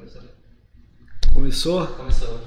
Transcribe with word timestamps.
Começou? 0.00 1.86
Começou. 1.86 2.40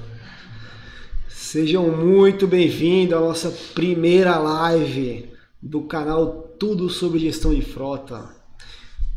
Sejam 1.28 1.96
muito 1.96 2.48
bem-vindos 2.48 3.16
à 3.16 3.20
nossa 3.20 3.48
primeira 3.72 4.36
live 4.38 5.30
do 5.62 5.82
canal 5.82 6.48
Tudo 6.58 6.90
sobre 6.90 7.20
Gestão 7.20 7.54
de 7.54 7.62
Frota. 7.62 8.28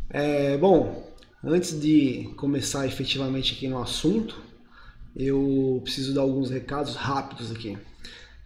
É, 0.08 0.56
bom, 0.56 1.12
antes 1.42 1.80
de 1.80 2.32
começar 2.36 2.86
efetivamente 2.86 3.54
aqui 3.54 3.66
no 3.66 3.82
assunto, 3.82 4.40
eu 5.16 5.80
preciso 5.82 6.14
dar 6.14 6.20
alguns 6.20 6.48
recados 6.48 6.94
rápidos 6.94 7.50
aqui. 7.50 7.76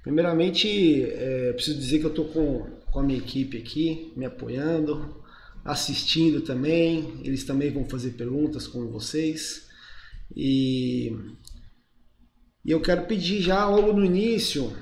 Primeiramente, 0.02 1.02
é, 1.04 1.52
preciso 1.52 1.78
dizer 1.78 1.98
que 1.98 2.06
eu 2.06 2.10
estou 2.10 2.24
com, 2.28 2.66
com 2.90 2.98
a 2.98 3.02
minha 3.02 3.18
equipe 3.18 3.58
aqui, 3.58 4.10
me 4.16 4.24
apoiando, 4.24 5.22
assistindo 5.62 6.40
também. 6.40 7.20
Eles 7.22 7.44
também 7.44 7.70
vão 7.70 7.84
fazer 7.84 8.12
perguntas 8.12 8.66
com 8.66 8.86
vocês. 8.88 9.70
E, 10.34 11.16
e 12.64 12.70
eu 12.70 12.80
quero 12.80 13.06
pedir 13.06 13.40
já 13.42 13.68
logo 13.68 13.92
no 13.92 14.04
início 14.04 14.72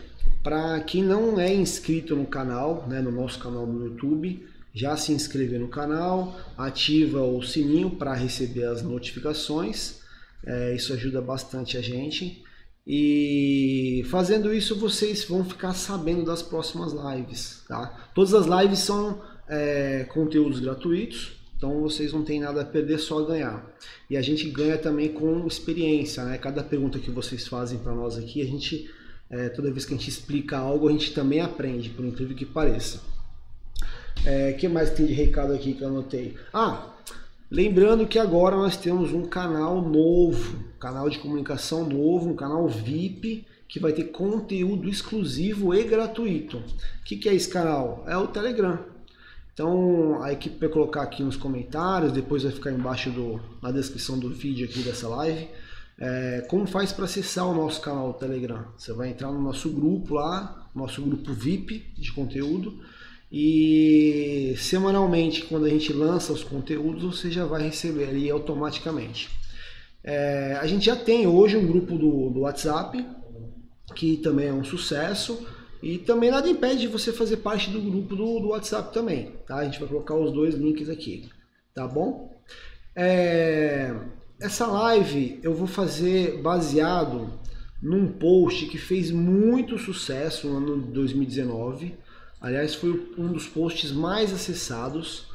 para 0.42 0.80
quem 0.80 1.02
não 1.02 1.38
é 1.38 1.52
inscrito 1.52 2.16
no 2.16 2.26
canal, 2.26 2.86
né, 2.88 3.00
no 3.00 3.10
nosso 3.10 3.38
canal 3.38 3.66
no 3.66 3.84
YouTube, 3.84 4.46
já 4.72 4.96
se 4.96 5.12
inscrever 5.12 5.60
no 5.60 5.68
canal, 5.68 6.38
ativa 6.56 7.22
o 7.22 7.42
sininho 7.42 7.90
para 7.90 8.14
receber 8.14 8.64
as 8.64 8.82
notificações. 8.82 10.00
É, 10.46 10.74
isso 10.74 10.92
ajuda 10.92 11.20
bastante 11.20 11.76
a 11.76 11.82
gente. 11.82 12.42
E 12.86 14.02
fazendo 14.10 14.54
isso, 14.54 14.78
vocês 14.78 15.24
vão 15.24 15.44
ficar 15.44 15.74
sabendo 15.74 16.24
das 16.24 16.42
próximas 16.42 16.92
lives. 16.92 17.62
Tá? 17.68 18.10
Todas 18.14 18.32
as 18.32 18.46
lives 18.46 18.78
são 18.78 19.20
é, 19.48 20.04
conteúdos 20.04 20.60
gratuitos, 20.60 21.32
então 21.60 21.82
vocês 21.82 22.10
não 22.10 22.24
têm 22.24 22.40
nada 22.40 22.62
a 22.62 22.64
perder, 22.64 22.98
só 22.98 23.18
a 23.18 23.26
ganhar. 23.26 23.70
E 24.08 24.16
a 24.16 24.22
gente 24.22 24.48
ganha 24.48 24.78
também 24.78 25.12
com 25.12 25.46
experiência, 25.46 26.24
né? 26.24 26.38
Cada 26.38 26.64
pergunta 26.64 26.98
que 26.98 27.10
vocês 27.10 27.46
fazem 27.46 27.78
para 27.78 27.94
nós 27.94 28.16
aqui, 28.16 28.40
a 28.40 28.46
gente, 28.46 28.90
é, 29.28 29.50
toda 29.50 29.70
vez 29.70 29.84
que 29.84 29.92
a 29.92 29.96
gente 29.98 30.08
explica 30.08 30.56
algo, 30.56 30.88
a 30.88 30.92
gente 30.92 31.12
também 31.12 31.42
aprende, 31.42 31.90
por 31.90 32.02
incrível 32.02 32.34
que 32.34 32.46
pareça. 32.46 33.02
O 34.24 34.28
é, 34.28 34.54
que 34.54 34.68
mais 34.68 34.88
tem 34.88 35.04
de 35.04 35.12
recado 35.12 35.52
aqui 35.52 35.74
que 35.74 35.82
eu 35.82 35.88
anotei? 35.88 36.34
Ah, 36.50 36.94
lembrando 37.50 38.06
que 38.06 38.18
agora 38.18 38.56
nós 38.56 38.78
temos 38.78 39.12
um 39.12 39.26
canal 39.26 39.82
novo, 39.82 40.64
canal 40.78 41.10
de 41.10 41.18
comunicação 41.18 41.86
novo, 41.86 42.30
um 42.30 42.36
canal 42.36 42.66
VIP, 42.68 43.44
que 43.68 43.78
vai 43.78 43.92
ter 43.92 44.04
conteúdo 44.04 44.88
exclusivo 44.88 45.74
e 45.74 45.84
gratuito. 45.84 46.56
O 46.56 47.04
que, 47.04 47.16
que 47.16 47.28
é 47.28 47.34
esse 47.34 47.50
canal? 47.50 48.02
É 48.08 48.16
o 48.16 48.26
Telegram. 48.28 48.78
Então 49.52 50.22
a 50.22 50.32
equipe 50.32 50.58
vai 50.58 50.68
colocar 50.68 51.02
aqui 51.02 51.22
nos 51.22 51.36
comentários, 51.36 52.12
depois 52.12 52.42
vai 52.42 52.52
ficar 52.52 52.70
embaixo 52.70 53.10
do, 53.10 53.40
na 53.62 53.70
descrição 53.70 54.18
do 54.18 54.30
vídeo 54.30 54.66
aqui 54.66 54.82
dessa 54.82 55.08
live. 55.08 55.48
É, 55.98 56.46
como 56.48 56.66
faz 56.66 56.92
para 56.92 57.04
acessar 57.04 57.46
o 57.46 57.54
nosso 57.54 57.80
canal 57.82 58.12
do 58.12 58.18
Telegram? 58.18 58.64
Você 58.76 58.92
vai 58.92 59.10
entrar 59.10 59.30
no 59.30 59.40
nosso 59.40 59.68
grupo 59.70 60.14
lá, 60.14 60.70
nosso 60.74 61.02
grupo 61.02 61.32
VIP 61.32 61.92
de 61.98 62.10
conteúdo. 62.12 62.80
E 63.30 64.54
semanalmente, 64.58 65.44
quando 65.44 65.66
a 65.66 65.68
gente 65.68 65.92
lança 65.92 66.32
os 66.32 66.42
conteúdos, 66.42 67.20
você 67.20 67.30
já 67.30 67.44
vai 67.44 67.62
receber 67.62 68.08
ali 68.08 68.30
automaticamente. 68.30 69.28
É, 70.02 70.58
a 70.60 70.66
gente 70.66 70.86
já 70.86 70.96
tem 70.96 71.26
hoje 71.26 71.56
um 71.56 71.66
grupo 71.66 71.96
do, 71.96 72.30
do 72.30 72.40
WhatsApp, 72.40 73.06
que 73.94 74.16
também 74.16 74.48
é 74.48 74.52
um 74.52 74.64
sucesso. 74.64 75.46
E 75.82 75.98
também 75.98 76.30
nada 76.30 76.48
impede 76.48 76.80
de 76.80 76.88
você 76.88 77.12
fazer 77.12 77.38
parte 77.38 77.70
do 77.70 77.80
grupo 77.80 78.14
do, 78.14 78.40
do 78.40 78.48
WhatsApp 78.48 78.92
também, 78.92 79.32
tá? 79.46 79.56
A 79.56 79.64
gente 79.64 79.80
vai 79.80 79.88
colocar 79.88 80.14
os 80.14 80.32
dois 80.32 80.54
links 80.54 80.88
aqui, 80.90 81.28
tá 81.74 81.86
bom? 81.88 82.30
É, 82.94 83.94
essa 84.38 84.66
live 84.66 85.40
eu 85.42 85.54
vou 85.54 85.66
fazer 85.66 86.40
baseado 86.42 87.32
num 87.82 88.08
post 88.08 88.66
que 88.66 88.76
fez 88.76 89.10
muito 89.10 89.78
sucesso 89.78 90.48
no 90.48 90.56
ano 90.56 90.76
2019. 90.82 91.94
Aliás, 92.40 92.74
foi 92.74 93.08
um 93.16 93.32
dos 93.32 93.46
posts 93.46 93.90
mais 93.90 94.32
acessados. 94.32 95.28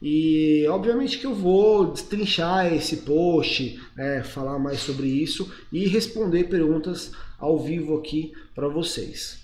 E 0.00 0.66
obviamente 0.68 1.18
que 1.18 1.26
eu 1.26 1.34
vou 1.34 1.92
destrinchar 1.92 2.72
esse 2.72 2.98
post, 2.98 3.78
é, 3.98 4.22
falar 4.22 4.58
mais 4.58 4.80
sobre 4.80 5.08
isso 5.08 5.52
e 5.70 5.86
responder 5.86 6.44
perguntas 6.44 7.12
ao 7.38 7.58
vivo 7.58 7.98
aqui 7.98 8.32
para 8.54 8.66
vocês. 8.66 9.39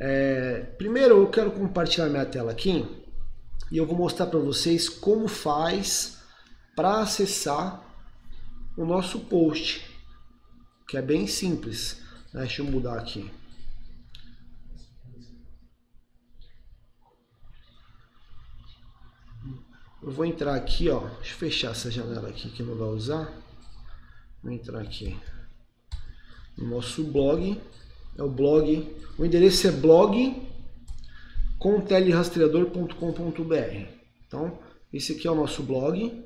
É, 0.00 0.60
primeiro 0.78 1.16
eu 1.16 1.28
quero 1.28 1.50
compartilhar 1.50 2.08
minha 2.08 2.24
tela 2.24 2.52
aqui 2.52 2.86
e 3.68 3.76
eu 3.76 3.84
vou 3.84 3.96
mostrar 3.96 4.26
para 4.26 4.38
vocês 4.38 4.88
como 4.88 5.26
faz 5.26 6.18
para 6.76 7.00
acessar 7.00 7.82
o 8.76 8.84
nosso 8.84 9.18
post, 9.20 9.84
que 10.86 10.96
é 10.96 11.02
bem 11.02 11.26
simples. 11.26 12.00
Né? 12.32 12.42
Deixa 12.42 12.62
eu 12.62 12.66
mudar 12.66 12.96
aqui. 12.96 13.28
Eu 20.00 20.12
vou 20.12 20.24
entrar 20.24 20.54
aqui, 20.54 20.88
ó. 20.88 21.00
Deixa 21.00 21.34
eu 21.34 21.38
fechar 21.38 21.72
essa 21.72 21.90
janela 21.90 22.28
aqui 22.28 22.48
que 22.50 22.62
não 22.62 22.76
vai 22.76 22.88
usar. 22.88 23.32
Vou 24.40 24.52
entrar 24.52 24.80
aqui 24.80 25.18
no 26.56 26.68
nosso 26.68 27.02
blog 27.02 27.60
é 28.18 28.22
o 28.22 28.28
blog. 28.28 28.94
O 29.16 29.24
endereço 29.24 29.66
é 29.66 29.70
blog 29.70 30.46
contelirastreador.com.br. 31.58 33.86
Então, 34.26 34.58
esse 34.92 35.12
aqui 35.12 35.26
é 35.26 35.30
o 35.30 35.34
nosso 35.34 35.62
blog. 35.62 36.22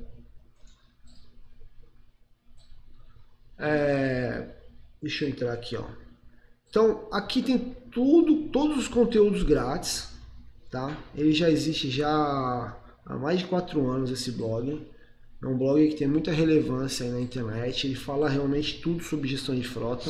É, 3.57 4.49
deixa 5.01 5.23
eu 5.25 5.29
entrar 5.29 5.53
aqui, 5.53 5.77
ó. 5.77 5.85
Então, 6.69 7.07
aqui 7.11 7.41
tem 7.43 7.75
tudo, 7.91 8.49
todos 8.49 8.77
os 8.77 8.87
conteúdos 8.87 9.43
grátis, 9.43 10.09
tá? 10.71 10.97
Ele 11.15 11.31
já 11.31 11.49
existe 11.49 11.89
já 11.89 12.75
há 13.05 13.15
mais 13.15 13.39
de 13.39 13.45
quatro 13.45 13.89
anos 13.89 14.09
esse 14.09 14.31
blog. 14.31 14.87
É 15.41 15.45
um 15.45 15.57
blog 15.57 15.87
que 15.89 15.95
tem 15.95 16.07
muita 16.07 16.31
relevância 16.31 17.09
na 17.11 17.21
internet. 17.21 17.85
Ele 17.85 17.95
fala 17.95 18.29
realmente 18.29 18.81
tudo 18.81 19.03
sobre 19.03 19.29
gestão 19.29 19.53
de 19.53 19.67
frota. 19.67 20.09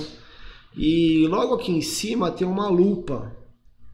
E 0.76 1.28
logo 1.28 1.56
aqui 1.56 1.72
em 1.72 1.82
cima 1.82 2.32
tem 2.32 2.48
uma 2.48 2.68
lupa. 2.70 3.36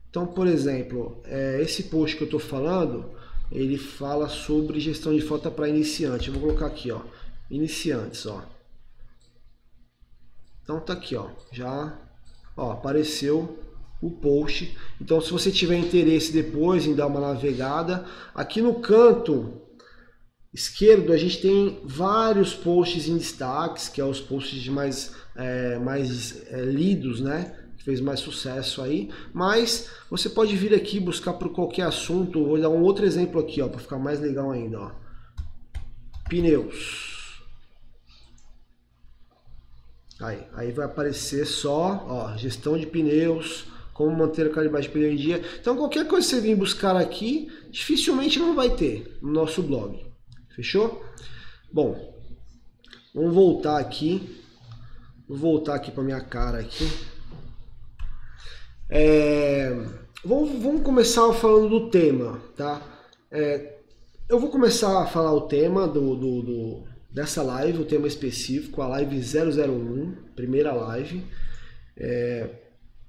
Então, 0.10 0.26
por 0.26 0.48
exemplo, 0.48 1.22
é, 1.26 1.62
esse 1.62 1.84
post 1.84 2.16
que 2.16 2.24
eu 2.24 2.26
estou 2.26 2.40
falando, 2.40 3.12
ele 3.52 3.78
fala 3.78 4.28
sobre 4.28 4.80
gestão 4.80 5.14
de 5.14 5.22
frota 5.22 5.52
para 5.52 5.70
iniciante. 5.70 6.28
Eu 6.28 6.34
vou 6.36 6.44
colocar 6.44 6.68
aqui, 6.68 6.92
ó, 6.92 7.02
iniciantes, 7.50 8.26
ó. 8.26 8.44
Então 10.64 10.80
tá 10.80 10.94
aqui, 10.94 11.16
ó, 11.16 11.30
já, 11.52 12.00
ó, 12.56 12.72
apareceu 12.72 13.60
o 14.02 14.10
post. 14.10 14.78
Então, 15.02 15.20
se 15.20 15.32
você 15.32 15.52
tiver 15.52 15.78
interesse 15.78 16.32
depois 16.32 16.86
em 16.86 16.96
dar 16.96 17.08
uma 17.08 17.20
navegada, 17.20 18.06
aqui 18.34 18.62
no 18.62 18.76
canto 18.76 19.62
esquerdo 20.54 21.14
a 21.14 21.18
gente 21.18 21.42
tem 21.42 21.80
vários 21.84 22.54
posts 22.54 23.08
em 23.08 23.18
destaques, 23.18 23.88
que 23.88 24.02
é 24.02 24.06
os 24.06 24.20
posts 24.20 24.68
mais, 24.68 25.14
é, 25.40 25.80
mais 25.80 26.46
é, 26.52 26.62
lidos, 26.62 27.22
né? 27.22 27.56
Que 27.78 27.84
fez 27.86 28.02
mais 28.02 28.20
sucesso 28.20 28.82
aí. 28.82 29.10
Mas 29.34 29.90
você 30.10 30.30
pode 30.30 30.56
vir 30.56 30.74
aqui 30.74 31.00
buscar 31.00 31.34
por 31.34 31.50
qualquer 31.54 31.84
assunto. 31.84 32.46
Vou 32.46 32.60
dar 32.60 32.70
um 32.70 32.82
outro 32.82 33.06
exemplo 33.06 33.40
aqui, 33.40 33.62
ó, 33.62 33.70
para 33.70 33.80
ficar 33.80 33.98
mais 33.98 34.20
legal 34.20 34.52
ainda, 34.52 34.80
ó. 34.80 34.92
Pneus. 36.28 37.10
Aí, 40.20 40.44
aí 40.54 40.72
vai 40.74 40.86
aparecer 40.86 41.46
só, 41.46 42.06
ó, 42.10 42.38
gestão 42.38 42.78
de 42.78 42.86
pneus, 42.86 43.68
como 43.94 44.16
manter 44.16 44.48
a 44.48 44.50
calibragem 44.50 44.90
de 44.90 44.94
pneu 44.94 45.14
em 45.14 45.16
dia. 45.16 45.42
Então 45.62 45.78
qualquer 45.78 46.06
coisa 46.08 46.28
que 46.28 46.36
você 46.36 46.42
vir 46.42 46.58
buscar 46.58 46.98
aqui, 46.98 47.50
dificilmente 47.72 48.38
não 48.38 48.54
vai 48.54 48.70
ter 48.76 49.18
no 49.22 49.32
nosso 49.32 49.64
blog. 49.64 50.06
Fechou? 50.54 51.02
Bom, 51.72 52.14
vamos 53.16 53.34
voltar 53.34 53.80
aqui. 53.80 54.39
Vou 55.30 55.38
voltar 55.38 55.76
aqui 55.76 55.92
para 55.92 56.02
minha 56.02 56.20
cara 56.20 56.58
aqui. 56.58 56.90
É, 58.90 59.70
vamos, 60.26 60.60
vamos 60.60 60.82
começar 60.82 61.32
falando 61.34 61.70
do 61.70 61.90
tema, 61.92 62.42
tá? 62.58 62.82
É, 63.30 63.78
eu 64.28 64.40
vou 64.40 64.50
começar 64.50 65.04
a 65.04 65.06
falar 65.06 65.32
o 65.32 65.42
tema 65.42 65.88
do, 65.88 66.16
do, 66.16 66.42
do, 66.42 66.84
dessa 67.12 67.44
live, 67.44 67.78
o 67.78 67.86
tema 67.86 68.08
específico, 68.08 68.82
a 68.82 68.88
live 68.88 69.20
001, 69.20 70.16
primeira 70.36 70.74
live. 70.74 71.24
É, 71.96 72.50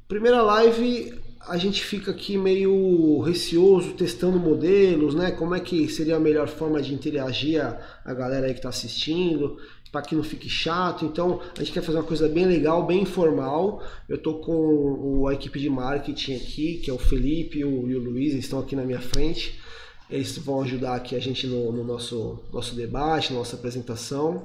primeira 0.07 0.43
live 0.43 1.19
a 1.49 1.57
gente 1.57 1.83
fica 1.83 2.11
aqui 2.11 2.37
meio 2.37 3.21
receoso, 3.23 3.95
testando 3.95 4.39
modelos, 4.39 5.15
né? 5.15 5.31
Como 5.31 5.55
é 5.55 5.61
que 5.61 5.89
seria 5.89 6.17
a 6.17 6.21
melhor 6.21 6.49
forma 6.49 6.83
de 6.83 6.93
interagir 6.93 7.65
a, 7.65 7.81
a 8.05 8.13
galera 8.13 8.47
aí 8.47 8.53
que 8.53 8.59
está 8.59 8.69
assistindo, 8.69 9.57
para 9.91 10.03
que 10.03 10.15
não 10.15 10.23
fique 10.23 10.49
chato. 10.49 11.05
Então, 11.05 11.41
a 11.57 11.59
gente 11.61 11.73
quer 11.73 11.83
fazer 11.83 11.99
uma 11.99 12.05
coisa 12.05 12.29
bem 12.29 12.47
legal, 12.47 12.87
bem 12.87 13.03
informal. 13.03 13.83
Eu 14.09 14.17
estou 14.17 14.41
com 14.41 15.27
a 15.29 15.35
equipe 15.35 15.59
de 15.59 15.69
marketing 15.69 16.37
aqui, 16.37 16.75
que 16.79 16.91
é 16.91 16.93
o 16.93 16.99
Felipe 16.99 17.65
o, 17.65 17.89
e 17.89 17.97
o 17.97 18.01
Luiz, 18.01 18.33
eles 18.33 18.45
estão 18.45 18.61
aqui 18.61 18.77
na 18.77 18.85
minha 18.85 19.01
frente. 19.01 19.61
Eles 20.09 20.37
vão 20.39 20.63
ajudar 20.63 20.97
aqui 20.97 21.15
a 21.15 21.21
gente 21.21 21.47
no, 21.47 21.73
no 21.73 21.85
nosso, 21.85 22.43
nosso 22.53 22.75
debate, 22.75 23.33
nossa 23.33 23.57
apresentação. 23.57 24.45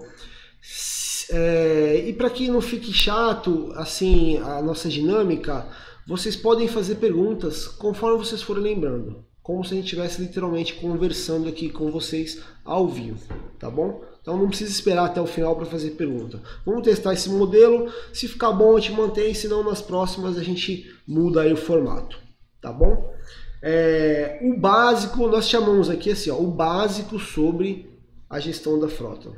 É, 1.31 2.03
e 2.07 2.13
para 2.13 2.29
que 2.29 2.47
não 2.49 2.61
fique 2.61 2.93
chato 2.93 3.71
assim 3.75 4.37
a 4.37 4.61
nossa 4.61 4.89
dinâmica, 4.89 5.67
vocês 6.07 6.35
podem 6.35 6.67
fazer 6.67 6.95
perguntas 6.95 7.67
conforme 7.67 8.19
vocês 8.19 8.43
forem 8.43 8.61
lembrando, 8.61 9.25
como 9.41 9.63
se 9.63 9.73
a 9.73 9.75
gente 9.75 9.85
estivesse 9.85 10.21
literalmente 10.21 10.75
conversando 10.75 11.49
aqui 11.49 11.69
com 11.69 11.89
vocês 11.89 12.43
ao 12.63 12.87
vivo, 12.87 13.19
tá 13.57 13.71
bom? 13.71 14.03
Então 14.25 14.39
não 14.39 14.47
precisa 14.47 14.71
esperar 14.71 15.05
até 15.05 15.21
o 15.21 15.27
final 15.27 15.55
para 15.55 15.67
fazer 15.67 15.91
pergunta. 15.91 16.41
Vamos 16.65 16.81
testar 16.81 17.13
esse 17.13 17.29
modelo, 17.29 17.93
se 18.11 18.27
ficar 18.27 18.51
bom 18.53 18.75
a 18.75 18.79
gente 18.79 18.93
mantém, 18.93 19.35
senão 19.35 19.63
nas 19.63 19.83
próximas 19.83 20.35
a 20.35 20.41
gente 20.41 20.91
muda 21.07 21.41
aí 21.43 21.53
o 21.53 21.55
formato, 21.55 22.17
tá 22.59 22.73
bom? 22.73 23.13
É, 23.61 24.39
o 24.41 24.59
básico, 24.59 25.27
nós 25.27 25.47
chamamos 25.47 25.91
aqui 25.91 26.09
assim, 26.09 26.31
ó, 26.31 26.39
o 26.39 26.47
básico 26.47 27.19
sobre 27.19 27.87
a 28.27 28.39
gestão 28.39 28.79
da 28.79 28.87
frota. 28.87 29.29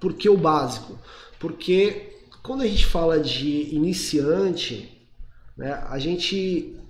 Por 0.00 0.14
que 0.14 0.30
o 0.30 0.38
básico? 0.38 0.98
Porque 1.38 2.14
quando 2.42 2.62
a 2.62 2.66
gente 2.66 2.86
fala 2.86 3.20
de 3.20 3.74
iniciante, 3.74 5.06
né, 5.54 5.84
a 5.86 5.98
gente 5.98 6.80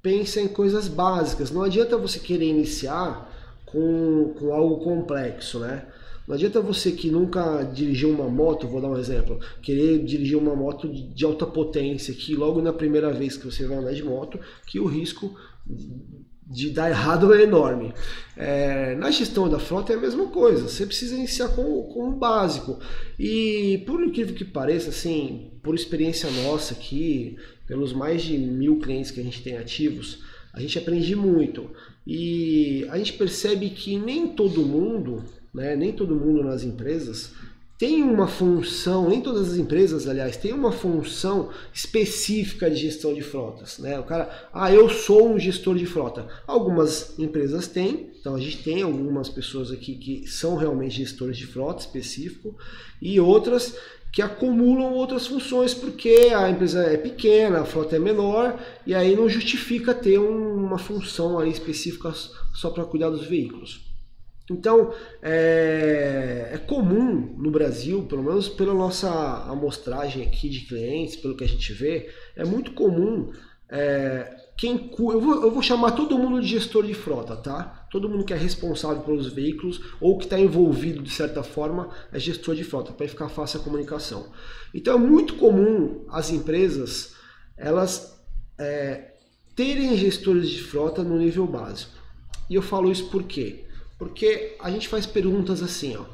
pensa 0.00 0.40
em 0.40 0.48
coisas 0.48 0.88
básicas. 0.88 1.50
Não 1.50 1.62
adianta 1.62 1.98
você 1.98 2.18
querer 2.18 2.46
iniciar 2.46 3.30
com, 3.66 4.32
com 4.38 4.54
algo 4.54 4.82
complexo, 4.82 5.58
né? 5.58 5.86
Não 6.26 6.34
adianta 6.34 6.60
você 6.60 6.92
que 6.92 7.10
nunca 7.10 7.62
dirigiu 7.62 8.10
uma 8.10 8.28
moto, 8.28 8.66
vou 8.66 8.80
dar 8.80 8.88
um 8.88 8.96
exemplo, 8.96 9.38
querer 9.60 10.02
dirigir 10.04 10.38
uma 10.38 10.56
moto 10.56 10.88
de 10.88 11.24
alta 11.24 11.46
potência, 11.46 12.14
que 12.14 12.34
logo 12.34 12.62
na 12.62 12.72
primeira 12.72 13.12
vez 13.12 13.36
que 13.36 13.44
você 13.44 13.66
vai 13.66 13.76
andar 13.76 13.92
de 13.92 14.02
moto, 14.02 14.38
que 14.66 14.80
o 14.80 14.86
risco 14.86 15.36
de 16.46 16.70
dar 16.70 16.90
errado 16.90 17.32
é 17.34 17.42
enorme. 17.42 17.92
É, 18.36 18.94
na 18.96 19.10
gestão 19.10 19.48
da 19.48 19.58
frota 19.58 19.92
é 19.92 19.96
a 19.96 20.00
mesma 20.00 20.26
coisa, 20.26 20.68
você 20.68 20.86
precisa 20.86 21.14
iniciar 21.14 21.48
com, 21.48 21.82
com 21.84 22.08
o 22.08 22.16
básico. 22.16 22.78
E 23.18 23.82
por 23.86 24.02
incrível 24.02 24.34
que 24.34 24.44
pareça, 24.44 24.90
assim, 24.90 25.52
por 25.62 25.74
experiência 25.74 26.30
nossa 26.42 26.74
aqui, 26.74 27.36
pelos 27.66 27.92
mais 27.92 28.22
de 28.22 28.36
mil 28.36 28.78
clientes 28.78 29.10
que 29.10 29.20
a 29.20 29.24
gente 29.24 29.42
tem 29.42 29.56
ativos, 29.56 30.22
a 30.52 30.60
gente 30.60 30.78
aprende 30.78 31.16
muito. 31.16 31.70
E 32.06 32.86
a 32.90 32.98
gente 32.98 33.14
percebe 33.14 33.70
que 33.70 33.98
nem 33.98 34.28
todo 34.28 34.62
mundo 34.62 35.24
né? 35.54 35.76
nem 35.76 35.92
todo 35.92 36.16
mundo 36.16 36.42
nas 36.42 36.64
empresas 36.64 37.32
tem 37.76 38.02
uma 38.02 38.28
função, 38.28 39.08
nem 39.08 39.20
todas 39.20 39.52
as 39.52 39.58
empresas, 39.58 40.06
aliás, 40.06 40.36
tem 40.36 40.52
uma 40.52 40.70
função 40.70 41.50
específica 41.72 42.70
de 42.70 42.76
gestão 42.76 43.12
de 43.12 43.20
frotas. 43.20 43.78
Né? 43.78 43.98
O 43.98 44.04
cara, 44.04 44.48
ah, 44.52 44.72
eu 44.72 44.88
sou 44.88 45.28
um 45.28 45.38
gestor 45.38 45.76
de 45.76 45.84
frota. 45.84 46.26
Algumas 46.46 47.18
empresas 47.18 47.66
têm, 47.66 48.10
então 48.18 48.36
a 48.36 48.40
gente 48.40 48.62
tem 48.62 48.82
algumas 48.82 49.28
pessoas 49.28 49.72
aqui 49.72 49.96
que 49.96 50.26
são 50.26 50.56
realmente 50.56 50.96
gestores 50.96 51.36
de 51.36 51.46
frota 51.46 51.80
específico, 51.80 52.56
e 53.02 53.20
outras 53.20 53.76
que 54.12 54.22
acumulam 54.22 54.92
outras 54.92 55.26
funções 55.26 55.74
porque 55.74 56.32
a 56.32 56.48
empresa 56.48 56.84
é 56.84 56.96
pequena, 56.96 57.62
a 57.62 57.64
frota 57.64 57.96
é 57.96 57.98
menor, 57.98 58.56
e 58.86 58.94
aí 58.94 59.16
não 59.16 59.28
justifica 59.28 59.92
ter 59.92 60.18
uma 60.18 60.78
função 60.78 61.36
ali 61.36 61.50
específica 61.50 62.14
só 62.54 62.70
para 62.70 62.84
cuidar 62.84 63.10
dos 63.10 63.26
veículos. 63.26 63.93
Então, 64.50 64.92
é, 65.22 66.50
é, 66.52 66.58
comum 66.58 67.34
no 67.38 67.50
Brasil, 67.50 68.02
pelo 68.04 68.22
menos 68.22 68.48
pela 68.48 68.74
nossa 68.74 69.10
amostragem 69.50 70.22
aqui 70.22 70.50
de 70.50 70.60
clientes, 70.66 71.16
pelo 71.16 71.36
que 71.36 71.44
a 71.44 71.48
gente 71.48 71.72
vê, 71.72 72.10
é 72.36 72.44
muito 72.44 72.72
comum 72.72 73.32
é, 73.70 74.36
quem 74.56 74.90
eu 74.98 75.20
vou, 75.20 75.42
eu 75.42 75.50
vou 75.50 75.62
chamar 75.62 75.92
todo 75.92 76.18
mundo 76.18 76.40
de 76.40 76.46
gestor 76.46 76.84
de 76.84 76.94
frota, 76.94 77.34
tá? 77.34 77.86
Todo 77.90 78.08
mundo 78.08 78.24
que 78.24 78.32
é 78.32 78.36
responsável 78.36 79.02
pelos 79.02 79.32
veículos 79.32 79.80
ou 80.00 80.16
que 80.16 80.24
está 80.24 80.38
envolvido 80.38 81.02
de 81.02 81.10
certa 81.10 81.42
forma 81.42 81.88
é 82.12 82.18
gestor 82.18 82.54
de 82.54 82.62
frota, 82.62 82.92
para 82.92 83.08
ficar 83.08 83.28
fácil 83.28 83.60
a 83.60 83.64
comunicação. 83.64 84.30
Então 84.72 84.94
é 84.94 84.98
muito 84.98 85.34
comum 85.36 86.04
as 86.08 86.30
empresas 86.30 87.14
elas 87.56 88.22
é, 88.58 89.14
terem 89.56 89.96
gestores 89.96 90.50
de 90.50 90.62
frota 90.62 91.02
no 91.02 91.18
nível 91.18 91.46
básico. 91.46 91.92
E 92.48 92.54
eu 92.54 92.62
falo 92.62 92.92
isso 92.92 93.08
por 93.10 93.22
quê? 93.24 93.63
Porque 94.04 94.54
a 94.60 94.70
gente 94.70 94.86
faz 94.86 95.06
perguntas 95.06 95.62
assim, 95.62 95.96
ó. 95.96 96.04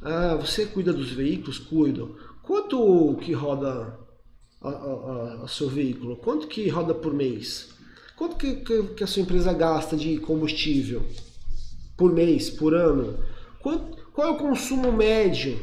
Ah, 0.00 0.36
você 0.36 0.64
cuida 0.64 0.90
dos 0.90 1.12
veículos? 1.12 1.58
Cuido. 1.58 2.16
Quanto 2.42 3.14
que 3.20 3.32
roda 3.32 3.98
a 4.62 5.46
seu 5.46 5.68
veículo? 5.68 6.16
Quanto 6.16 6.46
que 6.46 6.66
roda 6.70 6.94
por 6.94 7.12
mês? 7.12 7.68
Quanto 8.16 8.36
que, 8.36 8.56
que, 8.56 8.82
que, 8.94 9.04
a 9.04 9.06
sua 9.06 9.20
empresa 9.20 9.52
gasta 9.52 9.96
de 9.96 10.16
combustível 10.18 11.04
por 11.94 12.10
mês, 12.10 12.48
por 12.48 12.74
ano? 12.74 13.22
Quanto, 13.60 14.10
qual 14.14 14.28
é 14.28 14.30
o 14.30 14.38
consumo 14.38 14.90
médio? 14.90 15.60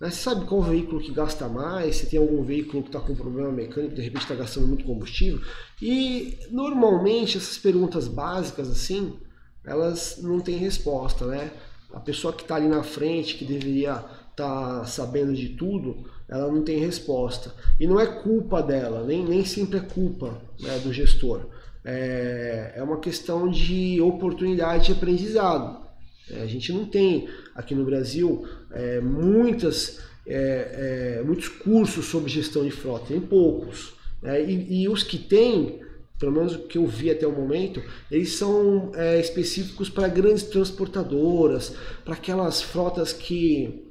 Né? 0.00 0.10
Você 0.10 0.16
sabe 0.16 0.46
qual 0.46 0.62
veículo 0.62 1.00
que 1.00 1.12
gasta 1.12 1.48
mais? 1.48 1.96
Se 1.96 2.06
tem 2.06 2.18
algum 2.18 2.42
veículo 2.42 2.82
que 2.82 2.88
está 2.88 2.98
com 2.98 3.14
problema 3.14 3.52
mecânico, 3.52 3.94
de 3.94 4.02
repente 4.02 4.22
está 4.22 4.34
gastando 4.34 4.66
muito 4.66 4.84
combustível? 4.84 5.40
E 5.80 6.36
normalmente 6.50 7.38
essas 7.38 7.56
perguntas 7.56 8.08
básicas 8.08 8.68
assim, 8.68 9.16
elas 9.64 10.18
não 10.22 10.40
têm 10.40 10.56
resposta, 10.56 11.26
né? 11.26 11.50
A 11.92 12.00
pessoa 12.00 12.32
que 12.32 12.42
está 12.42 12.56
ali 12.56 12.68
na 12.68 12.82
frente, 12.82 13.36
que 13.36 13.44
deveria 13.44 14.04
estar 14.30 14.80
tá 14.80 14.84
sabendo 14.84 15.32
de 15.32 15.50
tudo, 15.50 16.04
ela 16.28 16.50
não 16.50 16.62
tem 16.62 16.78
resposta. 16.78 17.54
E 17.78 17.86
não 17.86 18.00
é 18.00 18.06
culpa 18.06 18.62
dela, 18.62 19.04
nem, 19.04 19.24
nem 19.24 19.44
sempre 19.44 19.78
é 19.78 19.80
culpa 19.80 20.40
né, 20.60 20.78
do 20.80 20.92
gestor. 20.92 21.46
É, 21.84 22.74
é 22.76 22.82
uma 22.82 22.98
questão 22.98 23.48
de 23.48 24.00
oportunidade 24.00 24.86
de 24.86 24.92
aprendizado. 24.92 25.84
É, 26.30 26.42
a 26.42 26.46
gente 26.46 26.72
não 26.72 26.86
tem 26.86 27.28
aqui 27.54 27.74
no 27.74 27.84
Brasil 27.84 28.46
é, 28.72 29.00
muitas, 29.00 30.00
é, 30.26 31.18
é, 31.18 31.22
muitos 31.22 31.48
cursos 31.48 32.06
sobre 32.06 32.30
gestão 32.30 32.64
de 32.64 32.70
frota, 32.70 33.06
tem 33.08 33.20
poucos. 33.20 33.94
Né? 34.22 34.42
E, 34.42 34.82
e 34.82 34.88
os 34.88 35.02
que 35.02 35.18
tem, 35.18 35.80
pelo 36.18 36.32
menos 36.32 36.54
o 36.54 36.60
que 36.60 36.78
eu 36.78 36.86
vi 36.86 37.10
até 37.10 37.26
o 37.26 37.32
momento, 37.32 37.82
eles 38.10 38.32
são 38.32 38.92
é, 38.94 39.18
específicos 39.20 39.90
para 39.90 40.08
grandes 40.08 40.44
transportadoras, 40.44 41.74
para 42.04 42.14
aquelas 42.14 42.62
frotas 42.62 43.12
que 43.12 43.84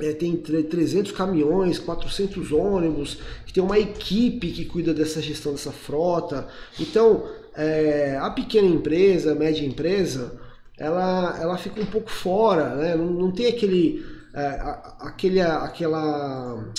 é, 0.00 0.12
tem 0.12 0.36
300 0.36 1.12
caminhões, 1.12 1.78
400 1.78 2.52
ônibus, 2.52 3.18
que 3.46 3.52
tem 3.52 3.62
uma 3.62 3.78
equipe 3.78 4.52
que 4.52 4.64
cuida 4.64 4.94
dessa 4.94 5.20
gestão 5.20 5.52
dessa 5.52 5.72
frota. 5.72 6.46
Então, 6.78 7.28
é, 7.54 8.16
a 8.20 8.30
pequena 8.30 8.68
empresa, 8.68 9.32
a 9.32 9.34
média 9.34 9.66
empresa, 9.66 10.38
ela, 10.78 11.38
ela 11.40 11.58
fica 11.58 11.80
um 11.80 11.86
pouco 11.86 12.10
fora, 12.10 12.76
né? 12.76 12.94
não, 12.94 13.06
não 13.06 13.32
tem 13.32 13.46
aquele, 13.46 14.04
é, 14.34 14.60
aquele, 15.00 15.40
aquela, 15.40 16.72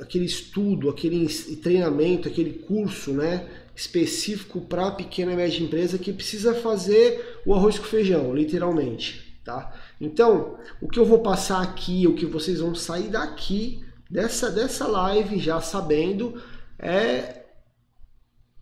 aquele 0.00 0.24
estudo, 0.24 0.88
aquele 0.88 1.28
treinamento, 1.62 2.28
aquele 2.28 2.54
curso, 2.54 3.12
né? 3.12 3.46
Específico 3.74 4.60
para 4.60 4.90
pequena 4.90 5.32
e 5.32 5.36
média 5.36 5.62
empresa 5.62 5.98
que 5.98 6.12
precisa 6.12 6.54
fazer 6.54 7.40
o 7.46 7.54
arroz 7.54 7.78
com 7.78 7.84
feijão, 7.84 8.34
literalmente, 8.34 9.40
tá? 9.44 9.74
Então, 10.00 10.58
o 10.80 10.88
que 10.88 10.98
eu 10.98 11.04
vou 11.04 11.20
passar 11.20 11.62
aqui, 11.62 12.06
o 12.06 12.14
que 12.14 12.26
vocês 12.26 12.60
vão 12.60 12.74
sair 12.74 13.08
daqui 13.08 13.84
dessa 14.10 14.50
dessa 14.50 14.86
live 14.86 15.38
já 15.38 15.60
sabendo 15.60 16.40
é 16.78 17.42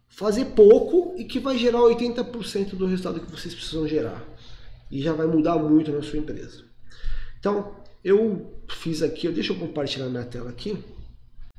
fazer 0.08 0.44
pouco 0.46 1.14
e 1.18 1.24
que 1.24 1.40
vai 1.40 1.56
gerar 1.56 1.80
80% 1.80 2.76
do 2.76 2.86
resultado 2.86 3.20
que 3.20 3.30
vocês 3.30 3.54
precisam 3.54 3.88
gerar. 3.88 4.22
E 4.90 5.00
já 5.00 5.12
vai 5.12 5.26
mudar 5.26 5.56
muito 5.56 5.90
na 5.92 6.02
sua 6.02 6.18
empresa. 6.18 6.64
Então, 7.38 7.76
eu 8.04 8.60
fiz 8.68 9.02
aqui, 9.02 9.28
deixa 9.28 9.52
eu 9.52 9.58
compartilhar 9.58 10.08
minha 10.08 10.24
tela 10.24 10.50
aqui. 10.50 10.82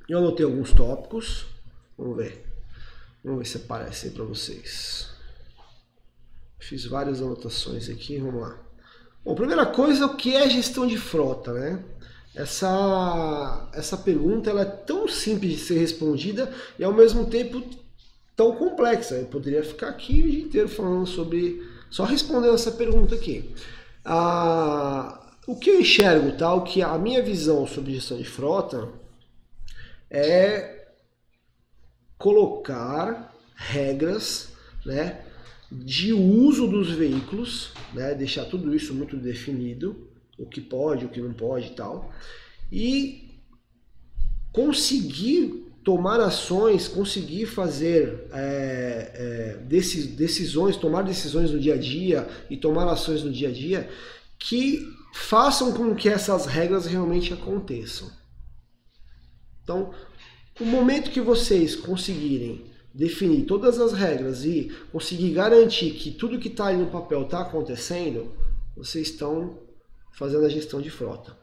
Eu 0.07 0.19
anotei 0.19 0.45
alguns 0.45 0.71
tópicos. 0.73 1.47
Vamos 1.97 2.17
ver. 2.17 2.50
Vamos 3.23 3.39
ver 3.39 3.45
se 3.45 3.57
aparece 3.57 4.07
aí 4.07 4.13
para 4.13 4.23
vocês. 4.23 5.09
Fiz 6.59 6.85
várias 6.85 7.21
anotações 7.21 7.89
aqui, 7.89 8.17
vamos 8.17 8.41
lá. 8.41 8.57
Bom, 9.23 9.35
primeira 9.35 9.65
coisa, 9.65 10.07
o 10.07 10.15
que 10.15 10.35
é 10.35 10.49
gestão 10.49 10.87
de 10.87 10.97
frota, 10.97 11.53
né? 11.53 11.83
Essa, 12.33 13.69
essa 13.73 13.97
pergunta 13.97 14.49
ela 14.49 14.61
é 14.61 14.65
tão 14.65 15.07
simples 15.07 15.51
de 15.51 15.59
ser 15.59 15.77
respondida 15.77 16.51
e 16.79 16.83
ao 16.83 16.93
mesmo 16.93 17.25
tempo 17.25 17.61
tão 18.35 18.55
complexa. 18.55 19.15
Eu 19.15 19.25
poderia 19.25 19.63
ficar 19.63 19.89
aqui 19.89 20.21
o 20.21 20.31
dia 20.31 20.43
inteiro 20.43 20.69
falando 20.69 21.05
sobre. 21.05 21.61
só 21.89 22.03
respondendo 22.03 22.55
essa 22.55 22.71
pergunta 22.71 23.15
aqui. 23.15 23.53
Ah, 24.03 25.35
o 25.45 25.55
que 25.55 25.69
eu 25.69 25.81
enxergo, 25.81 26.31
tá? 26.37 26.53
O 26.53 26.63
que 26.63 26.81
a 26.81 26.97
minha 26.97 27.21
visão 27.21 27.67
sobre 27.67 27.93
gestão 27.93 28.17
de 28.17 28.23
frota 28.23 28.89
é 30.09 30.80
colocar 32.21 33.35
regras 33.55 34.49
né, 34.85 35.21
de 35.71 36.13
uso 36.13 36.67
dos 36.67 36.91
veículos, 36.91 37.71
né, 37.93 38.13
deixar 38.13 38.45
tudo 38.45 38.75
isso 38.75 38.93
muito 38.93 39.17
definido, 39.17 40.07
o 40.37 40.45
que 40.45 40.61
pode, 40.61 41.05
o 41.05 41.09
que 41.09 41.19
não 41.19 41.33
pode 41.33 41.67
e 41.67 41.71
tal, 41.71 42.13
e 42.71 43.31
conseguir 44.51 45.67
tomar 45.83 46.19
ações, 46.19 46.87
conseguir 46.87 47.47
fazer 47.47 48.27
é, 48.31 49.11
é, 49.13 49.57
decisões, 49.63 50.77
tomar 50.77 51.01
decisões 51.01 51.51
no 51.51 51.59
dia 51.59 51.73
a 51.73 51.77
dia 51.77 52.27
e 52.49 52.57
tomar 52.57 52.87
ações 52.87 53.23
no 53.23 53.31
dia 53.31 53.49
a 53.49 53.51
dia 53.51 53.89
que 54.37 54.87
façam 55.13 55.73
com 55.73 55.95
que 55.95 56.07
essas 56.07 56.45
regras 56.45 56.85
realmente 56.85 57.33
aconteçam. 57.33 58.11
Então, 59.63 59.91
o 60.59 60.65
momento 60.65 61.11
que 61.11 61.21
vocês 61.21 61.75
conseguirem 61.75 62.65
definir 62.93 63.45
todas 63.45 63.79
as 63.79 63.93
regras 63.93 64.43
e 64.43 64.71
conseguir 64.91 65.31
garantir 65.31 65.91
que 65.91 66.11
tudo 66.11 66.39
que 66.39 66.49
está 66.49 66.67
ali 66.67 66.77
no 66.77 66.87
papel 66.87 67.23
está 67.23 67.41
acontecendo, 67.41 68.31
vocês 68.75 69.09
estão 69.09 69.57
fazendo 70.11 70.45
a 70.45 70.49
gestão 70.49 70.81
de 70.81 70.89
frota. 70.89 71.35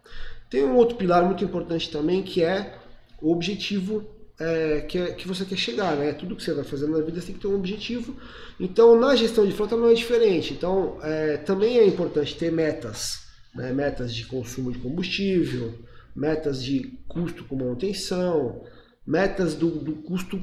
Tem 0.51 0.65
um 0.65 0.77
outro 0.77 0.97
pilar 0.97 1.25
muito 1.25 1.45
importante 1.45 1.91
também 1.91 2.23
que 2.23 2.43
é 2.43 2.79
o 3.21 3.33
objetivo 3.33 4.05
é, 4.39 4.83
que, 4.83 4.99
é, 4.99 5.13
que 5.13 5.27
você 5.27 5.45
quer 5.45 5.57
chegar, 5.57 5.97
né? 5.97 6.13
Tudo 6.13 6.37
que 6.37 6.43
você 6.43 6.55
vai 6.55 6.65
fazendo 6.65 6.93
na 6.93 7.05
vida 7.05 7.21
tem 7.21 7.35
que 7.35 7.41
ter 7.41 7.49
um 7.49 7.57
objetivo. 7.57 8.17
Então, 8.61 8.99
na 8.99 9.17
gestão 9.17 9.45
de 9.45 9.53
frota 9.53 9.77
não 9.77 9.89
é 9.89 9.95
diferente. 9.95 10.53
Então, 10.55 10.99
é, 11.03 11.39
também 11.39 11.79
é 11.79 11.85
importante 11.85 12.37
ter 12.37 12.53
metas, 12.53 13.23
né? 13.55 13.73
metas 13.73 14.15
de 14.15 14.25
consumo 14.27 14.71
de 14.71 14.79
combustível, 14.79 15.75
metas 16.15 16.63
de 16.63 16.99
custo 17.09 17.45
com 17.45 17.57
manutenção, 17.57 18.63
metas 19.09 19.55
do, 19.55 19.71
do 19.71 19.93
custo 19.95 20.39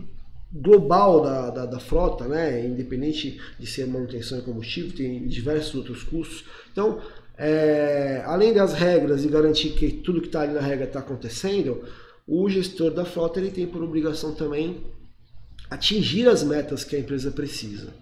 global 0.51 1.21
da, 1.21 1.49
da, 1.51 1.65
da, 1.67 1.79
frota, 1.79 2.27
né? 2.27 2.65
independente 2.65 3.39
de 3.59 3.67
ser 3.67 3.85
manutenção 3.85 4.39
e 4.39 4.41
combustível, 4.41 4.91
tem 4.91 5.27
diversos 5.27 5.75
outros 5.75 6.01
custos. 6.01 6.45
Então, 6.71 6.99
é, 7.37 8.23
além 8.25 8.53
das 8.53 8.73
regras 8.73 9.23
e 9.23 9.27
garantir 9.27 9.69
que 9.71 9.91
tudo 9.91 10.19
que 10.19 10.27
está 10.27 10.41
ali 10.41 10.53
na 10.53 10.61
regra 10.61 10.85
está 10.85 10.99
acontecendo, 10.99 11.83
o 12.27 12.49
gestor 12.49 12.89
da 12.91 13.05
frota 13.05 13.39
ele 13.39 13.51
tem 13.51 13.67
por 13.67 13.83
obrigação 13.83 14.33
também 14.33 14.83
atingir 15.69 16.27
as 16.27 16.43
metas 16.43 16.83
que 16.83 16.95
a 16.95 16.99
empresa 16.99 17.29
precisa. 17.29 17.93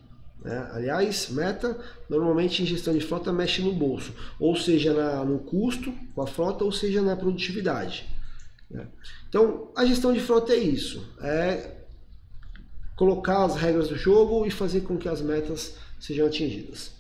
Né? 0.42 0.70
Aliás, 0.72 1.28
meta 1.30 1.78
normalmente 2.10 2.64
em 2.64 2.66
gestão 2.66 2.94
de 2.94 3.02
frota 3.02 3.34
mexe 3.34 3.62
no 3.62 3.74
bolso, 3.74 4.14
ou 4.40 4.56
seja, 4.56 4.94
na, 4.94 5.26
no 5.26 5.40
custo 5.40 5.92
com 6.16 6.22
a 6.22 6.28
frota, 6.28 6.64
ou 6.64 6.72
seja, 6.72 7.02
na 7.02 7.18
produtividade. 7.18 8.13
Né? 8.74 8.88
Então, 9.30 9.72
a 9.76 9.86
gestão 9.86 10.12
de 10.12 10.20
frota 10.20 10.52
é 10.52 10.58
isso: 10.58 11.08
é 11.22 11.72
colocar 12.96 13.46
as 13.46 13.56
regras 13.56 13.88
do 13.88 13.96
jogo 13.96 14.46
e 14.46 14.52
fazer 14.52 14.82
com 14.82 14.98
que 14.98 15.08
as 15.08 15.22
metas 15.22 15.76
sejam 16.00 16.28
atingidas. 16.28 16.92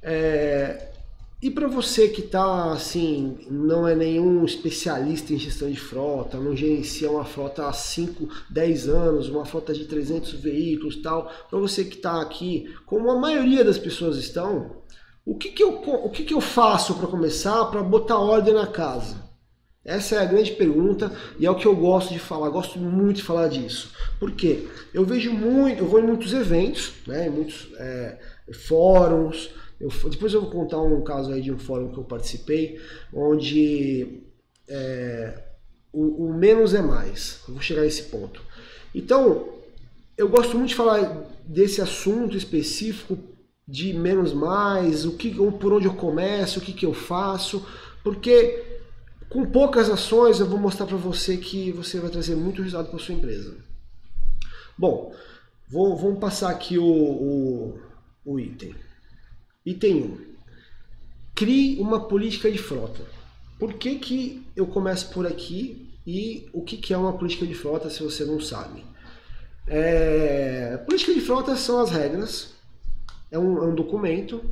É, 0.00 0.88
e 1.40 1.50
para 1.50 1.66
você 1.66 2.08
que 2.08 2.20
está 2.20 2.72
assim, 2.72 3.36
não 3.50 3.86
é 3.86 3.96
nenhum 3.96 4.44
especialista 4.44 5.32
em 5.32 5.38
gestão 5.38 5.68
de 5.68 5.78
frota, 5.78 6.38
não 6.38 6.56
gerencia 6.56 7.10
uma 7.10 7.24
frota 7.24 7.66
há 7.66 7.72
5, 7.72 8.28
10 8.48 8.88
anos, 8.88 9.28
uma 9.28 9.44
frota 9.44 9.74
de 9.74 9.84
300 9.84 10.34
veículos 10.34 11.02
tal, 11.02 11.30
para 11.50 11.58
você 11.58 11.84
que 11.84 11.96
está 11.96 12.22
aqui, 12.22 12.72
como 12.86 13.10
a 13.10 13.18
maioria 13.18 13.64
das 13.64 13.76
pessoas 13.76 14.18
estão, 14.18 14.82
o 15.26 15.36
que, 15.36 15.50
que, 15.50 15.62
eu, 15.62 15.82
o 15.82 16.10
que, 16.10 16.24
que 16.24 16.34
eu 16.34 16.40
faço 16.40 16.94
para 16.94 17.08
começar 17.08 17.64
para 17.66 17.82
botar 17.82 18.18
ordem 18.18 18.54
na 18.54 18.66
casa? 18.66 19.31
Essa 19.84 20.16
é 20.16 20.18
a 20.18 20.24
grande 20.24 20.52
pergunta 20.52 21.12
e 21.38 21.46
é 21.46 21.50
o 21.50 21.56
que 21.56 21.66
eu 21.66 21.74
gosto 21.74 22.12
de 22.12 22.18
falar, 22.18 22.48
gosto 22.50 22.78
muito 22.78 23.16
de 23.16 23.22
falar 23.22 23.48
disso. 23.48 23.92
Por 24.20 24.30
quê? 24.30 24.68
Eu 24.94 25.04
vejo 25.04 25.32
muito, 25.32 25.80
eu 25.80 25.88
vou 25.88 25.98
em 25.98 26.06
muitos 26.06 26.32
eventos, 26.32 26.92
né, 27.06 27.26
em 27.26 27.30
muitos 27.30 27.68
é, 27.76 28.18
fóruns, 28.52 29.50
eu, 29.82 29.90
depois 30.08 30.32
eu 30.32 30.40
vou 30.40 30.50
contar 30.50 30.80
um 30.80 31.02
caso 31.02 31.32
aí 31.32 31.42
de 31.42 31.50
um 31.50 31.58
fórum 31.58 31.90
que 31.90 31.98
eu 31.98 32.04
participei, 32.04 32.80
onde 33.12 34.22
é, 34.68 35.42
o, 35.92 36.26
o, 36.26 36.32
menos 36.32 36.72
é 36.72 36.80
mais. 36.80 37.40
Eu 37.48 37.54
vou 37.54 37.62
chegar 37.62 37.82
a 37.82 37.86
esse 37.86 38.04
ponto. 38.04 38.40
Então, 38.94 39.48
eu 40.16 40.28
gosto 40.28 40.56
muito 40.56 40.68
de 40.68 40.76
falar 40.76 41.26
desse 41.44 41.80
assunto 41.80 42.36
específico 42.36 43.18
de 43.66 43.92
menos 43.92 44.32
mais, 44.32 45.04
o 45.04 45.16
que, 45.16 45.34
por 45.34 45.72
onde 45.72 45.86
eu 45.86 45.94
começo, 45.94 46.60
o 46.60 46.62
que, 46.62 46.72
que 46.72 46.86
eu 46.86 46.94
faço, 46.94 47.66
porque 48.04 48.71
com 49.32 49.46
poucas 49.46 49.88
ações 49.88 50.40
eu 50.40 50.46
vou 50.46 50.58
mostrar 50.58 50.86
para 50.86 50.96
você 50.96 51.38
que 51.38 51.72
você 51.72 51.98
vai 51.98 52.10
trazer 52.10 52.36
muito 52.36 52.60
resultado 52.60 52.90
para 52.90 52.98
sua 52.98 53.14
empresa. 53.14 53.56
Bom, 54.76 55.14
vou, 55.70 55.96
vamos 55.96 56.18
passar 56.18 56.50
aqui 56.50 56.78
o, 56.78 56.84
o, 56.84 57.80
o 58.26 58.38
item. 58.38 58.74
Item 59.64 60.02
1. 60.02 60.18
Crie 61.34 61.80
uma 61.80 62.06
política 62.08 62.52
de 62.52 62.58
frota. 62.58 63.02
Por 63.58 63.74
que, 63.74 63.94
que 63.94 64.46
eu 64.54 64.66
começo 64.66 65.10
por 65.10 65.26
aqui 65.26 65.88
e 66.06 66.50
o 66.52 66.62
que, 66.62 66.76
que 66.76 66.92
é 66.92 66.98
uma 66.98 67.16
política 67.16 67.46
de 67.46 67.54
frota 67.54 67.88
se 67.88 68.02
você 68.02 68.26
não 68.26 68.38
sabe? 68.38 68.84
É, 69.66 70.76
política 70.78 71.14
de 71.14 71.20
frota 71.22 71.56
são 71.56 71.80
as 71.80 71.90
regras, 71.90 72.52
é 73.30 73.38
um, 73.38 73.62
é 73.62 73.66
um 73.66 73.74
documento. 73.74 74.44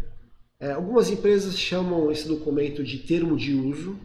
É, 0.58 0.72
algumas 0.72 1.10
empresas 1.10 1.58
chamam 1.58 2.10
esse 2.10 2.26
documento 2.26 2.82
de 2.82 2.98
termo 2.98 3.36
de 3.36 3.54
uso. 3.54 3.98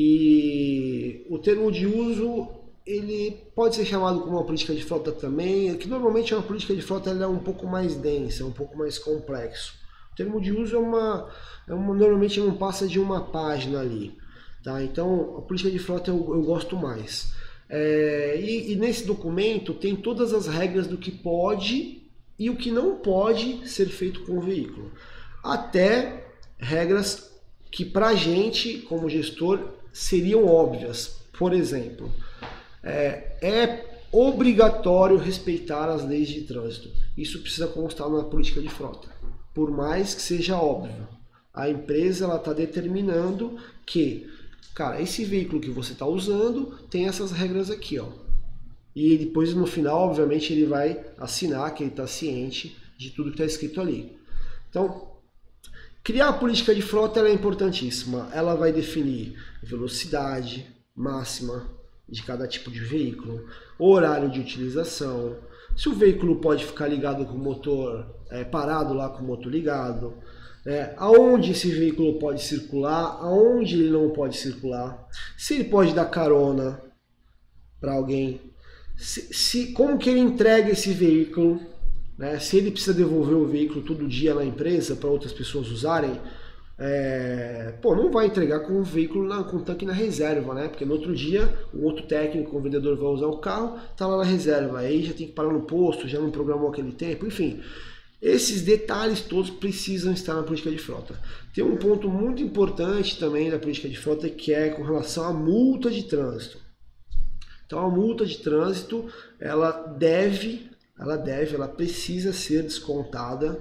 E 0.00 1.26
o 1.28 1.40
termo 1.40 1.72
de 1.72 1.84
uso 1.84 2.46
ele 2.86 3.36
pode 3.52 3.74
ser 3.74 3.84
chamado 3.84 4.20
como 4.20 4.36
uma 4.36 4.44
política 4.44 4.72
de 4.72 4.84
frota 4.84 5.10
também, 5.10 5.76
que 5.76 5.88
normalmente 5.88 6.32
é 6.32 6.36
uma 6.36 6.42
política 6.42 6.72
de 6.72 6.80
frota 6.80 7.10
ela 7.10 7.24
é 7.24 7.26
um 7.26 7.40
pouco 7.40 7.66
mais 7.66 7.96
densa, 7.96 8.46
um 8.46 8.52
pouco 8.52 8.78
mais 8.78 8.96
complexo. 8.96 9.74
O 10.12 10.16
termo 10.16 10.40
de 10.40 10.52
uso 10.52 10.76
é 10.76 10.78
uma, 10.78 11.28
é 11.66 11.74
uma 11.74 11.92
normalmente 11.94 12.38
não 12.38 12.56
passa 12.56 12.86
de 12.86 13.00
uma 13.00 13.24
página 13.24 13.80
ali, 13.80 14.16
tá? 14.62 14.80
Então 14.84 15.36
a 15.36 15.42
política 15.42 15.68
de 15.68 15.80
frota 15.80 16.12
eu, 16.12 16.16
eu 16.16 16.42
gosto 16.42 16.76
mais. 16.76 17.32
É, 17.68 18.40
e, 18.40 18.72
e 18.72 18.76
nesse 18.76 19.04
documento 19.04 19.74
tem 19.74 19.96
todas 19.96 20.32
as 20.32 20.46
regras 20.46 20.86
do 20.86 20.96
que 20.96 21.10
pode 21.10 22.08
e 22.38 22.48
o 22.48 22.56
que 22.56 22.70
não 22.70 22.94
pode 22.98 23.68
ser 23.68 23.86
feito 23.86 24.20
com 24.20 24.38
o 24.38 24.40
veículo, 24.40 24.92
até 25.42 26.28
regras 26.56 27.36
que 27.68 27.84
para 27.84 28.08
a 28.08 28.14
gente 28.14 28.78
como 28.78 29.10
gestor 29.10 29.77
seriam 29.98 30.46
óbvias. 30.46 31.18
Por 31.36 31.52
exemplo, 31.52 32.10
é, 32.82 33.36
é 33.42 33.98
obrigatório 34.12 35.18
respeitar 35.18 35.88
as 35.88 36.04
leis 36.04 36.28
de 36.28 36.42
trânsito. 36.42 36.90
Isso 37.16 37.40
precisa 37.40 37.66
constar 37.66 38.08
na 38.08 38.22
política 38.22 38.60
de 38.60 38.68
frota. 38.68 39.08
Por 39.52 39.70
mais 39.70 40.14
que 40.14 40.22
seja 40.22 40.56
óbvio, 40.56 41.08
a 41.52 41.68
empresa 41.68 42.32
está 42.32 42.52
determinando 42.52 43.58
que, 43.84 44.28
cara, 44.74 45.02
esse 45.02 45.24
veículo 45.24 45.60
que 45.60 45.70
você 45.70 45.92
está 45.92 46.06
usando 46.06 46.78
tem 46.88 47.08
essas 47.08 47.32
regras 47.32 47.68
aqui, 47.68 47.98
ó. 47.98 48.08
E 48.94 49.18
depois 49.18 49.52
no 49.52 49.66
final, 49.66 50.08
obviamente, 50.08 50.52
ele 50.52 50.64
vai 50.64 51.04
assinar 51.18 51.74
que 51.74 51.82
ele 51.82 51.90
está 51.90 52.06
ciente 52.06 52.76
de 52.96 53.10
tudo 53.10 53.30
que 53.30 53.34
está 53.34 53.44
escrito 53.44 53.80
ali. 53.80 54.16
Então, 54.70 55.17
criar 56.08 56.28
a 56.30 56.32
política 56.32 56.74
de 56.74 56.80
frota 56.80 57.20
é 57.20 57.30
importantíssima. 57.30 58.30
Ela 58.32 58.54
vai 58.54 58.72
definir 58.72 59.36
velocidade 59.62 60.66
máxima, 60.96 61.68
de 62.08 62.22
cada 62.22 62.48
tipo 62.48 62.70
de 62.70 62.80
veículo, 62.80 63.44
horário 63.78 64.30
de 64.30 64.40
utilização, 64.40 65.36
se 65.76 65.86
o 65.86 65.94
veículo 65.94 66.36
pode 66.36 66.64
ficar 66.64 66.88
ligado 66.88 67.26
com 67.26 67.34
o 67.34 67.38
motor 67.38 68.06
é, 68.30 68.42
parado 68.42 68.94
lá 68.94 69.10
com 69.10 69.22
o 69.22 69.26
motor 69.26 69.52
ligado, 69.52 70.14
é, 70.66 70.94
aonde 70.96 71.52
esse 71.52 71.70
veículo 71.70 72.18
pode 72.18 72.42
circular, 72.42 73.18
aonde 73.20 73.74
ele 73.74 73.90
não 73.90 74.08
pode 74.08 74.38
circular, 74.38 75.06
se 75.36 75.56
ele 75.56 75.64
pode 75.64 75.92
dar 75.92 76.06
carona 76.06 76.80
para 77.78 77.92
alguém, 77.92 78.40
se, 78.96 79.34
se, 79.34 79.72
como 79.72 79.98
que 79.98 80.08
ele 80.08 80.20
entrega 80.20 80.70
esse 80.70 80.90
veículo, 80.90 81.60
né, 82.18 82.38
se 82.40 82.56
ele 82.56 82.72
precisa 82.72 82.92
devolver 82.92 83.36
o 83.36 83.46
veículo 83.46 83.82
todo 83.82 84.06
dia 84.08 84.34
na 84.34 84.44
empresa 84.44 84.96
para 84.96 85.08
outras 85.08 85.32
pessoas 85.32 85.70
usarem, 85.70 86.20
é, 86.80 87.74
pô, 87.82 87.94
não 87.94 88.10
vai 88.10 88.26
entregar 88.26 88.60
com 88.60 88.74
o 88.74 88.84
veículo 88.84 89.26
na, 89.26 89.42
com 89.42 89.56
o 89.56 89.62
tanque 89.62 89.84
na 89.84 89.92
reserva, 89.92 90.54
né? 90.54 90.68
Porque 90.68 90.84
no 90.84 90.94
outro 90.94 91.14
dia 91.14 91.52
o 91.74 91.84
outro 91.84 92.06
técnico, 92.06 92.56
o 92.56 92.60
vendedor 92.60 92.96
vai 92.96 93.08
usar 93.08 93.26
o 93.26 93.38
carro, 93.38 93.78
tá 93.96 94.06
lá 94.06 94.18
na 94.18 94.24
reserva, 94.24 94.78
aí 94.78 95.04
já 95.04 95.12
tem 95.12 95.26
que 95.26 95.32
parar 95.32 95.52
no 95.52 95.62
posto, 95.62 96.06
já 96.06 96.20
não 96.20 96.30
programou 96.30 96.70
aquele 96.70 96.92
tempo, 96.92 97.26
enfim. 97.26 97.60
Esses 98.20 98.62
detalhes 98.62 99.20
todos 99.20 99.50
precisam 99.50 100.12
estar 100.12 100.34
na 100.34 100.42
política 100.42 100.70
de 100.70 100.78
frota. 100.78 101.20
Tem 101.54 101.64
um 101.64 101.76
ponto 101.76 102.08
muito 102.08 102.42
importante 102.42 103.18
também 103.18 103.50
da 103.50 103.58
política 103.58 103.88
de 103.88 103.96
frota 103.96 104.28
que 104.28 104.52
é 104.52 104.70
com 104.70 104.82
relação 104.82 105.24
à 105.24 105.32
multa 105.32 105.90
de 105.90 106.04
trânsito. 106.04 106.58
Então 107.66 107.80
a 107.80 107.90
multa 107.90 108.24
de 108.24 108.38
trânsito, 108.38 109.06
ela 109.38 109.70
deve, 109.70 110.68
ela 110.98 111.16
deve, 111.16 111.54
ela 111.54 111.68
precisa 111.68 112.32
ser 112.32 112.62
descontada 112.62 113.58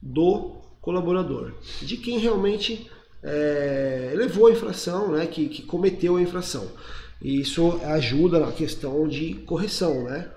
do 0.00 0.56
colaborador, 0.80 1.52
de 1.82 1.96
quem 1.96 2.18
realmente 2.18 2.90
é, 3.22 4.12
levou 4.14 4.46
a 4.46 4.52
infração, 4.52 5.12
né, 5.12 5.26
que, 5.26 5.48
que 5.48 5.62
cometeu 5.62 6.16
a 6.16 6.22
infração. 6.22 6.70
E 7.20 7.40
isso 7.40 7.80
ajuda 7.82 8.38
na 8.38 8.52
questão 8.52 9.08
de 9.08 9.34
correção, 9.46 10.04
né? 10.04 10.30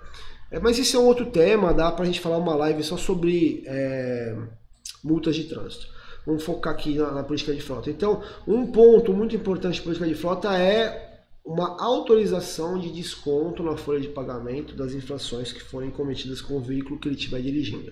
É, 0.49 0.59
mas 0.59 0.79
isso 0.79 0.97
é 0.97 0.99
um 0.99 1.05
outro 1.05 1.27
tema, 1.27 1.73
dá 1.73 1.91
para 1.91 2.03
a 2.03 2.05
gente 2.07 2.19
falar 2.19 2.37
uma 2.37 2.55
live 2.55 2.83
só 2.83 2.97
sobre 2.97 3.63
é, 3.67 4.35
multas 5.03 5.35
de 5.35 5.43
trânsito. 5.43 5.87
Vamos 6.25 6.43
focar 6.43 6.73
aqui 6.73 6.95
na, 6.95 7.11
na, 7.11 7.23
política 7.23 7.53
de 7.53 7.61
frota. 7.61 7.89
Então, 7.89 8.23
um 8.47 8.67
ponto 8.71 9.13
muito 9.13 9.35
importante 9.35 9.77
da 9.77 9.83
política 9.83 10.07
de 10.07 10.15
frota 10.15 10.57
é 10.57 11.08
uma 11.49 11.81
autorização 11.81 12.77
de 12.77 12.91
desconto 12.91 13.63
na 13.63 13.75
folha 13.75 13.99
de 13.99 14.07
pagamento 14.07 14.75
das 14.75 14.93
infrações 14.93 15.51
que 15.51 15.63
forem 15.63 15.89
cometidas 15.89 16.41
com 16.41 16.55
o 16.55 16.61
veículo 16.61 16.99
que 16.99 17.07
ele 17.07 17.15
estiver 17.15 17.41
dirigindo. 17.41 17.91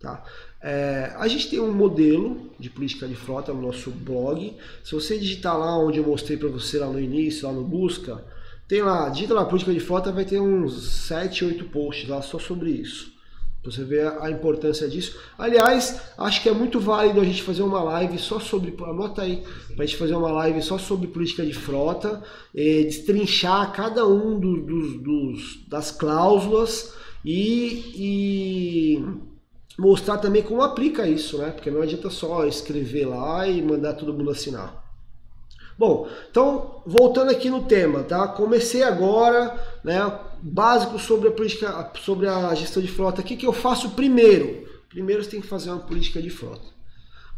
Tá? 0.00 0.24
É, 0.60 1.14
a 1.16 1.28
gente 1.28 1.48
tem 1.48 1.60
um 1.60 1.72
modelo 1.72 2.50
de 2.58 2.68
política 2.68 3.06
de 3.06 3.14
frota 3.14 3.54
no 3.54 3.62
nosso 3.62 3.92
blog. 3.92 4.56
Se 4.82 4.92
você 4.92 5.16
digitar 5.16 5.56
lá 5.56 5.78
onde 5.78 5.98
eu 5.98 6.04
mostrei 6.04 6.36
para 6.36 6.48
você 6.48 6.78
lá 6.78 6.88
no 6.88 6.98
início, 6.98 7.46
lá 7.46 7.54
no 7.54 7.62
busca, 7.62 8.24
tem 8.66 8.82
lá, 8.82 9.08
digita 9.08 9.34
lá 9.34 9.44
política 9.44 9.72
de 9.72 9.78
frota, 9.78 10.10
vai 10.10 10.24
ter 10.24 10.40
uns 10.40 11.06
7, 11.06 11.44
8 11.44 11.66
posts 11.66 12.08
lá 12.08 12.22
só 12.22 12.40
sobre 12.40 12.70
isso. 12.70 13.13
Você 13.64 13.82
vê 13.82 14.02
a 14.02 14.30
importância 14.30 14.86
disso. 14.86 15.18
Aliás, 15.38 16.00
acho 16.18 16.42
que 16.42 16.48
é 16.50 16.52
muito 16.52 16.78
válido 16.78 17.20
a 17.20 17.24
gente 17.24 17.42
fazer 17.42 17.62
uma 17.62 17.82
live 17.82 18.18
só 18.18 18.38
sobre. 18.38 18.74
Anota 18.84 19.22
aí, 19.22 19.42
para 19.74 19.84
a 19.84 19.86
gente 19.86 19.96
fazer 19.96 20.14
uma 20.14 20.30
live 20.30 20.60
só 20.60 20.76
sobre 20.76 21.06
política 21.06 21.44
de 21.44 21.54
frota, 21.54 22.22
destrinchar 22.54 23.72
cada 23.72 24.06
um 24.06 24.38
dos, 24.38 24.66
dos, 24.66 25.02
dos 25.02 25.66
das 25.66 25.90
cláusulas 25.90 26.92
e, 27.24 27.94
e, 27.96 29.04
mostrar 29.78 30.18
também 30.18 30.42
como 30.42 30.60
aplica 30.60 31.08
isso, 31.08 31.38
né? 31.38 31.50
Porque 31.50 31.70
não 31.70 31.80
adianta 31.80 32.10
só 32.10 32.46
escrever 32.46 33.06
lá 33.06 33.48
e 33.48 33.62
mandar 33.62 33.94
todo 33.94 34.12
mundo 34.12 34.30
assinar. 34.30 34.83
Bom, 35.76 36.08
então 36.30 36.82
voltando 36.86 37.30
aqui 37.30 37.50
no 37.50 37.64
tema, 37.64 38.02
tá? 38.04 38.28
Comecei 38.28 38.82
agora, 38.82 39.58
né? 39.82 40.20
Básico 40.40 40.98
sobre 40.98 41.28
a 41.28 41.32
política, 41.32 41.90
sobre 42.00 42.28
a 42.28 42.54
gestão 42.54 42.82
de 42.82 42.88
frota. 42.88 43.20
O 43.20 43.24
que, 43.24 43.36
que 43.36 43.46
eu 43.46 43.52
faço 43.52 43.90
primeiro? 43.90 44.68
Primeiro 44.88 45.24
você 45.24 45.30
tem 45.30 45.40
que 45.40 45.46
fazer 45.46 45.70
uma 45.70 45.80
política 45.80 46.22
de 46.22 46.30
frota, 46.30 46.66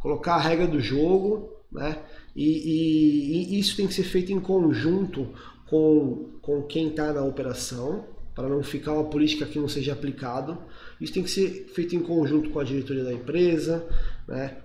colocar 0.01 0.35
a 0.35 0.41
regra 0.41 0.67
do 0.67 0.81
jogo, 0.81 1.51
né? 1.73 1.99
E, 2.35 2.45
e, 2.45 3.55
e 3.55 3.59
isso 3.59 3.77
tem 3.77 3.87
que 3.87 3.95
ser 3.95 4.05
feito 4.05 4.31
em 4.33 4.41
conjunto 4.41 5.29
com, 5.67 6.39
com 6.43 6.63
quem 6.63 6.89
está 6.89 7.13
na 7.13 7.25
operação, 7.25 8.05
para 8.35 8.49
não 8.49 8.63
ficar 8.63 8.93
uma 8.93 9.05
política 9.05 9.47
que 9.47 9.59
não 9.59 9.69
seja 9.69 9.95
aplicada. 9.95 10.59
Isso 11.01 11.15
tem 11.15 11.23
que 11.23 11.31
ser 11.31 11.71
feito 11.75 11.97
em 11.97 12.01
conjunto 12.01 12.51
com 12.51 12.61
a 12.61 12.65
diretoria 12.65 13.05
da 13.05 13.13
empresa, 13.13 13.87
né? 14.29 14.59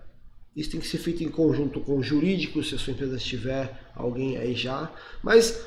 Isso 0.55 0.72
tem 0.72 0.79
que 0.79 0.88
ser 0.88 0.98
feito 0.98 1.24
em 1.24 1.29
conjunto 1.29 1.79
com 1.79 1.98
o 1.98 2.03
jurídico, 2.03 2.63
se 2.63 2.75
a 2.75 2.77
sua 2.77 2.93
empresa 2.93 3.17
tiver 3.17 3.91
alguém 3.96 4.38
aí 4.38 4.53
já. 4.53 4.91
Mas 5.24 5.65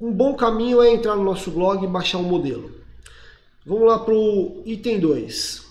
um 0.00 0.10
bom 0.10 0.34
caminho 0.34 0.80
é 0.82 0.92
entrar 0.92 1.16
no 1.16 1.24
nosso 1.24 1.50
blog 1.50 1.84
e 1.84 1.88
baixar 1.88 2.18
o 2.18 2.22
um 2.22 2.28
modelo. 2.28 2.72
Vamos 3.66 3.86
lá 3.86 3.98
para 3.98 4.14
o 4.14 4.62
item 4.66 5.00
2. 5.00 5.64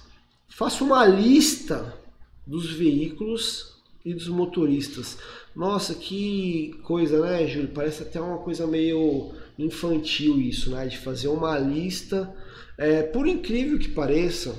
Faça 0.50 0.84
uma 0.84 1.06
lista 1.06 1.98
dos 2.46 2.72
veículos 2.72 3.74
e 4.06 4.14
dos 4.14 4.28
motoristas. 4.28 5.18
Nossa, 5.56 5.96
que 5.96 6.76
coisa, 6.84 7.22
né, 7.22 7.48
Júlio? 7.48 7.70
Parece 7.70 8.04
até 8.04 8.20
uma 8.20 8.38
coisa 8.40 8.68
meio 8.68 9.34
infantil 9.58 10.40
isso, 10.40 10.72
né? 10.72 10.88
De 10.88 10.98
fazer 10.98 11.28
uma 11.28 11.58
lista. 11.58 12.34
É, 12.78 13.04
por 13.04 13.28
incrível 13.28 13.78
que 13.78 13.90
pareça, 13.90 14.56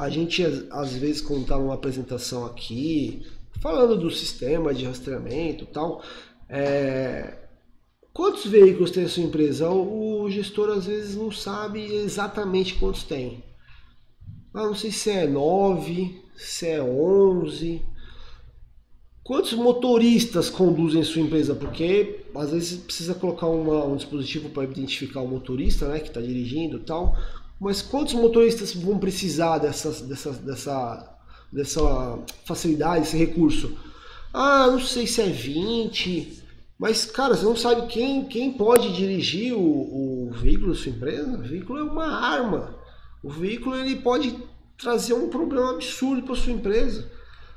a 0.00 0.08
gente 0.08 0.42
às 0.70 0.94
vezes 0.94 1.20
quando 1.20 1.42
está 1.42 1.58
numa 1.58 1.74
apresentação 1.74 2.46
aqui, 2.46 3.22
falando 3.60 3.98
do 3.98 4.10
sistema 4.10 4.72
de 4.72 4.86
rastreamento 4.86 5.66
tal, 5.66 6.02
é, 6.48 7.36
quantos 8.12 8.46
veículos 8.46 8.90
tem 8.90 9.04
a 9.04 9.08
sua 9.08 9.24
empresa? 9.24 9.68
O, 9.68 10.22
o, 10.22 10.30
gestor 10.30 10.70
às 10.70 10.86
vezes 10.86 11.14
não 11.14 11.30
sabe 11.30 11.84
exatamente 11.94 12.74
quantos 12.74 13.04
tem. 13.04 13.44
Ah, 14.54 14.66
não 14.66 14.74
sei 14.74 14.90
se 14.90 15.10
é 15.10 15.26
9, 15.26 16.18
se 16.34 16.66
é 16.66 16.82
11. 16.82 17.82
Quantos 19.22 19.52
motoristas 19.52 20.48
conduzem 20.48 21.04
sua 21.04 21.22
empresa? 21.22 21.54
Porque 21.54 22.24
às 22.34 22.50
vezes 22.50 22.78
precisa 22.78 23.14
colocar 23.14 23.46
uma, 23.46 23.84
um 23.84 23.96
dispositivo 23.96 24.48
para 24.48 24.64
identificar 24.64 25.20
o 25.20 25.28
motorista 25.28 25.86
né, 25.88 26.00
que 26.00 26.08
está 26.08 26.20
dirigindo 26.20 26.78
e 26.78 26.80
tal. 26.80 27.16
Mas 27.60 27.82
quantos 27.82 28.14
motoristas 28.14 28.74
vão 28.74 28.98
precisar 28.98 29.58
dessa, 29.58 29.90
dessa, 30.06 30.32
dessa, 30.32 31.18
dessa 31.52 32.18
facilidade, 32.46 33.02
desse 33.02 33.18
recurso? 33.18 33.76
Ah, 34.32 34.68
não 34.68 34.80
sei 34.80 35.06
se 35.06 35.20
é 35.20 35.26
20. 35.26 36.42
Mas, 36.78 37.04
cara, 37.04 37.36
você 37.36 37.44
não 37.44 37.54
sabe 37.54 37.86
quem, 37.88 38.24
quem 38.24 38.52
pode 38.54 38.96
dirigir 38.96 39.52
o, 39.52 39.60
o 39.60 40.30
veículo 40.32 40.72
da 40.72 40.78
sua 40.78 40.90
empresa? 40.90 41.36
O 41.36 41.42
veículo 41.42 41.78
é 41.78 41.82
uma 41.82 42.06
arma. 42.06 42.74
O 43.22 43.28
veículo 43.28 43.76
ele 43.76 43.96
pode 43.96 44.42
trazer 44.78 45.12
um 45.12 45.28
problema 45.28 45.72
absurdo 45.72 46.22
para 46.22 46.34
sua 46.34 46.52
empresa. 46.52 47.10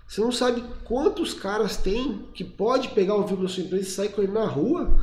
Você 0.06 0.20
não 0.20 0.34
sabe 0.34 0.62
quantos 0.84 1.34
caras 1.34 1.78
tem 1.78 2.28
que 2.34 2.44
pode 2.44 2.89
pegar 2.89 3.16
o 3.16 3.22
veículo 3.24 3.48
da 3.48 3.54
sua 3.54 3.63
empresa 3.63 3.88
e 3.88 3.92
sair 3.92 4.13
ele 4.18 4.34
na 4.34 4.46
rua. 4.46 5.00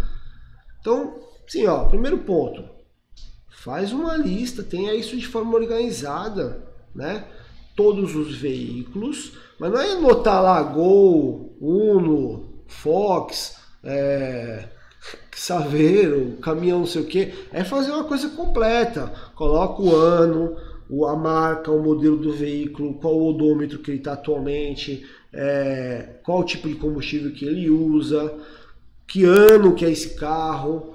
Então, 0.79 1.19
sim, 1.49 1.67
ó, 1.67 1.87
primeiro 1.89 2.19
ponto, 2.19 2.63
Faz 3.63 3.93
uma 3.93 4.17
lista, 4.17 4.63
tenha 4.63 4.95
isso 4.95 5.15
de 5.19 5.27
forma 5.27 5.55
organizada, 5.55 6.65
né? 6.95 7.27
Todos 7.77 8.17
os 8.17 8.35
veículos, 8.39 9.35
mas 9.59 9.71
não 9.71 9.79
é 9.79 9.93
anotar 9.93 10.43
lá 10.43 10.63
Gol, 10.63 11.55
Uno, 11.61 12.65
Fox, 12.67 13.59
é, 13.85 14.67
Saveiro, 15.37 16.39
caminhão 16.41 16.79
não 16.79 16.87
sei 16.87 17.03
o 17.03 17.07
que, 17.07 17.35
é 17.53 17.63
fazer 17.63 17.91
uma 17.91 18.05
coisa 18.05 18.31
completa. 18.31 19.13
Coloca 19.35 19.83
o 19.83 19.95
ano, 19.95 20.57
a 21.07 21.15
marca, 21.15 21.71
o 21.71 21.83
modelo 21.83 22.17
do 22.17 22.33
veículo, 22.33 22.95
qual 22.95 23.15
o 23.15 23.29
odômetro 23.29 23.81
que 23.81 23.91
ele 23.91 23.99
está 23.99 24.15
atualmente, 24.15 25.07
é, 25.35 26.15
qual 26.25 26.41
o 26.41 26.45
tipo 26.45 26.67
de 26.67 26.77
combustível 26.77 27.31
que 27.31 27.45
ele 27.45 27.69
usa, 27.69 28.33
que 29.07 29.23
ano 29.25 29.75
que 29.75 29.85
é 29.85 29.91
esse 29.91 30.15
carro. 30.15 30.95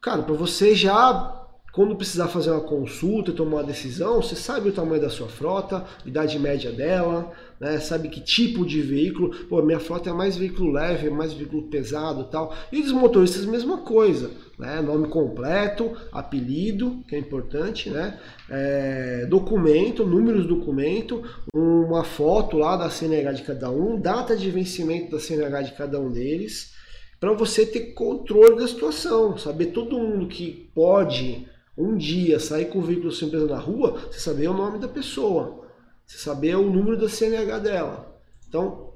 Cara, 0.00 0.22
para 0.22 0.34
você 0.34 0.72
já 0.72 1.45
quando 1.76 1.94
precisar 1.94 2.28
fazer 2.28 2.50
uma 2.52 2.62
consulta, 2.62 3.34
tomar 3.34 3.58
uma 3.58 3.62
decisão, 3.62 4.22
você 4.22 4.34
sabe 4.34 4.70
o 4.70 4.72
tamanho 4.72 5.02
da 5.02 5.10
sua 5.10 5.28
frota, 5.28 5.84
idade 6.06 6.38
média 6.38 6.72
dela, 6.72 7.30
né? 7.60 7.78
sabe 7.78 8.08
que 8.08 8.18
tipo 8.18 8.64
de 8.64 8.80
veículo. 8.80 9.28
Pô, 9.44 9.60
minha 9.60 9.78
frota 9.78 10.08
é 10.08 10.12
mais 10.14 10.38
veículo 10.38 10.72
leve, 10.72 11.08
é 11.08 11.10
mais 11.10 11.34
veículo 11.34 11.64
pesado 11.64 12.24
tal. 12.30 12.56
E 12.72 12.80
dos 12.80 12.92
motoristas, 12.92 13.44
mesma 13.44 13.82
coisa. 13.82 14.30
Né? 14.58 14.80
Nome 14.80 15.08
completo, 15.08 15.94
apelido, 16.10 17.04
que 17.06 17.14
é 17.14 17.18
importante, 17.18 17.90
né? 17.90 18.18
É, 18.48 19.26
documento, 19.26 20.02
números 20.02 20.46
do 20.46 20.56
documento, 20.56 21.22
uma 21.54 22.04
foto 22.04 22.56
lá 22.56 22.74
da 22.78 22.88
CNH 22.88 23.32
de 23.32 23.42
cada 23.42 23.70
um, 23.70 24.00
data 24.00 24.34
de 24.34 24.50
vencimento 24.50 25.10
da 25.10 25.20
CNH 25.20 25.60
de 25.60 25.72
cada 25.72 26.00
um 26.00 26.10
deles, 26.10 26.72
para 27.20 27.34
você 27.34 27.66
ter 27.66 27.92
controle 27.92 28.56
da 28.56 28.66
situação, 28.66 29.36
saber 29.36 29.66
todo 29.66 29.98
mundo 29.98 30.26
que 30.26 30.70
pode 30.74 31.54
um 31.76 31.96
dia 31.96 32.40
sair 32.40 32.66
com 32.66 32.78
o 32.78 32.82
veículo 32.82 33.10
da 33.10 33.16
sua 33.16 33.28
empresa 33.28 33.46
na 33.46 33.58
rua, 33.58 34.08
você 34.10 34.18
saber 34.18 34.48
o 34.48 34.54
nome 34.54 34.78
da 34.78 34.88
pessoa, 34.88 35.66
você 36.06 36.16
saber 36.18 36.56
o 36.56 36.70
número 36.70 36.96
da 36.96 37.08
CNH 37.08 37.58
dela. 37.58 38.20
Então, 38.48 38.92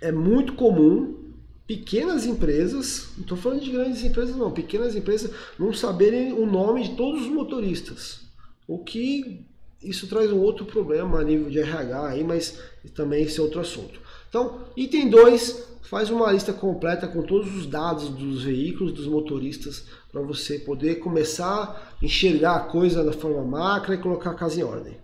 é 0.00 0.12
muito 0.12 0.54
comum 0.54 1.32
pequenas 1.66 2.26
empresas, 2.26 3.08
não 3.16 3.22
estou 3.22 3.38
falando 3.38 3.62
de 3.62 3.70
grandes 3.70 4.04
empresas 4.04 4.36
não, 4.36 4.50
pequenas 4.50 4.94
empresas 4.94 5.30
não 5.58 5.72
saberem 5.72 6.32
o 6.32 6.46
nome 6.46 6.84
de 6.84 6.96
todos 6.96 7.22
os 7.22 7.28
motoristas. 7.28 8.20
O 8.66 8.78
que 8.78 9.44
isso 9.82 10.06
traz 10.06 10.32
um 10.32 10.40
outro 10.40 10.64
problema 10.64 11.20
a 11.20 11.24
nível 11.24 11.50
de 11.50 11.58
RH 11.58 12.08
aí, 12.08 12.24
mas 12.24 12.58
também 12.94 13.24
esse 13.24 13.38
é 13.38 13.42
outro 13.42 13.60
assunto. 13.60 14.00
Então, 14.28 14.60
item 14.76 15.08
2, 15.08 15.64
faz 15.82 16.10
uma 16.10 16.32
lista 16.32 16.52
completa 16.52 17.06
com 17.06 17.22
todos 17.22 17.54
os 17.54 17.66
dados 17.66 18.08
dos 18.08 18.42
veículos, 18.42 18.92
dos 18.92 19.06
motoristas, 19.06 19.84
para 20.14 20.22
você 20.22 20.60
poder 20.60 21.00
começar 21.00 21.96
a 22.00 22.04
enxergar 22.04 22.54
a 22.54 22.60
coisa 22.60 23.02
da 23.02 23.12
forma 23.12 23.42
macra 23.42 23.96
e 23.96 23.98
colocar 23.98 24.30
a 24.30 24.34
casa 24.34 24.60
em 24.60 24.62
ordem. 24.62 24.96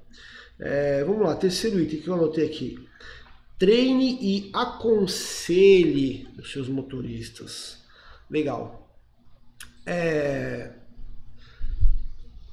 É, 0.57 1.03
vamos 1.03 1.23
lá, 1.23 1.35
terceiro 1.35 1.81
item 1.81 2.01
que 2.01 2.07
eu 2.07 2.15
anotei 2.15 2.47
aqui. 2.47 2.79
Treine 3.59 4.17
e 4.21 4.51
aconselhe 4.55 6.29
os 6.39 6.53
seus 6.53 6.69
motoristas. 6.69 7.79
Legal. 8.31 8.89
É, 9.85 10.75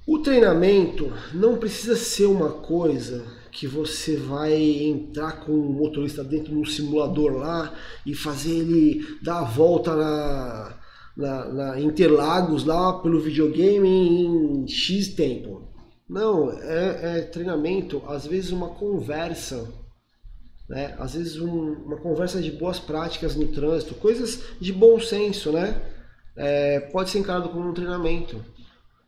o 0.07 0.17
treinamento 0.17 1.13
não 1.35 1.57
precisa 1.57 1.95
ser 1.95 2.25
uma 2.25 2.49
coisa 2.49 3.23
que 3.51 3.67
você 3.67 4.15
vai 4.15 4.55
entrar 4.55 5.41
com 5.41 5.51
o 5.51 5.73
motorista 5.73 6.23
dentro 6.23 6.53
de 6.53 6.57
um 6.57 6.65
simulador 6.65 7.33
lá 7.33 7.75
e 8.03 8.15
fazer 8.15 8.55
ele 8.55 9.05
dar 9.21 9.41
a 9.41 9.43
volta 9.43 9.95
na, 9.95 10.76
na, 11.17 11.45
na 11.45 11.81
Interlagos 11.81 12.63
lá 12.63 12.93
pelo 12.99 13.19
videogame 13.19 13.89
em 13.89 14.67
X 14.67 15.09
tempo. 15.09 15.67
Não, 16.07 16.51
é, 16.51 17.19
é 17.19 17.21
treinamento, 17.23 18.01
às 18.07 18.25
vezes 18.27 18.51
uma 18.51 18.69
conversa, 18.69 19.67
né? 20.69 20.95
às 20.99 21.15
vezes 21.15 21.37
um, 21.37 21.73
uma 21.73 21.97
conversa 21.97 22.41
de 22.41 22.51
boas 22.51 22.79
práticas 22.79 23.35
no 23.35 23.47
trânsito, 23.47 23.95
coisas 23.95 24.43
de 24.61 24.71
bom 24.71 24.99
senso, 24.99 25.51
né? 25.51 25.81
É, 26.37 26.79
pode 26.79 27.09
ser 27.09 27.17
encarado 27.17 27.49
como 27.49 27.67
um 27.67 27.73
treinamento. 27.73 28.45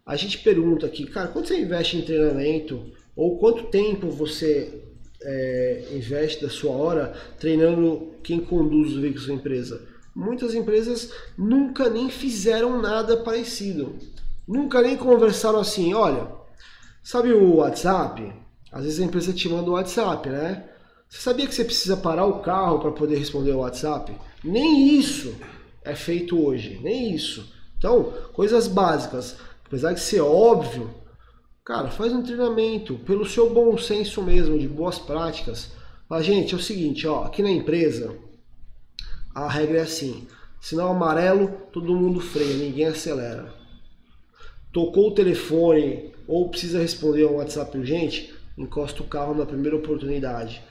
A 0.05 0.15
gente 0.15 0.39
pergunta 0.39 0.87
aqui, 0.87 1.05
cara, 1.05 1.27
quanto 1.27 1.47
você 1.47 1.61
investe 1.61 1.95
em 1.95 2.01
treinamento? 2.01 2.91
Ou 3.15 3.37
quanto 3.37 3.69
tempo 3.69 4.09
você 4.09 4.83
é, 5.21 5.87
investe 5.93 6.41
da 6.41 6.49
sua 6.49 6.71
hora 6.71 7.13
treinando 7.39 8.15
quem 8.23 8.39
conduz 8.39 8.93
os 8.93 8.99
veículos 8.99 9.27
da 9.27 9.33
empresa? 9.33 9.88
Muitas 10.19 10.53
empresas 10.53 11.13
nunca 11.37 11.89
nem 11.89 12.09
fizeram 12.09 12.81
nada 12.81 13.15
parecido. 13.15 13.95
Nunca 14.45 14.81
nem 14.81 14.97
conversaram 14.97 15.59
assim, 15.59 15.93
olha, 15.93 16.27
sabe 17.01 17.31
o 17.31 17.55
WhatsApp? 17.55 18.33
Às 18.69 18.83
vezes 18.83 18.99
a 18.99 19.05
empresa 19.05 19.31
te 19.31 19.47
manda 19.47 19.69
o 19.69 19.75
WhatsApp, 19.75 20.27
né? 20.27 20.65
Você 21.07 21.21
sabia 21.21 21.47
que 21.47 21.55
você 21.55 21.63
precisa 21.63 21.95
parar 21.95 22.25
o 22.25 22.41
carro 22.41 22.79
para 22.79 22.91
poder 22.91 23.15
responder 23.15 23.53
o 23.53 23.59
WhatsApp? 23.59 24.13
Nem 24.43 24.97
isso 24.97 25.33
é 25.85 25.95
feito 25.95 26.37
hoje, 26.37 26.81
nem 26.83 27.15
isso. 27.15 27.53
Então, 27.77 28.11
coisas 28.33 28.67
básicas, 28.67 29.37
apesar 29.65 29.93
de 29.93 30.01
ser 30.01 30.19
óbvio, 30.19 30.93
cara, 31.63 31.89
faz 31.91 32.11
um 32.11 32.21
treinamento 32.21 32.95
pelo 33.05 33.25
seu 33.25 33.49
bom 33.49 33.77
senso 33.77 34.21
mesmo, 34.21 34.59
de 34.59 34.67
boas 34.67 34.99
práticas. 34.99 35.71
Fala, 36.09 36.21
gente, 36.21 36.53
é 36.53 36.57
o 36.57 36.61
seguinte, 36.61 37.07
ó, 37.07 37.23
aqui 37.23 37.41
na 37.41 37.49
empresa, 37.49 38.13
a 39.33 39.47
regra 39.47 39.79
é 39.79 39.81
assim, 39.81 40.27
sinal 40.59 40.91
amarelo, 40.91 41.49
todo 41.71 41.95
mundo 41.95 42.19
freia, 42.19 42.55
ninguém 42.55 42.85
acelera. 42.85 43.53
Tocou 44.71 45.09
o 45.09 45.13
telefone 45.13 46.13
ou 46.27 46.49
precisa 46.49 46.79
responder 46.79 47.25
um 47.25 47.35
WhatsApp 47.35 47.77
urgente, 47.77 48.33
encosta 48.57 49.01
o 49.01 49.07
carro 49.07 49.33
na 49.33 49.45
primeira 49.45 49.77
oportunidade. 49.77 50.61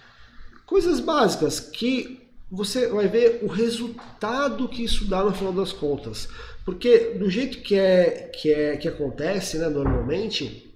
Coisas 0.67 1.01
básicas 1.01 1.59
que 1.59 2.21
você 2.51 2.89
vai 2.89 3.09
ver 3.09 3.41
o 3.43 3.47
resultado 3.47 4.69
que 4.69 4.85
isso 4.85 5.05
dá 5.07 5.23
no 5.23 5.35
final 5.35 5.53
das 5.53 5.73
contas. 5.73 6.29
Porque 6.65 7.15
do 7.15 7.31
jeito 7.31 7.63
que 7.63 7.75
é 7.75 8.31
que 8.35 8.53
é 8.53 8.77
que 8.77 8.89
acontece, 8.89 9.59
né, 9.59 9.69
normalmente, 9.69 10.75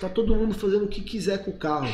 tá 0.00 0.08
todo 0.08 0.34
mundo 0.34 0.54
fazendo 0.54 0.84
o 0.84 0.88
que 0.88 1.02
quiser 1.02 1.44
com 1.44 1.50
o 1.50 1.58
carro. 1.58 1.92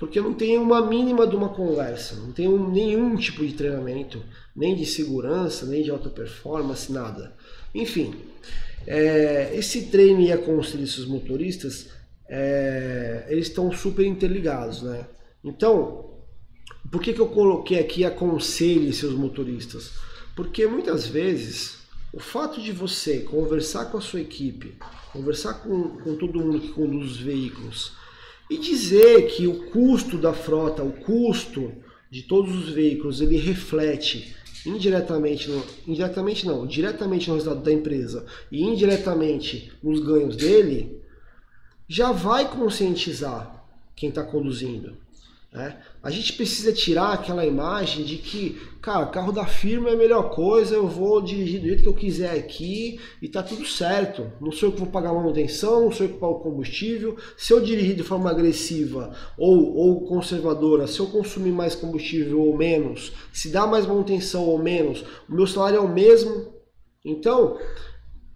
Porque 0.00 0.18
não 0.18 0.32
tem 0.32 0.56
uma 0.56 0.80
mínima 0.80 1.26
de 1.26 1.36
uma 1.36 1.50
conversa, 1.50 2.16
não 2.16 2.32
tem 2.32 2.48
um, 2.48 2.70
nenhum 2.70 3.14
tipo 3.16 3.46
de 3.46 3.52
treinamento, 3.52 4.24
nem 4.56 4.74
de 4.74 4.86
segurança, 4.86 5.66
nem 5.66 5.82
de 5.82 5.90
alta 5.90 6.08
performance, 6.08 6.90
nada. 6.90 7.36
Enfim, 7.74 8.14
é, 8.86 9.50
esse 9.54 9.88
treino 9.88 10.22
e 10.22 10.32
a 10.32 10.38
dos 10.38 11.06
motoristas, 11.06 11.90
é, 12.26 13.26
eles 13.28 13.48
estão 13.48 13.70
super 13.70 14.06
interligados, 14.06 14.80
né? 14.80 15.04
Então, 15.44 16.14
por 16.90 17.02
que, 17.02 17.12
que 17.12 17.20
eu 17.20 17.28
coloquei 17.28 17.78
aqui 17.78 18.02
aconselhe 18.02 18.94
seus 18.94 19.12
motoristas? 19.12 19.92
Porque 20.34 20.66
muitas 20.66 21.06
vezes 21.06 21.80
o 22.10 22.20
fato 22.20 22.58
de 22.58 22.72
você 22.72 23.18
conversar 23.18 23.90
com 23.90 23.98
a 23.98 24.00
sua 24.00 24.22
equipe, 24.22 24.78
conversar 25.12 25.54
com, 25.54 25.98
com 25.98 26.16
todo 26.16 26.40
mundo 26.40 26.58
que 26.58 26.72
conduz 26.72 27.10
os 27.10 27.20
veículos 27.20 27.99
e 28.50 28.58
dizer 28.58 29.28
que 29.28 29.46
o 29.46 29.70
custo 29.70 30.18
da 30.18 30.32
frota, 30.32 30.82
o 30.82 30.92
custo 30.92 31.72
de 32.10 32.22
todos 32.22 32.52
os 32.52 32.68
veículos, 32.70 33.20
ele 33.20 33.36
reflete 33.36 34.34
indiretamente, 34.66 35.48
no, 35.48 35.64
indiretamente 35.86 36.44
não, 36.44 36.66
diretamente 36.66 37.28
no 37.28 37.36
resultado 37.36 37.62
da 37.62 37.72
empresa 37.72 38.26
e 38.50 38.62
indiretamente 38.62 39.72
nos 39.80 40.00
ganhos 40.00 40.36
dele, 40.36 41.00
já 41.88 42.10
vai 42.10 42.50
conscientizar 42.50 43.64
quem 43.94 44.08
está 44.08 44.24
conduzindo. 44.24 44.96
Né? 45.52 45.80
A 46.00 46.10
gente 46.10 46.34
precisa 46.34 46.72
tirar 46.72 47.12
aquela 47.12 47.44
imagem 47.44 48.04
de 48.04 48.18
que, 48.18 48.60
cara, 48.80 49.06
carro 49.06 49.32
da 49.32 49.44
firma 49.44 49.90
é 49.90 49.94
a 49.94 49.96
melhor 49.96 50.30
coisa, 50.30 50.76
eu 50.76 50.86
vou 50.86 51.20
dirigir 51.20 51.60
do 51.60 51.66
jeito 51.66 51.82
que 51.82 51.88
eu 51.88 51.94
quiser 51.94 52.30
aqui 52.38 53.00
e 53.20 53.28
tá 53.28 53.42
tudo 53.42 53.66
certo. 53.66 54.30
Não 54.40 54.52
sou 54.52 54.68
eu 54.68 54.72
que 54.72 54.78
vou 54.78 54.88
pagar 54.88 55.12
manutenção, 55.12 55.82
não 55.82 55.92
sou 55.92 56.06
eu 56.06 56.12
que 56.12 56.20
pago 56.20 56.38
combustível. 56.38 57.16
Se 57.36 57.52
eu 57.52 57.60
dirigir 57.60 57.96
de 57.96 58.04
forma 58.04 58.30
agressiva 58.30 59.12
ou, 59.36 59.74
ou 59.74 60.06
conservadora, 60.06 60.86
se 60.86 61.00
eu 61.00 61.08
consumir 61.08 61.52
mais 61.52 61.74
combustível 61.74 62.40
ou 62.40 62.56
menos, 62.56 63.12
se 63.32 63.48
dá 63.48 63.66
mais 63.66 63.86
manutenção 63.86 64.44
ou 64.44 64.58
menos, 64.58 65.04
o 65.28 65.34
meu 65.34 65.48
salário 65.48 65.78
é 65.78 65.80
o 65.80 65.88
mesmo. 65.88 66.60
Então, 67.04 67.58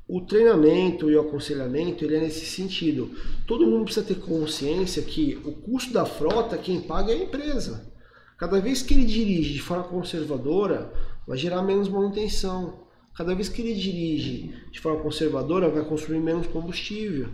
o 0.06 0.20
treinamento 0.20 1.10
e 1.10 1.16
o 1.16 1.20
aconselhamento 1.20 2.04
ele 2.04 2.16
é 2.16 2.20
nesse 2.20 2.44
sentido. 2.44 3.10
Todo 3.46 3.66
mundo 3.66 3.84
precisa 3.84 4.06
ter 4.06 4.16
consciência 4.16 5.02
que 5.02 5.40
o 5.44 5.52
custo 5.52 5.92
da 5.92 6.04
frota, 6.04 6.58
quem 6.58 6.80
paga 6.80 7.12
é 7.12 7.16
a 7.16 7.22
empresa. 7.22 7.92
Cada 8.36 8.60
vez 8.60 8.82
que 8.82 8.92
ele 8.92 9.06
dirige 9.06 9.54
de 9.54 9.60
forma 9.60 9.84
conservadora, 9.84 10.92
vai 11.26 11.38
gerar 11.38 11.62
menos 11.62 11.88
manutenção. 11.88 12.84
Cada 13.16 13.34
vez 13.34 13.48
que 13.48 13.62
ele 13.62 13.74
dirige 13.74 14.54
de 14.70 14.80
forma 14.80 15.00
conservadora, 15.00 15.70
vai 15.70 15.84
consumir 15.84 16.20
menos 16.20 16.46
combustível. 16.48 17.28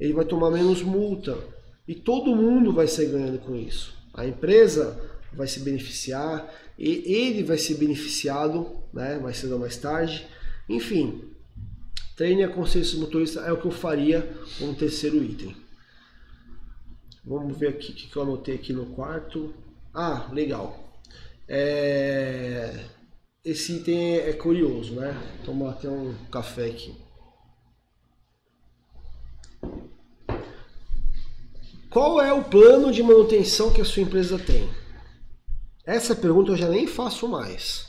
Ele 0.00 0.12
vai 0.12 0.24
tomar 0.24 0.50
menos 0.50 0.82
multa. 0.82 1.36
E 1.86 1.94
todo 1.94 2.34
mundo 2.34 2.72
vai 2.72 2.86
sair 2.86 3.10
ganhando 3.10 3.38
com 3.40 3.54
isso. 3.54 3.94
A 4.14 4.26
empresa 4.26 4.98
vai 5.32 5.46
se 5.46 5.60
beneficiar, 5.60 6.48
e 6.78 7.02
ele 7.12 7.42
vai 7.42 7.58
ser 7.58 7.74
beneficiado, 7.74 8.78
né, 8.92 9.18
mais 9.18 9.36
cedo 9.36 9.54
ou 9.54 9.58
mais 9.58 9.76
tarde. 9.76 10.26
Enfim, 10.68 11.33
Treine 12.16 12.44
a 12.44 12.48
consciência 12.48 12.98
motorista 12.98 13.40
é 13.40 13.52
o 13.52 13.60
que 13.60 13.66
eu 13.66 13.72
faria 13.72 14.22
como 14.58 14.74
terceiro 14.74 15.22
item. 15.22 15.56
Vamos 17.24 17.56
ver 17.58 17.70
aqui 17.70 17.90
o 17.90 17.94
que 17.94 18.16
eu 18.16 18.22
anotei 18.22 18.54
aqui 18.54 18.72
no 18.72 18.86
quarto. 18.86 19.52
Ah, 19.92 20.28
legal. 20.32 20.92
É... 21.48 22.84
Esse 23.44 23.76
item 23.76 24.18
é 24.18 24.32
curioso, 24.32 24.94
né? 24.94 25.20
Tomar 25.44 25.70
até 25.70 25.88
um 25.88 26.14
café 26.30 26.66
aqui. 26.66 26.94
Qual 31.90 32.20
é 32.20 32.32
o 32.32 32.44
plano 32.44 32.92
de 32.92 33.02
manutenção 33.02 33.72
que 33.72 33.80
a 33.80 33.84
sua 33.84 34.02
empresa 34.02 34.38
tem? 34.38 34.68
Essa 35.84 36.14
pergunta 36.14 36.52
eu 36.52 36.56
já 36.56 36.68
nem 36.68 36.86
faço 36.86 37.28
mais, 37.28 37.86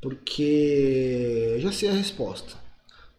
porque 0.00 1.52
eu 1.54 1.60
já 1.60 1.72
sei 1.72 1.88
a 1.88 1.92
resposta. 1.92 2.63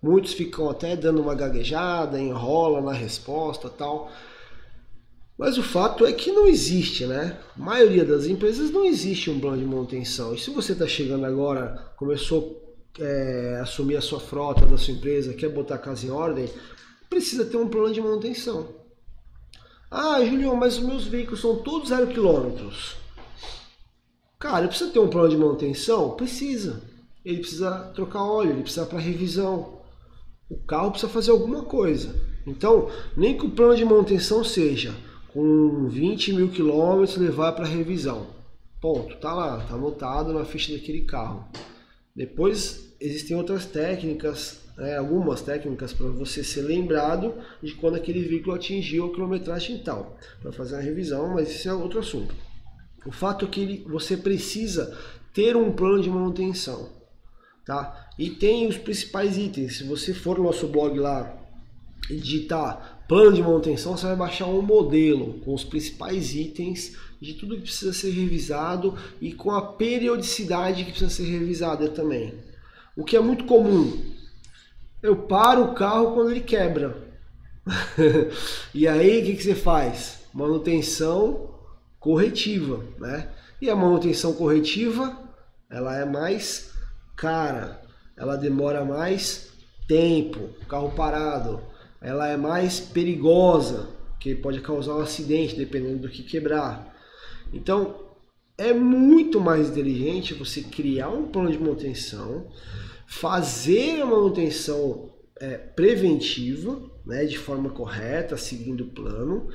Muitos 0.05 0.33
ficam 0.33 0.69
até 0.69 0.95
dando 0.95 1.19
uma 1.19 1.33
gaguejada, 1.33 2.21
enrola 2.21 2.79
na 2.79 2.93
resposta 2.93 3.71
tal. 3.71 4.11
Mas 5.35 5.57
o 5.57 5.63
fato 5.63 6.05
é 6.05 6.13
que 6.13 6.31
não 6.31 6.45
existe, 6.45 7.07
né? 7.07 7.39
A 7.57 7.59
maioria 7.59 8.05
das 8.05 8.27
empresas 8.27 8.69
não 8.69 8.85
existe 8.85 9.31
um 9.31 9.39
plano 9.39 9.57
de 9.57 9.65
manutenção. 9.65 10.35
E 10.35 10.37
se 10.37 10.51
você 10.51 10.73
está 10.73 10.85
chegando 10.85 11.25
agora, 11.25 11.91
começou 11.97 12.77
é, 12.99 13.57
a 13.57 13.63
assumir 13.63 13.97
a 13.97 14.01
sua 14.01 14.19
frota 14.19 14.67
da 14.67 14.77
sua 14.77 14.93
empresa, 14.93 15.33
quer 15.33 15.49
botar 15.49 15.73
a 15.73 15.79
casa 15.79 16.05
em 16.05 16.11
ordem, 16.11 16.47
precisa 17.09 17.43
ter 17.43 17.57
um 17.57 17.67
plano 17.67 17.91
de 17.91 17.99
manutenção. 17.99 18.67
Ah, 19.89 20.23
Julião, 20.23 20.55
mas 20.55 20.77
os 20.77 20.83
meus 20.83 21.07
veículos 21.07 21.41
são 21.41 21.63
todos 21.63 21.89
zero 21.89 22.05
quilômetros. 22.05 22.95
Cara, 24.37 24.67
precisa 24.67 24.91
ter 24.91 24.99
um 24.99 25.09
plano 25.09 25.29
de 25.29 25.37
manutenção? 25.37 26.11
Precisa. 26.11 26.83
Ele 27.25 27.39
precisa 27.39 27.91
trocar 27.95 28.21
óleo, 28.21 28.51
ele 28.51 28.61
precisa 28.61 28.85
para 28.85 28.99
revisão 28.99 29.74
o 30.49 30.57
carro 30.57 30.91
precisa 30.91 31.11
fazer 31.11 31.31
alguma 31.31 31.63
coisa. 31.63 32.15
Então, 32.45 32.89
nem 33.17 33.37
que 33.37 33.45
o 33.45 33.51
plano 33.51 33.75
de 33.75 33.83
manutenção 33.83 34.43
seja 34.43 34.93
com 35.33 35.87
20 35.87 36.33
mil 36.33 36.49
quilômetros 36.49 37.17
levar 37.17 37.53
para 37.53 37.65
revisão. 37.65 38.27
Ponto, 38.79 39.17
tá 39.17 39.33
lá, 39.33 39.57
tá 39.65 39.73
anotado 39.73 40.31
na 40.31 40.45
ficha 40.45 40.73
daquele 40.73 41.01
carro. 41.01 41.47
Depois 42.15 42.95
existem 43.01 43.35
outras 43.35 43.65
técnicas, 43.65 44.61
né, 44.77 44.95
algumas 44.97 45.41
técnicas 45.41 45.91
para 45.91 46.07
você 46.07 46.43
ser 46.43 46.61
lembrado 46.61 47.33
de 47.61 47.73
quando 47.73 47.95
aquele 47.95 48.21
veículo 48.21 48.55
atingiu 48.55 49.07
a 49.07 49.11
quilometragem 49.11 49.79
tal, 49.79 50.17
para 50.41 50.51
fazer 50.51 50.75
a 50.75 50.81
revisão, 50.81 51.33
mas 51.33 51.49
isso 51.49 51.67
é 51.67 51.73
outro 51.73 51.99
assunto. 51.99 52.33
O 53.05 53.11
fato 53.11 53.45
é 53.45 53.47
que 53.47 53.61
ele, 53.61 53.85
você 53.89 54.15
precisa 54.15 54.97
ter 55.33 55.55
um 55.57 55.71
plano 55.71 56.01
de 56.01 56.09
manutenção. 56.09 56.89
Tá? 57.65 58.04
E 58.17 58.29
tem 58.29 58.67
os 58.67 58.77
principais 58.77 59.37
itens. 59.37 59.77
Se 59.77 59.83
você 59.83 60.13
for 60.13 60.37
no 60.37 60.45
nosso 60.45 60.67
blog 60.67 60.97
lá 60.97 61.37
e 62.09 62.15
digitar 62.15 63.03
plano 63.07 63.33
de 63.33 63.41
manutenção, 63.41 63.97
você 63.97 64.05
vai 64.07 64.15
baixar 64.15 64.47
um 64.47 64.61
modelo 64.61 65.39
com 65.41 65.53
os 65.53 65.63
principais 65.63 66.33
itens 66.33 66.95
de 67.21 67.33
tudo 67.33 67.55
que 67.55 67.63
precisa 67.63 67.93
ser 67.93 68.11
revisado 68.11 68.97
e 69.21 69.33
com 69.33 69.51
a 69.51 69.61
periodicidade 69.61 70.85
que 70.85 70.91
precisa 70.91 71.11
ser 71.11 71.25
revisada 71.25 71.89
também. 71.89 72.33
O 72.95 73.03
que 73.03 73.15
é 73.15 73.19
muito 73.19 73.45
comum. 73.45 74.01
Eu 75.01 75.15
paro 75.15 75.63
o 75.63 75.73
carro 75.73 76.13
quando 76.13 76.31
ele 76.31 76.41
quebra. 76.41 77.03
e 78.73 78.87
aí 78.87 79.21
o 79.21 79.25
que, 79.25 79.35
que 79.35 79.43
você 79.43 79.55
faz? 79.55 80.19
Manutenção 80.33 81.55
corretiva, 81.99 82.83
né? 82.99 83.29
E 83.61 83.69
a 83.69 83.75
manutenção 83.75 84.33
corretiva 84.33 85.17
ela 85.69 85.97
é 85.97 86.05
mais 86.05 86.71
cara, 87.15 87.81
ela 88.17 88.35
demora 88.35 88.83
mais 88.85 89.49
tempo, 89.87 90.49
carro 90.67 90.91
parado, 90.91 91.61
ela 92.01 92.27
é 92.27 92.37
mais 92.37 92.79
perigosa, 92.79 93.89
que 94.19 94.33
pode 94.33 94.61
causar 94.61 94.95
um 94.95 95.01
acidente 95.01 95.55
dependendo 95.55 95.99
do 95.99 96.09
que 96.09 96.23
quebrar. 96.23 96.95
Então, 97.53 97.95
é 98.57 98.73
muito 98.73 99.39
mais 99.39 99.69
inteligente 99.69 100.33
você 100.33 100.61
criar 100.61 101.09
um 101.09 101.27
plano 101.27 101.51
de 101.51 101.59
manutenção, 101.59 102.47
fazer 103.05 104.01
a 104.01 104.05
manutenção 104.05 105.13
é, 105.39 105.57
preventiva, 105.57 106.81
né, 107.05 107.25
de 107.25 107.37
forma 107.37 107.69
correta, 107.69 108.37
seguindo 108.37 108.81
o 108.81 108.91
plano, 108.91 109.49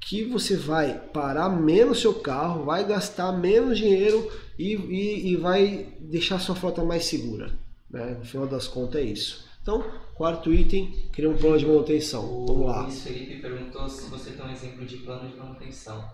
que 0.00 0.24
você 0.24 0.56
vai 0.56 0.98
parar 1.12 1.48
menos 1.48 2.00
seu 2.00 2.14
carro, 2.14 2.64
vai 2.64 2.86
gastar 2.86 3.32
menos 3.32 3.78
dinheiro 3.78 4.30
e, 4.58 4.74
e, 4.74 5.32
e 5.32 5.36
vai 5.36 5.88
deixar 6.00 6.38
sua 6.38 6.54
frota 6.54 6.84
mais 6.84 7.04
segura. 7.04 7.65
Né? 7.96 8.14
No 8.18 8.24
final 8.24 8.46
das 8.46 8.68
contas 8.68 9.00
é 9.00 9.04
isso. 9.04 9.46
Então, 9.62 9.82
quarto 10.14 10.52
item, 10.52 11.08
criar 11.10 11.30
um 11.30 11.36
plano 11.36 11.58
de 11.58 11.66
manutenção. 11.66 12.24
O 12.24 12.46
Vamos 12.46 12.66
lá. 12.66 12.82
Luiz 12.82 13.02
Felipe 13.02 13.40
perguntou 13.40 13.88
se 13.88 14.08
você 14.10 14.30
tem 14.32 14.44
um 14.44 14.50
exemplo 14.50 14.84
de 14.84 14.98
plano 14.98 15.28
de 15.28 15.36
manutenção. 15.36 16.08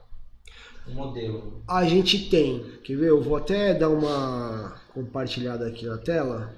Um 0.87 0.95
modelo. 0.95 1.63
A 1.69 1.85
gente 1.85 2.31
tem. 2.31 2.79
Quer 2.83 2.97
ver? 2.97 3.11
Eu 3.11 3.21
vou 3.21 3.37
até 3.37 3.75
dar 3.75 3.89
uma 3.89 4.81
compartilhada 4.95 5.67
aqui 5.67 5.85
na 5.85 5.99
tela. 5.99 6.55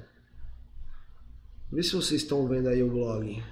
Vê 1.73 1.83
se 1.83 1.97
vocês 1.97 2.23
estão 2.23 2.47
vendo 2.47 2.69
aí 2.69 2.83
o 2.83 2.91
blog. 2.91 3.43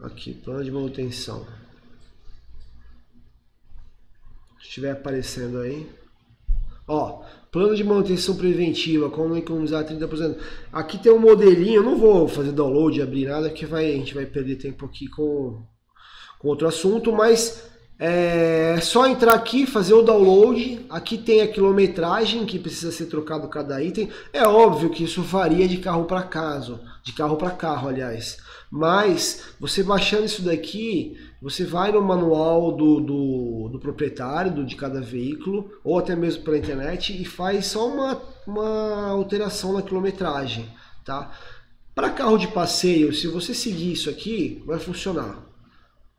Aqui, 0.00 0.34
plano 0.34 0.64
de 0.64 0.70
manutenção. 0.70 1.46
Se 4.58 4.66
estiver 4.66 4.90
aparecendo 4.90 5.60
aí. 5.60 6.03
Ó, 6.86 7.22
plano 7.50 7.74
de 7.74 7.82
manutenção 7.82 8.36
preventiva, 8.36 9.08
como 9.08 9.36
economizar 9.36 9.84
30%. 9.84 10.36
Aqui 10.72 10.98
tem 10.98 11.12
um 11.12 11.18
modelinho, 11.18 11.76
eu 11.76 11.82
não 11.82 11.96
vou 11.96 12.28
fazer 12.28 12.52
download, 12.52 13.00
abrir 13.00 13.26
nada, 13.26 13.48
que 13.48 13.64
vai, 13.64 13.86
a 13.86 13.96
gente 13.96 14.14
vai 14.14 14.26
perder 14.26 14.56
tempo 14.56 14.84
aqui 14.84 15.08
com, 15.08 15.62
com 16.38 16.48
outro 16.48 16.66
assunto, 16.68 17.12
mas 17.12 17.64
é 17.98 18.80
só 18.80 19.06
entrar 19.06 19.34
aqui, 19.34 19.66
fazer 19.66 19.94
o 19.94 20.02
download. 20.02 20.84
Aqui 20.90 21.16
tem 21.16 21.42
a 21.42 21.48
quilometragem 21.48 22.44
que 22.44 22.58
precisa 22.58 22.90
ser 22.90 23.06
trocado 23.06 23.48
cada 23.48 23.82
item. 23.82 24.08
É 24.32 24.46
óbvio 24.46 24.90
que 24.90 25.04
isso 25.04 25.22
varia 25.22 25.68
de 25.68 25.76
carro 25.76 26.04
para 26.04 26.22
caso, 26.22 26.80
de 27.04 27.12
carro 27.12 27.36
para 27.36 27.50
carro, 27.50 27.88
aliás. 27.88 28.38
Mas 28.70 29.54
você 29.60 29.84
baixando 29.84 30.24
isso 30.24 30.42
daqui, 30.42 31.16
você 31.44 31.62
vai 31.62 31.92
no 31.92 32.00
manual 32.00 32.72
do, 32.72 33.02
do, 33.02 33.68
do 33.68 33.78
proprietário 33.78 34.50
do, 34.50 34.64
de 34.64 34.74
cada 34.76 35.02
veículo, 35.02 35.70
ou 35.84 35.98
até 35.98 36.16
mesmo 36.16 36.42
pela 36.42 36.56
internet, 36.56 37.20
e 37.20 37.22
faz 37.22 37.66
só 37.66 37.86
uma, 37.86 38.22
uma 38.46 39.08
alteração 39.10 39.74
na 39.74 39.82
quilometragem. 39.82 40.66
Tá? 41.04 41.38
Para 41.94 42.08
carro 42.08 42.38
de 42.38 42.48
passeio, 42.48 43.12
se 43.12 43.26
você 43.26 43.52
seguir 43.52 43.92
isso 43.92 44.08
aqui, 44.08 44.62
vai 44.64 44.78
funcionar. 44.78 45.44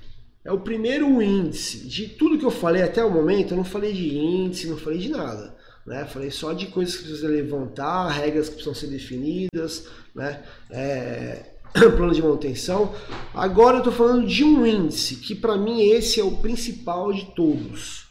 É 0.44 0.50
o 0.50 0.58
primeiro 0.58 1.22
índice 1.22 1.86
de 1.86 2.08
tudo 2.08 2.38
que 2.38 2.44
eu 2.44 2.50
falei 2.50 2.82
até 2.82 3.04
o 3.04 3.10
momento. 3.10 3.52
Eu 3.52 3.56
não 3.56 3.64
falei 3.64 3.92
de 3.92 4.16
índice, 4.16 4.66
não 4.66 4.76
falei 4.76 4.98
de 4.98 5.08
nada. 5.08 5.54
Né? 5.86 6.04
Falei 6.04 6.30
só 6.30 6.52
de 6.52 6.66
coisas 6.66 6.96
que 6.96 7.04
precisa 7.04 7.28
levantar, 7.28 8.08
regras 8.08 8.48
que 8.48 8.54
precisam 8.54 8.74
ser 8.74 8.88
definidas, 8.88 9.86
né? 10.14 10.42
É, 10.70 11.52
plano 11.96 12.12
de 12.12 12.22
manutenção. 12.22 12.94
Agora 13.32 13.76
eu 13.76 13.78
estou 13.78 13.92
falando 13.92 14.26
de 14.26 14.44
um 14.44 14.66
índice 14.66 15.16
que 15.16 15.34
para 15.34 15.56
mim 15.56 15.80
esse 15.80 16.20
é 16.20 16.24
o 16.24 16.38
principal 16.38 17.12
de 17.12 17.26
todos. 17.34 18.06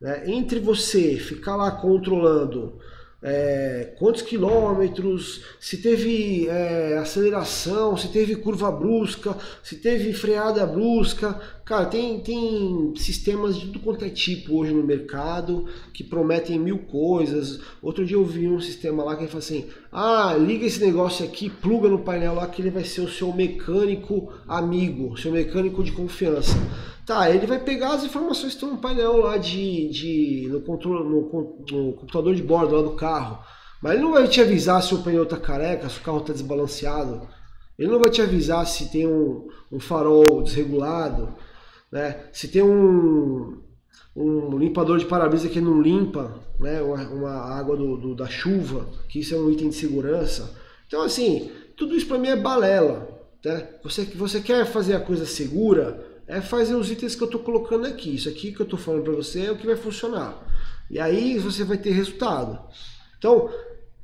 Né? 0.00 0.24
Entre 0.26 0.60
você 0.60 1.16
ficar 1.16 1.56
lá 1.56 1.70
controlando 1.70 2.78
é, 3.22 3.94
quantos 3.98 4.22
quilômetros, 4.22 5.42
se 5.58 5.78
teve 5.78 6.46
é, 6.48 6.98
aceleração, 6.98 7.96
se 7.96 8.08
teve 8.08 8.36
curva 8.36 8.70
brusca, 8.70 9.36
se 9.62 9.76
teve 9.76 10.12
freada 10.12 10.66
brusca. 10.66 11.40
Cara, 11.66 11.86
tem, 11.86 12.20
tem 12.20 12.94
sistemas 12.94 13.56
de 13.56 13.66
tudo 13.66 13.80
quanto 13.80 14.04
é 14.04 14.08
tipo 14.08 14.56
hoje 14.56 14.72
no 14.72 14.84
mercado 14.84 15.66
que 15.92 16.04
prometem 16.04 16.60
mil 16.60 16.78
coisas. 16.78 17.60
Outro 17.82 18.06
dia 18.06 18.16
eu 18.16 18.24
vi 18.24 18.46
um 18.46 18.60
sistema 18.60 19.02
lá 19.02 19.16
que 19.16 19.26
fala 19.26 19.40
assim: 19.40 19.66
ah, 19.90 20.32
liga 20.38 20.64
esse 20.64 20.78
negócio 20.78 21.24
aqui, 21.24 21.50
pluga 21.50 21.88
no 21.88 21.98
painel 21.98 22.36
lá 22.36 22.46
que 22.46 22.62
ele 22.62 22.70
vai 22.70 22.84
ser 22.84 23.00
o 23.00 23.08
seu 23.08 23.32
mecânico 23.32 24.32
amigo, 24.46 25.18
seu 25.18 25.32
mecânico 25.32 25.82
de 25.82 25.90
confiança. 25.90 26.56
Tá, 27.04 27.28
ele 27.28 27.48
vai 27.48 27.58
pegar 27.58 27.94
as 27.94 28.04
informações 28.04 28.52
que 28.52 28.58
estão 28.58 28.70
no 28.70 28.78
painel 28.78 29.16
lá 29.16 29.36
de, 29.36 29.88
de 29.88 30.48
no, 30.48 30.60
controle, 30.60 31.02
no, 31.02 31.20
no 31.68 31.92
computador 31.94 32.32
de 32.32 32.44
bordo 32.44 32.76
lá 32.76 32.82
do 32.82 32.94
carro. 32.94 33.40
Mas 33.82 33.94
ele 33.94 34.02
não 34.02 34.12
vai 34.12 34.28
te 34.28 34.40
avisar 34.40 34.80
se 34.84 34.94
o 34.94 35.02
pneu 35.02 35.24
está 35.24 35.36
careca, 35.36 35.88
se 35.88 35.98
o 35.98 36.02
carro 36.02 36.18
está 36.18 36.32
desbalanceado. 36.32 37.26
Ele 37.76 37.90
não 37.90 37.98
vai 37.98 38.10
te 38.10 38.22
avisar 38.22 38.64
se 38.68 38.88
tem 38.88 39.06
um, 39.06 39.48
um 39.70 39.80
farol 39.80 40.42
desregulado, 40.42 41.34
né? 41.90 42.24
se 42.32 42.48
tem 42.48 42.62
um, 42.62 43.62
um 44.14 44.58
limpador 44.58 44.98
de 44.98 45.06
para-brisa 45.06 45.48
que 45.48 45.60
não 45.60 45.80
limpa 45.80 46.40
né? 46.58 46.80
uma, 46.82 47.08
uma 47.08 47.32
água 47.32 47.76
do, 47.76 47.96
do, 47.96 48.14
da 48.14 48.26
chuva, 48.26 48.86
que 49.08 49.20
isso 49.20 49.34
é 49.34 49.38
um 49.38 49.50
item 49.50 49.68
de 49.68 49.76
segurança. 49.76 50.54
Então, 50.86 51.02
assim, 51.02 51.50
tudo 51.76 51.94
isso 51.94 52.06
para 52.06 52.18
mim 52.18 52.28
é 52.28 52.36
balela. 52.36 53.08
Né? 53.44 53.68
Você, 53.82 54.04
você 54.04 54.40
quer 54.40 54.66
fazer 54.66 54.94
a 54.94 55.00
coisa 55.00 55.26
segura, 55.26 56.04
é 56.26 56.40
fazer 56.40 56.74
os 56.74 56.90
itens 56.90 57.14
que 57.14 57.22
eu 57.22 57.26
estou 57.26 57.40
colocando 57.40 57.86
aqui. 57.86 58.14
Isso 58.14 58.28
aqui 58.28 58.52
que 58.52 58.60
eu 58.60 58.64
estou 58.64 58.78
falando 58.78 59.04
para 59.04 59.14
você 59.14 59.46
é 59.46 59.52
o 59.52 59.56
que 59.56 59.66
vai 59.66 59.76
funcionar. 59.76 60.42
E 60.90 60.98
aí 60.98 61.38
você 61.38 61.64
vai 61.64 61.78
ter 61.78 61.90
resultado. 61.90 62.58
Então, 63.18 63.50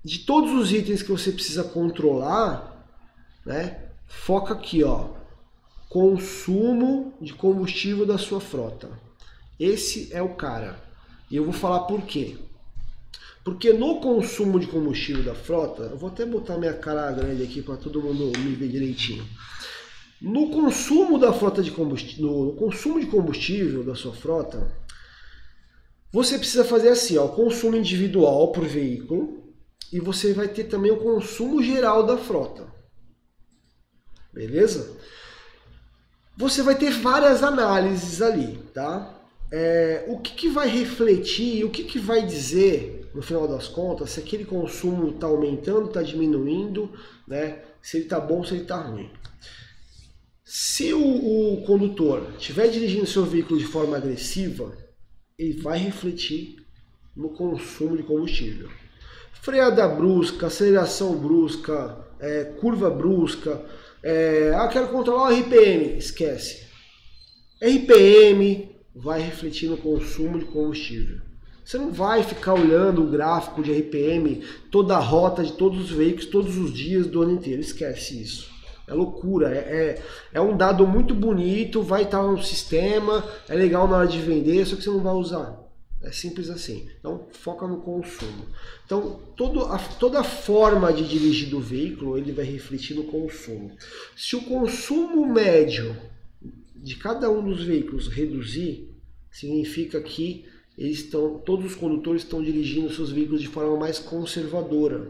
de 0.04 0.20
todos 0.20 0.52
os 0.52 0.72
itens 0.72 1.02
que 1.02 1.10
você 1.10 1.30
precisa 1.30 1.64
controlar, 1.64 2.86
né, 3.46 3.88
foca 4.06 4.54
aqui, 4.54 4.82
ó, 4.82 5.10
consumo 5.92 7.12
de 7.20 7.34
combustível 7.34 8.06
da 8.06 8.16
sua 8.16 8.40
frota. 8.40 8.88
Esse 9.60 10.10
é 10.10 10.22
o 10.22 10.34
cara. 10.34 10.82
E 11.30 11.36
eu 11.36 11.44
vou 11.44 11.52
falar 11.52 11.80
por 11.80 12.00
quê. 12.00 12.38
Porque 13.44 13.74
no 13.74 14.00
consumo 14.00 14.58
de 14.58 14.66
combustível 14.68 15.22
da 15.22 15.34
frota, 15.34 15.82
eu 15.82 15.98
vou 15.98 16.08
até 16.08 16.24
botar 16.24 16.56
minha 16.56 16.72
cara 16.72 17.12
grande 17.12 17.42
aqui 17.42 17.60
para 17.60 17.76
todo 17.76 18.00
mundo 18.00 18.32
me 18.38 18.54
ver 18.54 18.68
direitinho. 18.68 19.22
No 20.18 20.48
consumo 20.48 21.18
da 21.18 21.30
frota 21.30 21.62
de 21.62 21.70
combustível, 21.70 22.44
no 22.46 22.52
consumo 22.54 22.98
de 22.98 23.06
combustível 23.06 23.84
da 23.84 23.94
sua 23.94 24.14
frota, 24.14 24.74
você 26.10 26.38
precisa 26.38 26.64
fazer 26.64 26.88
assim, 26.88 27.18
ó, 27.18 27.28
consumo 27.28 27.76
individual 27.76 28.50
por 28.50 28.64
veículo 28.64 29.52
e 29.92 30.00
você 30.00 30.32
vai 30.32 30.48
ter 30.48 30.64
também 30.64 30.90
o 30.90 31.02
consumo 31.02 31.62
geral 31.62 32.06
da 32.06 32.16
frota. 32.16 32.66
Beleza? 34.32 34.96
Você 36.36 36.62
vai 36.62 36.74
ter 36.74 36.90
várias 36.90 37.42
análises 37.42 38.22
ali, 38.22 38.58
tá? 38.72 39.18
É, 39.50 40.06
o 40.08 40.18
que, 40.18 40.34
que 40.34 40.48
vai 40.48 40.66
refletir, 40.66 41.64
o 41.64 41.70
que, 41.70 41.84
que 41.84 41.98
vai 41.98 42.24
dizer, 42.24 43.10
no 43.14 43.20
final 43.20 43.46
das 43.46 43.68
contas, 43.68 44.10
se 44.10 44.20
aquele 44.20 44.46
consumo 44.46 45.10
está 45.10 45.26
aumentando, 45.26 45.88
está 45.88 46.02
diminuindo, 46.02 46.90
né? 47.28 47.58
se 47.82 47.98
ele 47.98 48.04
está 48.04 48.18
bom, 48.18 48.42
se 48.42 48.54
ele 48.54 48.62
está 48.62 48.76
ruim. 48.76 49.10
Se 50.42 50.94
o, 50.94 51.54
o 51.54 51.62
condutor 51.64 52.32
estiver 52.38 52.68
dirigindo 52.68 53.06
seu 53.06 53.24
veículo 53.24 53.58
de 53.58 53.66
forma 53.66 53.96
agressiva, 53.96 54.72
ele 55.38 55.60
vai 55.60 55.78
refletir 55.78 56.56
no 57.14 57.30
consumo 57.30 57.96
de 57.96 58.02
combustível. 58.02 58.70
Freada 59.42 59.86
brusca, 59.88 60.46
aceleração 60.46 61.18
brusca, 61.18 61.98
é, 62.20 62.44
curva 62.44 62.88
brusca, 62.88 63.64
é, 64.02 64.52
ah, 64.56 64.68
quero 64.68 64.88
controlar 64.88 65.30
o 65.30 65.34
RPM, 65.34 65.96
esquece. 65.96 66.62
RPM 67.60 68.70
vai 68.94 69.20
refletir 69.20 69.68
no 69.68 69.76
consumo 69.76 70.38
de 70.38 70.44
combustível. 70.46 71.20
Você 71.64 71.78
não 71.78 71.92
vai 71.92 72.22
ficar 72.24 72.54
olhando 72.54 73.04
o 73.04 73.10
gráfico 73.10 73.62
de 73.62 73.72
RPM, 73.72 74.42
toda 74.70 74.96
a 74.96 75.00
rota 75.00 75.44
de 75.44 75.52
todos 75.52 75.80
os 75.80 75.90
veículos, 75.90 76.26
todos 76.26 76.58
os 76.58 76.72
dias 76.72 77.06
do 77.06 77.22
ano 77.22 77.32
inteiro. 77.32 77.60
Esquece 77.60 78.20
isso. 78.20 78.50
É 78.88 78.92
loucura, 78.92 79.54
é, 79.54 79.58
é, 79.58 80.02
é, 80.34 80.40
um 80.40 80.56
dado 80.56 80.86
muito 80.86 81.14
bonito, 81.14 81.82
vai 81.82 82.02
estar 82.02 82.22
no 82.22 82.42
sistema, 82.42 83.24
é 83.48 83.54
legal 83.54 83.86
na 83.86 83.98
hora 83.98 84.08
de 84.08 84.18
vender, 84.18 84.66
só 84.66 84.74
que 84.74 84.82
você 84.82 84.90
não 84.90 85.00
vai 85.00 85.14
usar. 85.14 85.61
É 86.02 86.10
simples 86.10 86.50
assim. 86.50 86.88
Então, 86.98 87.28
foca 87.30 87.66
no 87.66 87.80
consumo. 87.80 88.46
Então, 88.84 89.20
todo 89.36 89.64
a, 89.66 89.78
toda 89.78 90.20
a 90.20 90.24
forma 90.24 90.92
de 90.92 91.06
dirigir 91.06 91.48
do 91.48 91.60
veículo, 91.60 92.18
ele 92.18 92.32
vai 92.32 92.44
refletir 92.44 92.96
no 92.96 93.04
consumo. 93.04 93.76
Se 94.16 94.34
o 94.34 94.42
consumo 94.42 95.24
médio 95.26 95.96
de 96.74 96.96
cada 96.96 97.30
um 97.30 97.44
dos 97.44 97.62
veículos 97.62 98.08
reduzir, 98.08 98.90
significa 99.30 100.00
que 100.00 100.44
eles 100.76 100.98
estão, 101.00 101.38
todos 101.38 101.66
os 101.66 101.74
condutores 101.76 102.22
estão 102.22 102.42
dirigindo 102.42 102.92
seus 102.92 103.12
veículos 103.12 103.40
de 103.40 103.48
forma 103.48 103.76
mais 103.76 103.98
conservadora. 103.98 105.08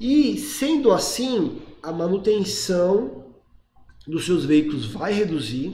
E, 0.00 0.36
sendo 0.36 0.90
assim, 0.90 1.60
a 1.80 1.92
manutenção 1.92 3.26
dos 4.06 4.24
seus 4.24 4.44
veículos 4.44 4.86
vai 4.86 5.12
reduzir, 5.12 5.72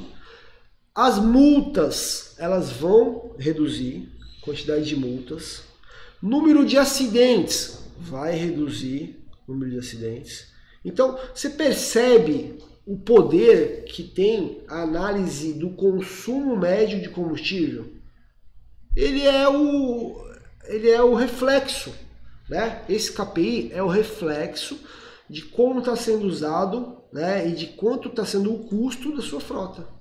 as 0.95 1.19
multas 1.19 2.35
elas 2.39 2.73
vão 2.73 3.35
reduzir, 3.39 4.18
quantidade 4.49 4.85
de 4.87 4.97
multas. 4.97 5.63
Número 6.23 6.65
de 6.65 6.79
acidentes 6.79 7.81
vai 7.99 8.35
reduzir 8.35 9.23
o 9.47 9.53
número 9.53 9.73
de 9.73 9.79
acidentes. 9.79 10.49
Então, 10.85 11.19
você 11.35 11.51
percebe 11.51 12.59
o 12.87 12.97
poder 12.99 13.85
que 13.85 14.03
tem 14.03 14.63
a 14.67 14.83
análise 14.83 15.53
do 15.53 15.71
consumo 15.71 16.57
médio 16.57 17.01
de 17.01 17.11
combustível? 17.11 17.93
Ele 18.97 19.23
é 19.23 19.49
o, 19.49 20.17
ele 20.65 20.91
é 20.91 21.03
o 21.03 21.15
reflexo, 21.15 21.93
né? 22.49 22.83
Esse 22.89 23.13
KPI 23.13 23.71
é 23.73 23.83
o 23.83 23.89
reflexo 23.89 24.81
de 25.29 25.43
como 25.43 25.81
está 25.81 25.95
sendo 25.95 26.27
usado 26.27 27.03
né? 27.13 27.47
e 27.47 27.53
de 27.53 27.67
quanto 27.67 28.09
está 28.09 28.25
sendo 28.25 28.53
o 28.53 28.65
custo 28.65 29.15
da 29.15 29.23
sua 29.23 29.41
frota. 29.41 29.98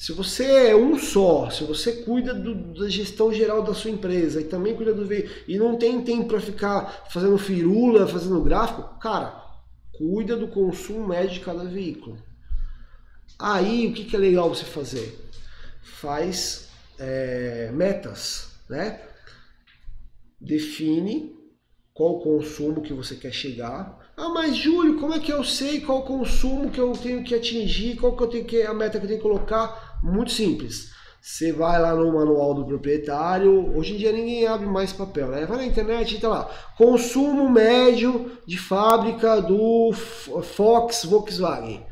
Se 0.00 0.12
você 0.12 0.68
é 0.68 0.74
um 0.74 0.98
só, 0.98 1.50
se 1.50 1.62
você 1.62 1.92
cuida 1.92 2.32
do, 2.32 2.54
da 2.54 2.88
gestão 2.88 3.30
geral 3.30 3.62
da 3.62 3.74
sua 3.74 3.90
empresa 3.90 4.40
e 4.40 4.44
também 4.44 4.74
cuida 4.74 4.94
do 4.94 5.04
veículo 5.04 5.34
e 5.46 5.58
não 5.58 5.76
tem 5.76 6.02
tempo 6.02 6.26
para 6.26 6.40
ficar 6.40 7.04
fazendo 7.10 7.36
firula, 7.36 8.08
fazendo 8.08 8.40
gráfico, 8.40 8.98
cara, 8.98 9.44
cuida 9.92 10.38
do 10.38 10.48
consumo 10.48 11.06
médio 11.06 11.34
de 11.34 11.40
cada 11.40 11.64
veículo. 11.64 12.16
Aí 13.38 13.88
o 13.88 13.92
que, 13.92 14.06
que 14.06 14.16
é 14.16 14.18
legal 14.18 14.48
você 14.48 14.64
fazer? 14.64 15.22
Faz 15.82 16.70
é, 16.98 17.70
metas, 17.70 18.52
né? 18.70 19.02
Define 20.40 21.36
qual 21.92 22.16
o 22.16 22.20
consumo 22.20 22.80
que 22.80 22.94
você 22.94 23.16
quer 23.16 23.32
chegar. 23.32 24.00
Ah, 24.16 24.30
mas 24.30 24.56
Júlio, 24.56 24.98
como 24.98 25.12
é 25.12 25.18
que 25.18 25.30
eu 25.30 25.44
sei 25.44 25.82
qual 25.82 25.98
o 25.98 26.06
consumo 26.06 26.70
que 26.70 26.80
eu 26.80 26.92
tenho 26.92 27.22
que 27.22 27.34
atingir, 27.34 27.96
qual 27.96 28.16
que 28.16 28.22
eu 28.22 28.28
tenho 28.28 28.44
que 28.46 28.62
a 28.62 28.72
meta 28.72 28.98
que 28.98 29.04
eu 29.04 29.08
tenho 29.08 29.20
que 29.20 29.28
colocar? 29.28 29.89
Muito 30.02 30.32
simples. 30.32 30.90
Você 31.20 31.52
vai 31.52 31.80
lá 31.80 31.94
no 31.94 32.12
manual 32.12 32.54
do 32.54 32.64
proprietário. 32.64 33.76
Hoje 33.76 33.94
em 33.94 33.98
dia 33.98 34.10
ninguém 34.10 34.46
abre 34.46 34.66
mais 34.66 34.92
papel, 34.92 35.28
né? 35.28 35.44
Vai 35.44 35.58
na 35.58 35.66
internet 35.66 36.16
e 36.16 36.20
tá 36.20 36.28
lá. 36.28 36.50
Consumo 36.78 37.48
médio 37.50 38.32
de 38.46 38.56
fábrica 38.56 39.40
do 39.40 39.92
Fox 39.92 41.04
Volkswagen. 41.04 41.86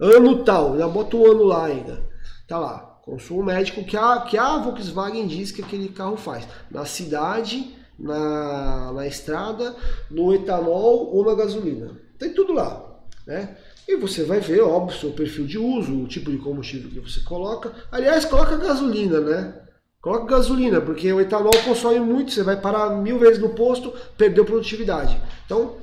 Ano 0.00 0.44
tal, 0.44 0.78
já 0.78 0.86
bota 0.86 1.16
o 1.16 1.28
ano 1.28 1.42
lá 1.42 1.66
ainda. 1.66 2.08
Tá 2.46 2.58
lá. 2.58 2.78
Consumo 3.02 3.42
médio 3.42 3.84
que 3.84 3.96
a, 3.96 4.20
que 4.20 4.38
a 4.38 4.58
Volkswagen 4.58 5.26
diz 5.26 5.50
que 5.50 5.62
aquele 5.62 5.88
carro 5.88 6.16
faz. 6.16 6.46
Na 6.70 6.84
cidade, 6.84 7.74
na, 7.98 8.92
na 8.92 9.06
estrada, 9.06 9.74
no 10.08 10.32
etanol 10.32 11.14
ou 11.14 11.24
na 11.24 11.34
gasolina. 11.34 11.98
Tem 12.16 12.32
tudo 12.32 12.52
lá. 12.52 12.84
Né? 13.26 13.56
E 13.88 13.96
você 13.96 14.22
vai 14.22 14.38
ver, 14.38 14.60
óbvio, 14.60 14.94
o 14.94 15.00
seu 15.00 15.12
perfil 15.12 15.46
de 15.46 15.56
uso, 15.56 16.02
o 16.02 16.06
tipo 16.06 16.30
de 16.30 16.36
combustível 16.36 16.90
que 16.90 17.00
você 17.00 17.20
coloca. 17.20 17.72
Aliás, 17.90 18.26
coloca 18.26 18.54
gasolina, 18.58 19.18
né? 19.18 19.62
Coloca 20.02 20.26
gasolina, 20.26 20.78
porque 20.78 21.10
o 21.10 21.18
etanol 21.18 21.56
consome 21.64 21.98
muito, 21.98 22.30
você 22.30 22.42
vai 22.42 22.60
parar 22.60 22.90
mil 22.90 23.18
vezes 23.18 23.38
no 23.38 23.48
posto, 23.54 23.90
perdeu 24.18 24.44
produtividade. 24.44 25.18
Então, 25.46 25.78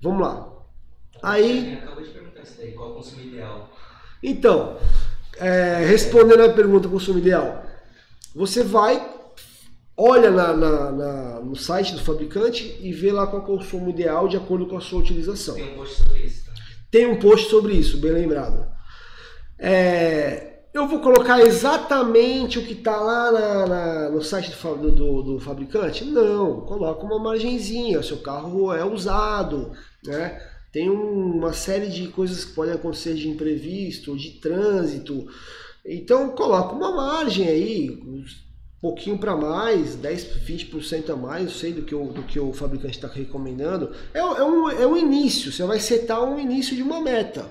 vamos 0.00 0.20
lá. 0.20 0.52
Aí. 1.20 1.80
Acabou 1.82 2.04
de 2.04 2.10
perguntar 2.10 2.42
isso 2.42 2.54
daí, 2.58 2.70
qual 2.74 2.92
o 2.92 2.94
consumo 2.94 3.22
ideal? 3.22 3.70
Então, 4.22 4.78
é, 5.36 5.84
respondendo 5.84 6.44
a 6.44 6.52
pergunta 6.52 6.88
consumo 6.88 7.18
ideal, 7.18 7.66
você 8.32 8.62
vai, 8.62 9.04
olha 9.96 10.30
na, 10.30 10.56
na, 10.56 10.92
na, 10.92 11.40
no 11.40 11.56
site 11.56 11.92
do 11.92 12.00
fabricante 12.00 12.78
e 12.80 12.92
vê 12.92 13.10
lá 13.10 13.26
qual 13.26 13.42
é 13.42 13.44
o 13.44 13.48
consumo 13.48 13.90
ideal 13.90 14.28
de 14.28 14.36
acordo 14.36 14.66
com 14.66 14.76
a 14.76 14.80
sua 14.80 15.00
utilização. 15.00 15.56
Tem 15.56 15.72
um 15.72 15.74
post 15.74 15.96
sobre 15.96 16.20
isso. 16.20 16.41
Tem 16.92 17.06
um 17.06 17.18
post 17.18 17.48
sobre 17.48 17.72
isso, 17.72 17.96
bem 17.96 18.12
lembrado. 18.12 18.70
É, 19.58 20.64
eu 20.74 20.86
vou 20.86 21.00
colocar 21.00 21.40
exatamente 21.40 22.58
o 22.58 22.66
que 22.66 22.74
está 22.74 22.94
lá 23.00 23.32
na, 23.32 23.66
na, 23.66 24.10
no 24.10 24.20
site 24.20 24.50
do, 24.50 24.90
do, 24.90 25.22
do, 25.22 25.40
fabricante? 25.40 26.04
Não, 26.04 26.60
coloca 26.60 27.02
uma 27.02 27.18
margenzinha. 27.18 28.02
Seu 28.02 28.18
carro 28.18 28.70
é 28.74 28.84
usado, 28.84 29.72
né? 30.04 30.38
Tem 30.70 30.90
um, 30.90 31.38
uma 31.38 31.54
série 31.54 31.88
de 31.88 32.08
coisas 32.08 32.44
que 32.44 32.52
podem 32.52 32.74
acontecer 32.74 33.14
de 33.14 33.26
imprevisto, 33.26 34.14
de 34.14 34.32
trânsito. 34.32 35.26
Então 35.86 36.28
coloca 36.32 36.74
uma 36.74 36.94
margem 36.94 37.48
aí, 37.48 37.88
pouquinho 38.82 39.16
para 39.16 39.36
mais, 39.36 39.94
10, 39.94 40.24
20% 40.44 41.10
a 41.10 41.16
mais, 41.16 41.44
eu 41.44 41.50
sei 41.50 41.72
do 41.72 41.82
que 41.82 41.94
o, 41.94 42.06
do 42.06 42.24
que 42.24 42.40
o 42.40 42.52
fabricante 42.52 42.96
está 42.96 43.06
recomendando. 43.06 43.92
É, 44.12 44.18
é, 44.18 44.44
um, 44.44 44.68
é 44.68 44.84
um 44.84 44.96
início, 44.96 45.52
você 45.52 45.62
vai 45.62 45.78
setar 45.78 46.20
um 46.24 46.38
início 46.38 46.74
de 46.74 46.82
uma 46.82 47.00
meta. 47.00 47.48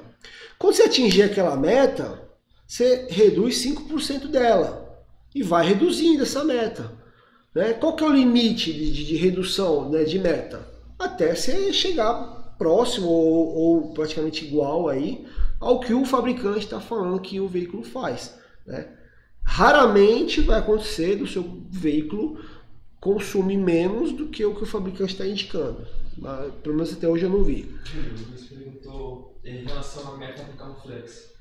Quando 0.60 0.76
você 0.76 0.84
atingir 0.84 1.24
aquela 1.24 1.56
meta, 1.56 2.22
você 2.68 3.08
reduz 3.10 3.64
5% 3.66 4.28
dela 4.28 5.04
e 5.34 5.42
vai 5.42 5.66
reduzindo 5.66 6.24
essa 6.24 6.44
meta. 6.44 6.92
Né? 7.56 7.74
Qual 7.74 7.96
que 7.96 8.04
é 8.04 8.08
o 8.08 8.14
limite 8.14 8.74
de, 8.74 8.92
de, 8.92 9.06
de 9.06 9.16
redução 9.16 9.90
né, 9.90 10.04
de 10.04 10.20
meta? 10.20 10.68
Até 11.00 11.34
você 11.34 11.72
chegar 11.72 12.56
próximo 12.58 13.08
ou, 13.08 13.56
ou 13.56 13.94
praticamente 13.94 14.46
igual 14.46 14.90
aí 14.90 15.26
ao 15.62 15.80
que 15.80 15.94
o 15.94 16.06
fabricante 16.06 16.60
está 16.66 16.82
falando 16.82 17.22
que 17.22 17.40
o 17.40 17.48
veículo 17.48 17.84
faz. 17.84 18.38
Né? 18.68 18.86
Raramente 19.44 20.42
vai 20.42 20.60
acontecer 20.60 21.16
do 21.16 21.28
seu 21.28 21.62
veículo 21.70 22.40
consumir 23.00 23.58
menos 23.58 24.12
do 24.12 24.28
que 24.28 24.46
o 24.46 24.56
que 24.56 24.64
o 24.64 24.68
fabricante 24.68 25.14
está 25.14 25.26
indicando. 25.26 25.86
Mas, 26.18 26.54
pelo 26.56 26.76
menos 26.76 26.94
até 26.94 27.08
hoje 27.08 27.26
eu 27.26 27.30
não 27.30 27.44
vi. 27.44 27.64
Você 28.32 28.56
perguntou 28.56 29.40
em 29.44 29.66
relação 29.66 30.14
à 30.14 30.18
meta 30.18 30.44
para 30.44 30.54
o 30.54 30.58
carro 30.58 30.82
flex. 30.82 31.32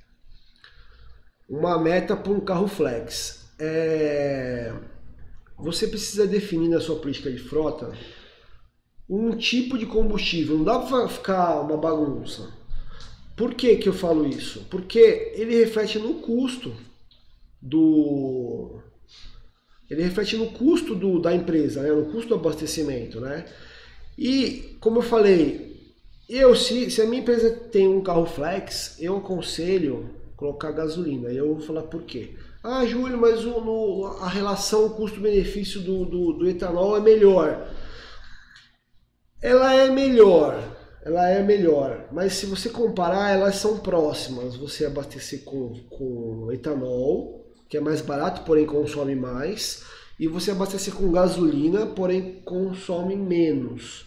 Uma 1.48 1.78
meta 1.78 2.16
para 2.16 2.32
um 2.32 2.40
carro 2.40 2.66
flex. 2.66 3.46
É... 3.58 4.72
Você 5.58 5.86
precisa 5.86 6.26
definir 6.26 6.68
na 6.68 6.80
sua 6.80 6.96
política 6.96 7.30
de 7.30 7.38
frota 7.38 7.92
um 9.08 9.36
tipo 9.36 9.76
de 9.76 9.84
combustível. 9.84 10.56
Não 10.56 10.64
dá 10.64 10.78
para 10.78 11.08
ficar 11.08 11.60
uma 11.60 11.76
bagunça. 11.76 12.48
Por 13.36 13.54
que, 13.54 13.76
que 13.76 13.88
eu 13.88 13.92
falo 13.92 14.26
isso? 14.26 14.66
Porque 14.70 15.32
ele 15.34 15.58
reflete 15.58 15.98
no 15.98 16.14
custo 16.14 16.74
do 17.60 18.80
ele 19.90 20.04
reflete 20.04 20.36
no 20.36 20.52
custo 20.52 20.94
do, 20.94 21.18
da 21.18 21.34
empresa, 21.34 21.82
né? 21.82 21.90
no 21.90 22.12
custo 22.12 22.28
do 22.28 22.34
abastecimento, 22.36 23.20
né? 23.20 23.44
E 24.16 24.76
como 24.80 24.98
eu 24.98 25.02
falei, 25.02 25.94
eu 26.28 26.54
se, 26.54 26.90
se 26.90 27.02
a 27.02 27.06
minha 27.06 27.22
empresa 27.22 27.50
tem 27.50 27.88
um 27.88 28.00
carro 28.00 28.24
flex, 28.24 28.96
eu 29.00 29.16
aconselho 29.16 30.08
colocar 30.36 30.70
gasolina. 30.70 31.30
E 31.30 31.36
eu 31.36 31.54
vou 31.54 31.60
falar 31.60 31.82
por 31.82 32.02
quê. 32.02 32.36
Ah, 32.62 32.86
Júlio, 32.86 33.18
mas 33.18 33.44
o, 33.44 33.60
no, 33.60 34.06
a 34.20 34.28
relação 34.28 34.90
custo-benefício 34.90 35.80
do, 35.80 36.04
do, 36.04 36.32
do 36.34 36.48
etanol 36.48 36.96
é 36.96 37.00
melhor. 37.00 37.68
Ela 39.42 39.74
é 39.74 39.90
melhor, 39.90 40.62
ela 41.02 41.28
é 41.28 41.42
melhor, 41.42 42.08
mas 42.12 42.34
se 42.34 42.44
você 42.44 42.68
comparar, 42.68 43.30
elas 43.30 43.56
são 43.56 43.78
próximas. 43.78 44.54
Você 44.56 44.84
abastecer 44.84 45.42
com, 45.44 45.72
com 45.88 46.52
etanol 46.52 47.39
que 47.70 47.76
é 47.76 47.80
mais 47.80 48.02
barato, 48.02 48.42
porém 48.42 48.66
consome 48.66 49.14
mais, 49.14 49.84
e 50.18 50.26
você 50.26 50.50
abastecer 50.50 50.92
com 50.92 51.10
gasolina, 51.12 51.86
porém 51.86 52.42
consome 52.44 53.16
menos. 53.16 54.04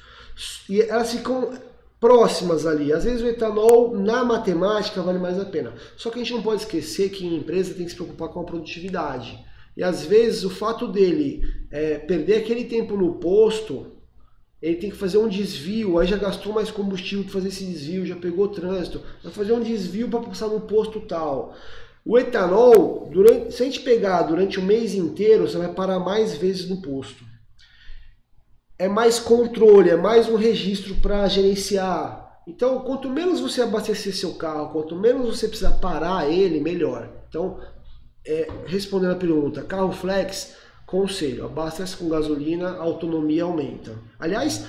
E 0.70 0.82
elas 0.82 1.14
ficam 1.14 1.54
próximas 2.00 2.66
ali. 2.66 2.92
Às 2.92 3.06
vezes 3.06 3.22
o 3.22 3.28
etanol 3.28 3.98
na 3.98 4.26
matemática 4.26 5.02
vale 5.02 5.18
mais 5.18 5.40
a 5.40 5.46
pena. 5.46 5.74
Só 5.96 6.10
que 6.10 6.20
a 6.20 6.24
gente 6.24 6.34
não 6.34 6.44
pode 6.44 6.64
esquecer 6.64 7.10
que 7.10 7.26
a 7.26 7.32
empresa 7.32 7.74
tem 7.74 7.86
que 7.86 7.92
se 7.92 7.96
preocupar 7.96 8.28
com 8.28 8.42
a 8.42 8.44
produtividade. 8.44 9.40
E 9.78 9.82
às 9.82 10.04
vezes 10.04 10.44
o 10.44 10.50
fato 10.50 10.86
dele 10.86 11.42
é, 11.72 11.98
perder 11.98 12.40
aquele 12.40 12.66
tempo 12.66 12.98
no 12.98 13.16
posto, 13.16 13.94
ele 14.62 14.76
tem 14.76 14.90
que 14.90 14.98
fazer 14.98 15.18
um 15.18 15.30
desvio, 15.30 15.98
aí 15.98 16.06
já 16.06 16.18
gastou 16.18 16.52
mais 16.52 16.70
combustível 16.70 17.24
para 17.24 17.34
fazer 17.34 17.48
esse 17.48 17.64
desvio, 17.64 18.06
já 18.06 18.16
pegou 18.18 18.50
trânsito, 18.50 19.02
vai 19.24 19.32
fazer 19.32 19.54
um 19.54 19.62
desvio 19.62 20.10
para 20.10 20.20
passar 20.20 20.48
no 20.50 20.62
posto 20.62 21.00
tal. 21.00 21.56
O 22.06 22.18
etanol, 22.20 23.10
durante, 23.12 23.54
se 23.54 23.64
a 23.64 23.66
gente 23.66 23.80
pegar 23.80 24.24
durante 24.24 24.60
o 24.60 24.64
mês 24.64 24.94
inteiro, 24.94 25.48
você 25.48 25.58
vai 25.58 25.74
parar 25.74 26.00
mais 26.00 26.36
vezes 26.36 26.70
no 26.70 26.82
posto. 26.82 27.24
É 28.78 28.90
mais 28.90 29.20
controle, 29.20 29.90
é 29.90 29.96
mais 29.96 30.28
um 30.28 30.36
registro 30.36 30.96
para 30.96 31.28
gerenciar. 31.28 32.42
Então, 32.46 32.82
quanto 32.82 33.10
menos 33.10 33.40
você 33.40 33.62
abastecer 33.62 34.14
seu 34.14 34.34
carro, 34.34 34.74
quanto 34.74 34.98
menos 34.98 35.38
você 35.38 35.48
precisar 35.48 35.78
parar 35.80 36.30
ele, 36.30 36.60
melhor. 36.60 37.10
Então, 37.30 37.62
é, 38.26 38.48
respondendo 38.66 39.12
a 39.12 39.16
pergunta, 39.16 39.64
carro 39.64 39.94
flex, 39.94 40.58
conselho, 40.86 41.46
abastece 41.46 41.96
com 41.96 42.10
gasolina, 42.10 42.72
a 42.72 42.82
autonomia 42.82 43.44
aumenta. 43.44 43.96
Aliás, 44.20 44.66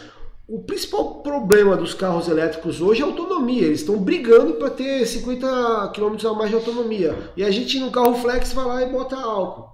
o 0.47 0.62
principal 0.62 1.22
problema 1.22 1.76
dos 1.76 1.95
carros 1.95 2.28
elétricos 2.28 2.80
hoje 2.80 3.01
é 3.01 3.05
a 3.05 3.09
autonomia. 3.09 3.62
Eles 3.62 3.80
estão 3.80 3.97
brigando 3.99 4.55
para 4.55 4.70
ter 4.70 5.07
50 5.07 5.92
km 5.95 6.26
a 6.26 6.34
mais 6.34 6.51
de 6.51 6.57
autonomia. 6.57 7.32
E 7.36 7.42
a 7.42 7.51
gente 7.51 7.78
no 7.78 7.90
carro 7.90 8.14
flex 8.16 8.53
vai 8.53 8.66
lá 8.66 8.82
e 8.82 8.92
bota 8.92 9.16
álcool. 9.16 9.72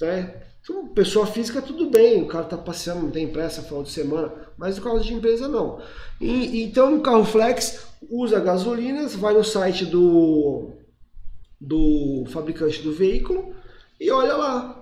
Né? 0.00 0.42
Então, 0.62 0.86
pessoa 0.88 1.26
física, 1.26 1.62
tudo 1.62 1.90
bem, 1.90 2.22
o 2.22 2.28
cara 2.28 2.44
está 2.44 2.56
passeando, 2.56 3.02
não 3.02 3.10
tem 3.10 3.26
pressa, 3.26 3.62
final 3.62 3.82
de 3.82 3.90
semana, 3.90 4.32
mas 4.56 4.76
no 4.76 4.84
carro 4.84 5.00
de 5.00 5.14
empresa 5.14 5.48
não. 5.48 5.80
E, 6.20 6.62
então, 6.62 6.90
no 6.90 7.00
carro 7.00 7.24
flex, 7.24 7.86
usa 8.08 8.38
gasolinas, 8.38 9.14
vai 9.14 9.34
no 9.34 9.42
site 9.42 9.84
do, 9.84 10.72
do 11.60 12.24
fabricante 12.28 12.82
do 12.82 12.92
veículo 12.92 13.54
e 13.98 14.10
olha 14.10 14.36
lá. 14.36 14.77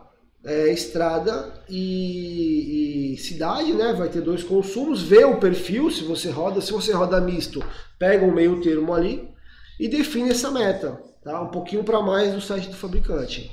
É, 0.47 0.73
estrada 0.73 1.53
e, 1.69 3.15
e, 3.15 3.17
cidade, 3.17 3.73
né? 3.73 3.93
Vai 3.93 4.09
ter 4.09 4.21
dois 4.21 4.45
consumos, 4.45 5.03
vê 5.03 5.25
o 5.25 5.41
perfil, 5.41 5.91
se 5.91 6.05
você 6.05 6.31
roda, 6.31 6.61
se 6.61 6.73
você 6.73 6.93
roda 6.93 7.21
misto, 7.21 7.61
pega 7.99 8.25
um 8.25 8.33
meio 8.33 8.61
termo 8.61 8.95
ali 8.95 9.29
e 9.79 9.89
define 9.89 10.31
essa 10.31 10.51
meta, 10.51 11.01
tá? 11.23 11.43
Um 11.43 11.49
pouquinho 11.49 11.83
para 11.83 12.01
mais 12.01 12.33
do 12.33 12.41
site 12.41 12.69
do 12.69 12.77
fabricante. 12.77 13.51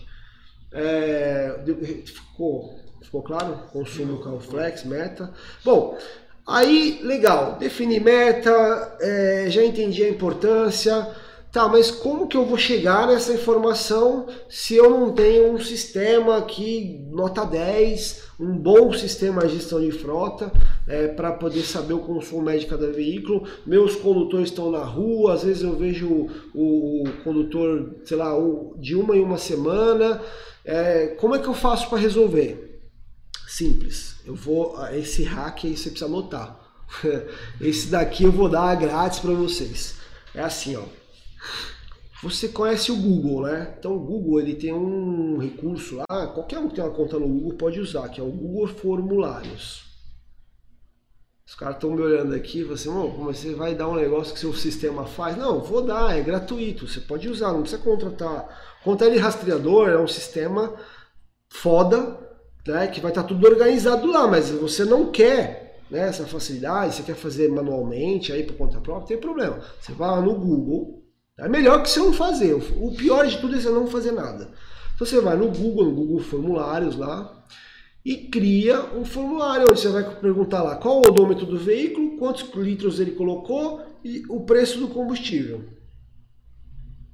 É, 0.72 1.60
ficou, 2.06 2.80
ficou 3.02 3.22
claro? 3.22 3.60
Consumo 3.72 4.24
carro 4.24 4.39
flex, 4.39 4.84
meta. 4.84 5.32
Bom, 5.66 5.98
aí 6.46 7.00
legal, 7.04 7.58
defini 7.58 8.00
meta, 8.00 8.98
é, 9.02 9.46
já 9.50 9.64
entendi 9.64 10.04
a 10.04 10.10
importância. 10.10 11.08
Tá, 11.54 11.68
mas 11.68 11.91
como 11.91 12.28
que 12.28 12.36
eu 12.36 12.47
vou 12.47 12.58
chegar 12.58 13.08
nessa 13.08 13.32
informação 13.32 14.26
se 14.49 14.74
eu 14.74 14.89
não 14.89 15.14
tenho 15.14 15.54
um 15.54 15.60
sistema 15.60 16.36
aqui, 16.36 17.06
nota 17.12 17.45
10, 17.45 18.24
um 18.39 18.58
bom 18.58 18.91
sistema 18.91 19.45
de 19.45 19.54
gestão 19.54 19.80
de 19.80 19.91
frota, 19.91 20.51
é, 20.88 21.10
para 21.10 21.32
poder 21.32 21.62
saber 21.62 21.93
o 21.93 21.99
consumo 21.99 22.41
médio 22.41 22.62
de 22.62 22.66
cada 22.66 22.91
veículo? 22.91 23.47
Meus 23.68 23.95
condutores 23.95 24.49
estão 24.49 24.72
na 24.72 24.84
rua, 24.84 25.36
às 25.36 25.43
vezes 25.43 25.62
eu 25.62 25.76
vejo 25.76 26.28
o, 26.56 27.04
o 27.04 27.24
condutor, 27.24 27.97
sei 28.04 28.18
lá, 28.18 28.34
de 28.78 28.95
uma 28.95 29.16
em 29.16 29.22
uma 29.22 29.38
semana. 29.38 30.20
É, 30.66 31.16
como 31.20 31.36
é 31.36 31.39
que 31.39 31.47
eu 31.47 31.54
faço 31.54 31.88
para 31.88 31.99
resolver? 31.99 32.82
Simples. 33.47 34.16
Eu 34.26 34.34
vou. 34.34 34.76
Esse 34.91 35.22
hack 35.22 35.66
aí 35.66 35.78
você 35.78 35.91
precisa 35.91 36.10
anotar. 36.10 36.60
Esse 37.62 37.89
daqui 37.89 38.24
eu 38.24 38.32
vou 38.32 38.49
dar 38.49 38.74
grátis 38.74 39.20
para 39.20 39.34
vocês. 39.34 39.97
É 40.34 40.41
assim, 40.41 40.76
ó. 40.76 41.03
Você 42.24 42.48
conhece 42.48 42.91
o 42.91 42.96
Google, 42.96 43.41
né? 43.44 43.76
Então 43.78 43.96
o 43.96 44.00
Google 44.00 44.39
ele 44.39 44.56
tem 44.56 44.74
um 44.74 45.38
recurso 45.38 45.98
lá, 45.98 46.28
qualquer 46.28 46.58
um 46.60 46.70
que 46.70 46.76
tem 46.76 46.84
uma 46.84 46.94
conta 46.94 47.20
no 47.20 47.28
Google 47.28 47.58
pode 47.58 47.80
usar, 47.82 48.08
que 48.08 48.22
é 48.22 48.24
o 48.24 48.32
Google 48.32 48.68
Formulários. 48.68 49.84
Os 51.46 51.56
caras 51.56 51.76
estão 51.76 51.91
me 51.91 52.02
olhando 52.02 52.34
aqui 52.34 52.62
e 52.62 52.72
assim, 52.72 52.89
você 53.20 53.54
vai 53.54 53.76
dar 53.76 53.89
um 53.89 53.96
negócio 53.96 54.34
que 54.34 54.39
seu 54.39 54.54
sistema 54.54 55.06
faz? 55.06 55.36
Não, 55.36 55.62
vou 55.62 55.82
dar, 55.82 56.18
é 56.18 56.22
gratuito, 56.22 56.88
você 56.88 57.02
pode 57.02 57.28
usar, 57.28 57.52
não 57.52 57.62
precisa 57.62 57.82
contratar. 57.82 58.80
Controle 58.84 59.18
rastreador 59.18 59.89
é 59.89 60.00
um 60.00 60.08
sistema 60.08 60.74
foda, 61.50 62.18
né, 62.66 62.88
que 62.88 63.02
vai 63.02 63.12
estar 63.12 63.24
tudo 63.24 63.46
organizado 63.46 64.08
lá, 64.08 64.26
mas 64.28 64.50
você 64.50 64.86
não 64.86 65.12
quer 65.12 65.84
né, 65.91 66.08
essa 66.08 66.26
facilidade, 66.26 66.96
você 66.96 67.04
quer 67.04 67.16
fazer 67.16 67.50
manualmente 67.50 68.32
aí 68.32 68.44
por 68.44 68.56
conta 68.56 68.80
própria, 68.80 69.10
tem 69.10 69.18
problema. 69.18 69.62
Você 69.80 69.91
vai 69.91 70.10
lá 70.10 70.22
no 70.22 70.34
Google, 70.34 71.03
é 71.38 71.50
melhor 71.50 71.82
que 71.82 71.90
você 71.90 72.00
não 72.00 72.14
fazer. 72.14 72.54
O 72.54 72.96
pior 72.96 73.26
de 73.28 73.38
tudo 73.40 73.56
é 73.56 73.60
você 73.60 73.70
não 73.70 73.88
fazer 73.88 74.12
nada. 74.12 74.52
Então 74.96 75.08
você 75.08 75.20
vai 75.20 75.36
no 75.36 75.50
Google, 75.50 75.86
no 75.86 75.96
Google 75.96 76.20
Formulários 76.20 76.96
lá, 76.96 77.46
e 78.06 78.16
cria 78.28 78.82
um 78.96 79.06
formulário 79.06 79.68
onde 79.70 79.80
você 79.80 79.90
vai 79.90 80.04
perguntar 80.20 80.62
lá 80.62 80.76
qual 80.76 80.98
o 80.98 81.08
odômetro 81.08 81.46
do 81.46 81.58
veículo, 81.58 82.18
quantos 82.18 82.44
litros 82.56 83.00
ele 83.00 83.12
colocou 83.12 83.82
e 84.04 84.24
o 84.30 84.42
preço 84.42 84.80
do 84.80 84.90
combustível. 84.90 85.64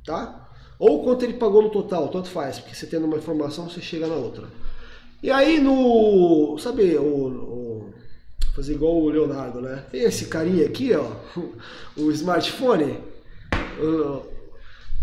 Tá? 0.05 0.49
Ou 0.79 1.03
quanto 1.03 1.23
ele 1.23 1.33
pagou 1.33 1.61
no 1.61 1.69
total, 1.69 2.07
tanto 2.07 2.29
faz, 2.29 2.59
porque 2.59 2.75
você 2.75 2.87
tendo 2.87 3.05
uma 3.05 3.17
informação 3.17 3.69
você 3.69 3.81
chega 3.81 4.07
na 4.07 4.15
outra. 4.15 4.47
E 5.21 5.29
aí 5.29 5.59
no. 5.59 6.57
Sabe, 6.57 6.95
o, 6.97 7.03
o 7.03 7.93
fazer 8.55 8.73
igual 8.73 8.95
o 8.95 9.09
Leonardo, 9.09 9.61
né? 9.61 9.85
Tem 9.91 10.01
esse 10.01 10.25
carinha 10.25 10.65
aqui, 10.65 10.93
ó, 10.93 11.11
o 11.95 12.09
smartphone. 12.11 12.97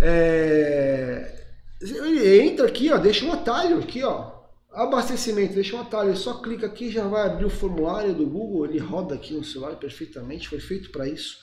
É, 0.00 1.44
ele 1.80 2.40
entra 2.42 2.66
aqui, 2.66 2.90
ó, 2.92 2.98
deixa 2.98 3.24
um 3.24 3.32
atalho 3.32 3.78
aqui, 3.78 4.02
ó. 4.02 4.34
Abastecimento, 4.72 5.54
deixa 5.54 5.74
um 5.76 5.80
atalho, 5.80 6.14
só 6.16 6.34
clica 6.34 6.66
aqui 6.66 6.90
já 6.90 7.06
vai 7.08 7.26
abrir 7.26 7.46
o 7.46 7.50
formulário 7.50 8.12
do 8.14 8.26
Google, 8.26 8.66
ele 8.66 8.78
roda 8.78 9.14
aqui 9.14 9.32
no 9.32 9.42
celular 9.42 9.76
perfeitamente, 9.76 10.48
foi 10.48 10.60
feito 10.60 10.90
para 10.90 11.08
isso. 11.08 11.38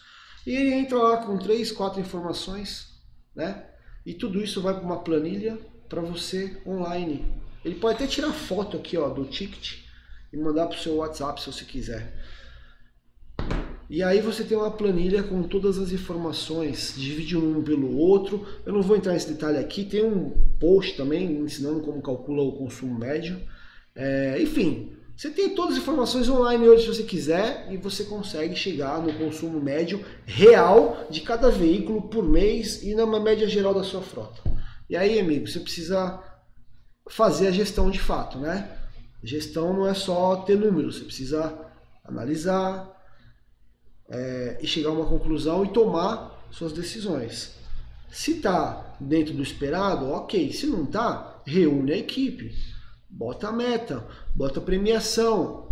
E 0.45 0.55
ele 0.55 0.73
entra 0.73 0.97
lá 0.97 1.17
com 1.17 1.37
três, 1.37 1.71
quatro 1.71 1.99
informações, 1.99 2.89
né? 3.35 3.65
E 4.05 4.13
tudo 4.13 4.43
isso 4.43 4.61
vai 4.61 4.73
para 4.73 4.83
uma 4.83 5.01
planilha 5.01 5.57
para 5.89 6.01
você 6.01 6.61
online. 6.65 7.41
Ele 7.63 7.75
pode 7.75 7.95
até 7.95 8.07
tirar 8.07 8.33
foto 8.33 8.77
aqui, 8.77 8.97
ó, 8.97 9.09
do 9.09 9.25
ticket 9.25 9.79
e 10.31 10.37
mandar 10.37 10.67
para 10.67 10.77
o 10.77 10.79
seu 10.79 10.95
WhatsApp 10.97 11.41
se 11.41 11.51
você 11.51 11.63
quiser. 11.63 12.13
E 13.93 14.01
aí 14.01 14.21
você 14.21 14.43
tem 14.43 14.57
uma 14.57 14.71
planilha 14.71 15.21
com 15.21 15.43
todas 15.43 15.77
as 15.77 15.91
informações, 15.91 16.95
divide 16.97 17.37
um 17.37 17.61
pelo 17.61 17.95
outro. 17.95 18.43
Eu 18.65 18.73
não 18.73 18.81
vou 18.81 18.97
entrar 18.97 19.13
nesse 19.13 19.31
detalhe 19.31 19.59
aqui, 19.59 19.85
tem 19.85 20.03
um 20.03 20.31
post 20.59 20.97
também 20.97 21.31
ensinando 21.31 21.79
como 21.81 22.01
calcula 22.01 22.41
o 22.41 22.53
consumo 22.53 22.97
médio. 22.97 23.39
É, 23.95 24.41
enfim, 24.41 24.93
você 25.15 25.29
tem 25.29 25.53
todas 25.53 25.75
as 25.75 25.83
informações 25.83 26.27
online 26.27 26.67
hoje 26.67 26.81
se 26.81 26.87
você 26.87 27.03
quiser 27.03 27.67
e 27.71 27.77
você 27.77 28.05
consegue 28.05 28.55
chegar 28.55 28.99
no 28.99 29.13
consumo 29.13 29.61
médio 29.61 30.03
real 30.25 31.05
de 31.11 31.21
cada 31.21 31.51
veículo 31.51 32.01
por 32.09 32.27
mês 32.27 32.81
e 32.81 32.95
na 32.95 33.05
média 33.05 33.47
geral 33.47 33.75
da 33.75 33.83
sua 33.83 34.01
frota. 34.01 34.41
E 34.89 34.97
aí, 34.97 35.19
amigo, 35.19 35.47
você 35.47 35.59
precisa 35.59 36.19
fazer 37.11 37.45
a 37.45 37.51
gestão 37.51 37.91
de 37.91 37.99
fato, 37.99 38.39
né? 38.39 38.75
Gestão 39.23 39.71
não 39.71 39.87
é 39.87 39.93
só 39.93 40.37
ter 40.37 40.57
números, 40.57 40.97
você 40.97 41.05
precisa 41.05 41.55
analisar, 42.03 43.02
é, 44.09 44.57
e 44.61 44.67
chegar 44.67 44.89
a 44.89 44.93
uma 44.93 45.05
conclusão 45.05 45.63
e 45.65 45.69
tomar 45.69 46.47
suas 46.51 46.71
decisões. 46.71 47.55
Se 48.09 48.33
está 48.33 48.95
dentro 48.99 49.33
do 49.33 49.41
esperado, 49.41 50.09
ok. 50.11 50.51
Se 50.53 50.67
não 50.67 50.83
está, 50.83 51.41
reúne 51.45 51.93
a 51.93 51.97
equipe, 51.97 52.53
bota 53.09 53.47
a 53.47 53.51
meta, 53.51 54.05
bota 54.35 54.59
a 54.59 54.63
premiação. 54.63 55.67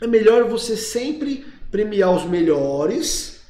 É 0.00 0.06
melhor 0.06 0.48
você 0.48 0.76
sempre 0.76 1.46
premiar 1.70 2.14
os 2.14 2.24
melhores, 2.24 3.42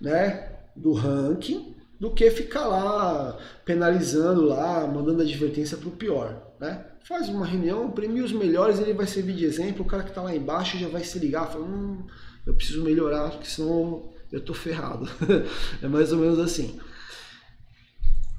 né, 0.00 0.52
do 0.76 0.92
ranking, 0.92 1.74
do 1.98 2.10
que 2.10 2.30
ficar 2.30 2.66
lá 2.66 3.38
penalizando 3.64 4.42
lá, 4.42 4.86
mandando 4.86 5.22
advertência 5.22 5.76
para 5.76 5.88
o 5.88 5.92
pior, 5.92 6.52
né? 6.60 6.84
Faz 7.02 7.28
uma 7.28 7.46
reunião, 7.46 7.90
premia 7.90 8.22
os 8.22 8.32
melhores, 8.32 8.78
ele 8.78 8.92
vai 8.92 9.06
servir 9.06 9.34
de 9.34 9.44
exemplo. 9.44 9.82
O 9.82 9.88
cara 9.88 10.02
que 10.02 10.10
está 10.10 10.22
lá 10.22 10.34
embaixo 10.34 10.78
já 10.78 10.88
vai 10.88 11.02
se 11.02 11.18
ligar, 11.18 11.50
falando, 11.50 11.74
hum, 11.74 12.06
eu 12.48 12.54
preciso 12.54 12.82
melhorar, 12.82 13.30
porque 13.30 13.46
senão 13.46 14.10
eu 14.32 14.40
tô 14.42 14.54
ferrado. 14.54 15.06
é 15.82 15.86
mais 15.86 16.12
ou 16.12 16.18
menos 16.18 16.38
assim. 16.38 16.80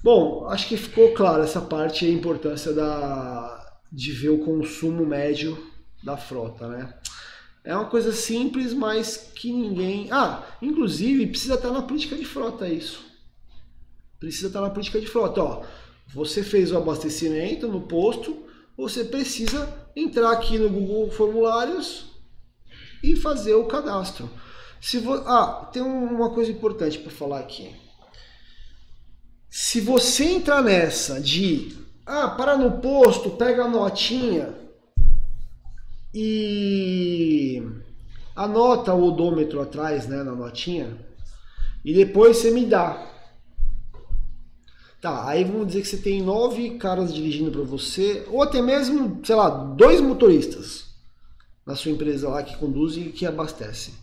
Bom, 0.03 0.47
acho 0.49 0.68
que 0.68 0.76
ficou 0.76 1.14
claro 1.14 1.43
essa 1.43 1.62
parte 1.62 2.05
e 2.05 2.10
a 2.10 2.12
importância 2.12 2.74
da, 2.74 3.80
de 3.91 4.12
ver 4.12 4.30
o 4.30 4.39
consumo 4.39 5.05
médio 5.05 5.64
da 6.03 6.18
frota, 6.18 6.68
né? 6.68 6.93
É 7.64 7.76
uma 7.76 7.86
coisa 7.86 8.12
simples, 8.12 8.74
mas 8.74 9.32
que 9.36 9.51
ninguém. 9.51 10.07
Ah, 10.10 10.43
inclusive 10.60 11.28
precisa 11.28 11.53
estar 11.53 11.70
na 11.70 11.84
política 11.84 12.16
de 12.16 12.26
frota 12.26 12.68
isso. 12.68 13.05
Precisa 14.20 14.47
estar 14.47 14.62
na 14.62 14.72
política 14.72 14.99
de 14.99 15.05
frota. 15.05 15.43
Ó, 15.43 15.64
você 16.12 16.41
fez 16.41 16.72
o 16.72 16.78
abastecimento 16.78 17.68
no 17.68 17.82
posto, 17.82 18.36
você 18.76 19.03
precisa 19.03 19.72
entrar 19.95 20.32
aqui 20.32 20.57
no 20.57 20.70
Google 20.70 21.12
Formulários, 21.12 22.09
e 23.04 23.16
fazer 23.16 23.54
o 23.54 23.66
cadastro. 23.66 24.30
Se 24.82 25.00
vo... 25.00 25.14
Ah, 25.14 25.70
tem 25.72 25.82
uma 25.82 26.30
coisa 26.30 26.52
importante 26.52 26.97
para 27.00 27.12
falar 27.12 27.39
aqui. 27.39 27.76
Se 29.50 29.82
você 29.82 30.26
entrar 30.26 30.62
nessa 30.62 31.20
de 31.20 31.76
ah, 32.06 32.30
para 32.30 32.58
no 32.58 32.80
posto, 32.80 33.32
pega 33.32 33.66
a 33.66 33.68
notinha 33.68 34.54
e 36.14 37.62
anota 38.36 38.93
o 38.93 39.04
odômetro 39.04 39.62
atrás, 39.62 40.08
né, 40.08 40.24
na 40.24 40.34
notinha, 40.34 40.97
e 41.84 41.93
depois 41.93 42.38
você 42.38 42.52
me 42.52 42.66
dá. 42.66 43.08
Tá, 45.02 45.28
aí 45.28 45.43
vamos 45.43 45.68
dizer 45.68 45.82
que 45.82 45.88
você 45.88 45.97
tem 45.97 46.22
nove 46.22 46.78
caras 46.78 47.14
dirigindo 47.14 47.52
para 47.52 47.62
você, 47.62 48.26
ou 48.30 48.41
até 48.41 48.62
mesmo, 48.62 49.22
sei 49.24 49.36
lá, 49.36 49.50
dois 49.50 50.02
motoristas 50.02 50.88
na 51.70 51.76
sua 51.76 51.91
empresa 51.91 52.28
lá 52.28 52.41
que 52.41 52.57
conduz 52.57 52.97
e 52.97 53.11
que 53.11 53.28
abastece. 53.28 53.93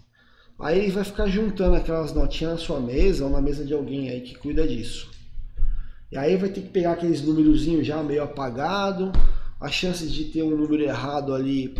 Aí 0.56 0.78
ele 0.78 0.92
vai 0.92 1.02
ficar 1.02 1.26
juntando 1.26 1.74
aquelas 1.74 2.12
notinhas 2.14 2.52
na 2.52 2.58
sua 2.58 2.78
mesa 2.78 3.24
ou 3.24 3.30
na 3.30 3.40
mesa 3.40 3.64
de 3.64 3.74
alguém 3.74 4.08
aí 4.08 4.20
que 4.20 4.36
cuida 4.36 4.64
disso. 4.64 5.10
E 6.12 6.16
aí 6.16 6.36
vai 6.36 6.48
ter 6.48 6.60
que 6.60 6.68
pegar 6.68 6.92
aqueles 6.92 7.20
númerozinhos 7.22 7.84
já 7.84 8.00
meio 8.04 8.22
apagado, 8.22 9.10
a 9.60 9.68
chance 9.68 10.06
de 10.06 10.26
ter 10.26 10.44
um 10.44 10.56
número 10.56 10.80
errado 10.80 11.34
ali 11.34 11.74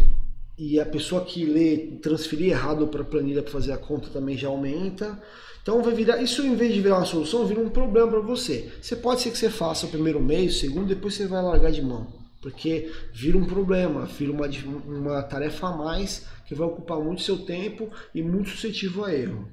e 0.59 0.81
a 0.81 0.85
pessoa 0.85 1.25
que 1.25 1.45
lê 1.45 1.99
transferir 2.03 2.51
errado 2.51 2.89
para 2.89 3.03
a 3.03 3.05
planilha 3.05 3.41
para 3.41 3.53
fazer 3.53 3.71
a 3.71 3.79
conta 3.79 4.09
também 4.09 4.37
já 4.37 4.49
aumenta. 4.49 5.23
Então 5.63 5.85
vai 5.85 5.95
virar, 5.95 6.21
isso 6.21 6.43
em 6.43 6.57
vez 6.57 6.75
de 6.75 6.81
virar 6.81 6.97
uma 6.97 7.07
solução, 7.07 7.47
vira 7.47 7.61
um 7.61 7.71
problema 7.71 8.09
para 8.09 8.21
você. 8.21 8.73
Você 8.83 8.97
pode 8.97 9.21
ser 9.21 9.31
que 9.31 9.39
você 9.39 9.51
faça 9.51 9.87
o 9.87 9.89
primeiro 9.89 10.21
mês, 10.21 10.57
o 10.57 10.59
segundo, 10.59 10.89
depois 10.89 11.15
você 11.15 11.29
vai 11.29 11.41
largar 11.41 11.71
de 11.71 11.81
mão, 11.81 12.09
porque 12.41 12.93
vira 13.13 13.37
um 13.37 13.45
problema, 13.45 14.05
vira 14.07 14.33
uma, 14.33 14.47
uma 14.87 15.23
tarefa 15.23 15.69
a 15.69 15.77
mais 15.77 16.27
que 16.47 16.55
vai 16.55 16.67
ocupar 16.67 16.99
muito 16.99 17.23
seu 17.23 17.39
tempo 17.39 17.91
e 18.15 18.23
muito 18.23 18.51
suscetível 18.51 19.05
a 19.05 19.15
erro. 19.15 19.49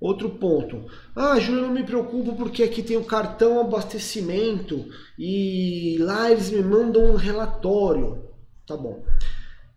Outro 0.00 0.30
ponto. 0.30 0.86
Ah, 1.14 1.38
Júlio, 1.38 1.62
não 1.62 1.74
me 1.74 1.84
preocupo 1.84 2.34
porque 2.34 2.62
aqui 2.62 2.82
tem 2.82 2.96
o 2.96 3.04
cartão 3.04 3.60
abastecimento 3.60 4.86
e 5.18 5.98
lá 6.00 6.30
eles 6.30 6.50
me 6.50 6.62
mandam 6.62 7.12
um 7.12 7.16
relatório. 7.16 8.24
Tá 8.66 8.76
bom. 8.76 9.04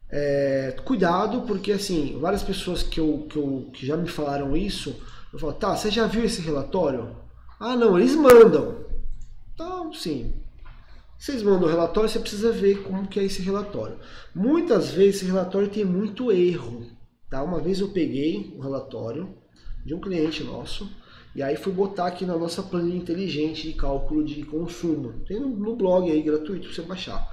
É, 0.10 0.78
cuidado, 0.86 1.42
porque 1.42 1.72
assim, 1.74 2.18
várias 2.22 2.44
pessoas 2.44 2.84
que, 2.84 3.00
eu, 3.00 3.26
que, 3.30 3.36
eu, 3.36 3.70
que 3.74 3.86
já 3.86 3.98
me 3.98 4.08
falaram 4.08 4.56
isso, 4.56 4.96
eu 5.34 5.40
falo, 5.40 5.54
tá, 5.54 5.76
você 5.76 5.90
já 5.92 6.06
viu 6.08 6.24
esse 6.24 6.40
relatório? 6.40 7.16
Ah, 7.60 7.76
não, 7.76 7.98
eles 7.98 8.16
mandam. 8.16 8.86
Então, 9.54 9.92
sim. 9.92 10.43
Vocês 11.24 11.42
mandam 11.42 11.70
o 11.70 11.72
relatório, 11.72 12.10
você 12.10 12.20
precisa 12.20 12.52
ver 12.52 12.84
como 12.84 13.08
que 13.08 13.18
é 13.18 13.24
esse 13.24 13.42
relatório. 13.42 13.98
Muitas 14.36 14.92
vezes 14.92 15.16
esse 15.22 15.26
relatório 15.26 15.70
tem 15.70 15.86
muito 15.86 16.30
erro. 16.34 16.86
Tá? 17.30 17.42
Uma 17.42 17.62
vez 17.62 17.80
eu 17.80 17.88
peguei 17.88 18.54
o 18.58 18.62
relatório, 18.62 19.34
de 19.86 19.94
um 19.94 20.02
cliente 20.02 20.44
nosso. 20.44 20.92
E 21.34 21.42
aí 21.42 21.56
fui 21.56 21.72
botar 21.72 22.08
aqui 22.08 22.26
na 22.26 22.36
nossa 22.36 22.62
planilha 22.62 22.98
inteligente 22.98 23.70
de 23.70 23.74
cálculo 23.74 24.22
de 24.22 24.44
consumo. 24.44 25.14
Tem 25.26 25.40
no 25.40 25.78
blog 25.78 26.12
aí 26.12 26.22
gratuito 26.22 26.66
para 26.66 26.76
você 26.76 26.82
baixar. 26.82 27.26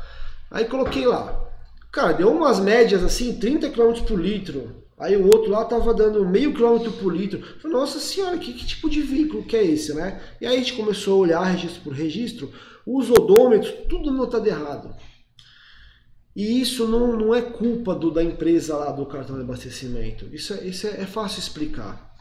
Aí 0.48 0.66
coloquei 0.66 1.04
lá. 1.04 1.50
Cara, 1.90 2.12
deu 2.12 2.30
umas 2.30 2.60
médias 2.60 3.02
assim, 3.02 3.40
30 3.40 3.70
km 3.70 4.04
por 4.06 4.20
litro. 4.20 4.84
Aí 4.96 5.16
o 5.16 5.26
outro 5.26 5.50
lá 5.50 5.64
tava 5.64 5.92
dando 5.92 6.24
meio 6.24 6.54
quilômetro 6.54 6.92
por 6.92 7.12
litro. 7.12 7.42
Falei, 7.60 7.76
nossa 7.76 7.98
senhora, 7.98 8.38
que, 8.38 8.52
que, 8.52 8.66
tipo 8.66 8.88
de 8.88 9.00
veículo 9.00 9.42
que 9.42 9.56
é 9.56 9.64
esse, 9.64 9.92
né? 9.94 10.20
E 10.40 10.46
aí 10.46 10.54
a 10.54 10.58
gente 10.58 10.74
começou 10.74 11.14
a 11.14 11.22
olhar 11.22 11.42
registro 11.42 11.82
por 11.82 11.92
registro, 11.92 12.52
os 12.86 13.10
odômetros, 13.10 13.72
tudo 13.88 14.10
notado 14.10 14.46
errado. 14.46 14.94
E 16.34 16.60
isso 16.60 16.86
não, 16.86 17.16
não 17.16 17.34
é 17.34 17.42
culpa 17.42 17.94
do, 17.94 18.10
da 18.10 18.22
empresa 18.22 18.76
lá 18.76 18.92
do 18.92 19.04
cartão 19.06 19.36
de 19.36 19.42
abastecimento. 19.42 20.26
Isso, 20.32 20.54
é, 20.54 20.64
isso 20.64 20.86
é, 20.86 21.02
é 21.02 21.06
fácil 21.06 21.40
explicar. 21.40 22.14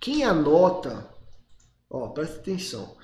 Quem 0.00 0.24
anota, 0.24 1.08
ó, 1.90 2.08
presta 2.08 2.36
atenção, 2.36 2.96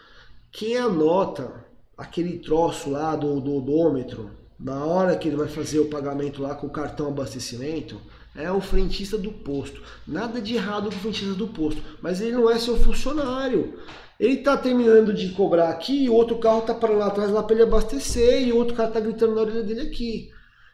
quem 0.51 0.77
anota 0.77 1.67
aquele 1.97 2.39
troço 2.39 2.91
lá 2.91 3.17
do, 3.17 3.41
do 3.41 3.57
odômetro, 3.57 4.31
na 4.59 4.85
hora 4.85 5.17
que 5.17 5.29
ele 5.29 5.37
vai 5.37 5.49
fazer 5.49 5.79
o 5.79 5.89
pagamento 5.89 6.43
lá 6.43 6.55
com 6.55 6.67
o 6.67 6.73
cartão 6.73 7.09
abastecimento, 7.09 8.01
é 8.35 8.51
o 8.51 8.61
frentista 8.61 9.17
do 9.17 9.33
posto. 9.33 9.83
Nada 10.07 10.41
de 10.41 10.55
errado 10.55 10.91
com 10.91 10.97
o 10.97 11.01
frentista 11.01 11.35
do 11.35 11.49
posto, 11.49 11.83
mas 12.01 12.21
ele 12.21 12.33
não 12.33 12.51
é 12.51 12.59
seu 12.59 12.77
funcionário. 12.77 13.79
Ele 14.19 14.35
está 14.35 14.57
terminando 14.57 15.15
de 15.15 15.31
cobrar 15.31 15.69
aqui 15.69 16.05
e 16.05 16.11
o 16.11 16.15
outro 16.15 16.39
carro 16.39 16.61
está 16.61 16.75
para 16.75 16.93
lá 16.93 17.07
atrás 17.07 17.31
lá 17.31 17.43
para 17.43 17.55
ele 17.55 17.63
abastecer 17.63 18.47
e 18.47 18.53
o 18.53 18.57
outro 18.57 18.75
cara 18.75 18.89
está 18.89 19.01
gritando 19.01 19.35
na 19.35 19.43
orelha 19.43 19.63
dele 19.63 19.83
aqui. 19.83 20.31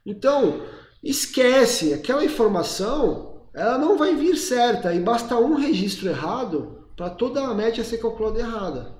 Então, 0.06 0.62
esquece 1.02 1.92
aquela 1.92 2.24
informação 2.24 3.34
ela 3.54 3.78
não 3.78 3.96
vai 3.96 4.16
vir 4.16 4.36
certa 4.36 4.92
e 4.92 5.00
basta 5.00 5.38
um 5.38 5.54
registro 5.54 6.08
errado 6.08 6.88
para 6.96 7.08
toda 7.08 7.40
a 7.40 7.54
média 7.54 7.84
ser 7.84 7.98
calculada 7.98 8.40
errada. 8.40 8.92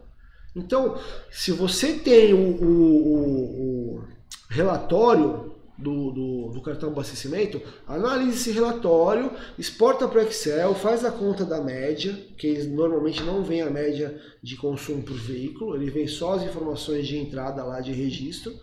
Então, 0.54 0.96
se 1.30 1.50
você 1.50 1.94
tem 1.94 2.32
o, 2.32 2.62
o, 2.62 3.96
o 3.96 4.04
relatório 4.48 5.53
do, 5.76 6.12
do, 6.12 6.48
do, 6.52 6.60
cartão 6.60 6.90
abastecimento, 6.90 7.60
analise 7.86 8.38
esse 8.38 8.50
relatório, 8.52 9.30
exporta 9.58 10.06
para 10.06 10.22
o 10.22 10.22
Excel, 10.22 10.74
faz 10.74 11.04
a 11.04 11.10
conta 11.10 11.44
da 11.44 11.60
média, 11.60 12.16
que 12.38 12.62
normalmente 12.64 13.22
não 13.22 13.42
vem 13.42 13.60
a 13.60 13.70
média 13.70 14.20
de 14.42 14.56
consumo 14.56 15.02
por 15.02 15.16
veículo, 15.16 15.74
ele 15.74 15.90
vem 15.90 16.06
só 16.06 16.34
as 16.34 16.44
informações 16.44 17.06
de 17.06 17.18
entrada 17.18 17.64
lá 17.64 17.80
de 17.80 17.92
registro 17.92 18.54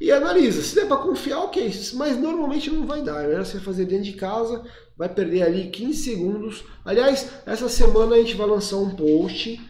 e 0.00 0.10
analisa. 0.10 0.62
Se 0.62 0.74
der 0.74 0.86
para 0.86 0.96
confiar, 0.96 1.40
ok, 1.40 1.70
mas 1.94 2.18
normalmente 2.18 2.70
não 2.70 2.86
vai 2.86 3.02
dar. 3.02 3.22
É 3.22 3.28
melhor 3.28 3.44
você 3.44 3.60
fazer 3.60 3.84
dentro 3.84 4.04
de 4.04 4.14
casa, 4.14 4.62
vai 4.96 5.08
perder 5.08 5.42
ali 5.42 5.68
15 5.68 5.94
segundos. 5.94 6.64
Aliás, 6.84 7.30
essa 7.44 7.68
semana 7.68 8.16
a 8.16 8.18
gente 8.18 8.34
vai 8.34 8.46
lançar 8.46 8.76
um 8.76 8.90
post. 8.90 9.60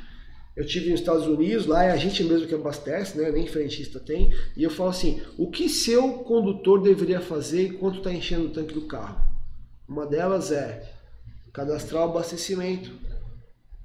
Eu 0.61 0.66
tive 0.66 0.90
nos 0.90 1.00
Estados 1.00 1.26
Unidos, 1.26 1.64
lá 1.64 1.84
é 1.84 1.90
a 1.90 1.96
gente 1.96 2.22
mesmo 2.22 2.46
que 2.46 2.54
abastece, 2.54 3.16
né? 3.16 3.30
nem 3.30 3.46
frentista 3.46 3.98
tem. 3.98 4.30
E 4.54 4.62
eu 4.62 4.68
falo 4.68 4.90
assim: 4.90 5.22
o 5.38 5.50
que 5.50 5.70
seu 5.70 6.18
condutor 6.18 6.82
deveria 6.82 7.18
fazer 7.18 7.68
enquanto 7.68 7.96
está 7.96 8.12
enchendo 8.12 8.44
o 8.44 8.50
tanque 8.50 8.74
do 8.74 8.82
carro? 8.82 9.24
Uma 9.88 10.06
delas 10.06 10.52
é 10.52 10.92
cadastrar 11.50 12.02
o 12.02 12.11
abastecimento. 12.11 12.92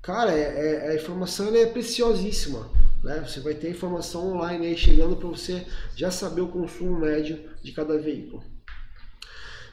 Cara, 0.02 0.34
é, 0.34 0.88
é, 0.88 0.92
a 0.92 0.96
informação 0.96 1.56
é 1.56 1.66
preciosíssima. 1.66 2.70
Né? 3.02 3.24
Você 3.26 3.40
vai 3.40 3.54
ter 3.54 3.70
informação 3.70 4.34
online 4.34 4.68
aí 4.68 4.78
chegando 4.78 5.16
para 5.16 5.30
você 5.30 5.66
já 5.96 6.12
saber 6.12 6.42
o 6.42 6.50
consumo 6.50 7.00
médio 7.00 7.40
de 7.64 7.72
cada 7.72 7.98
veículo. 7.98 8.44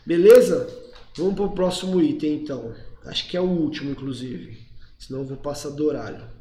Beleza? 0.06 0.68
Vamos 1.16 1.34
para 1.34 1.46
o 1.46 1.52
próximo 1.52 2.00
item 2.00 2.34
então. 2.34 2.72
Acho 3.04 3.28
que 3.28 3.36
é 3.36 3.40
o 3.40 3.50
último, 3.50 3.90
inclusive. 3.90 4.56
Senão 4.96 5.22
eu 5.22 5.26
vou 5.26 5.36
passar 5.36 5.70
do 5.70 5.84
horário. 5.84 6.31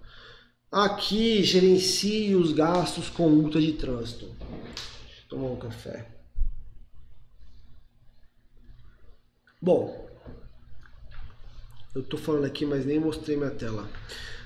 Aqui 0.72 1.44
gerencie 1.44 2.34
os 2.34 2.54
gastos 2.54 3.10
com 3.10 3.30
multa 3.30 3.60
de 3.60 3.74
trânsito. 3.74 4.34
Tomar 5.28 5.48
um 5.48 5.58
café. 5.58 6.08
Bom, 9.62 10.10
eu 11.94 12.02
estou 12.02 12.18
falando 12.18 12.46
aqui, 12.46 12.66
mas 12.66 12.86
nem 12.86 13.02
mostrei 13.02 13.36
minha 13.36 13.52
tela. 13.52 13.90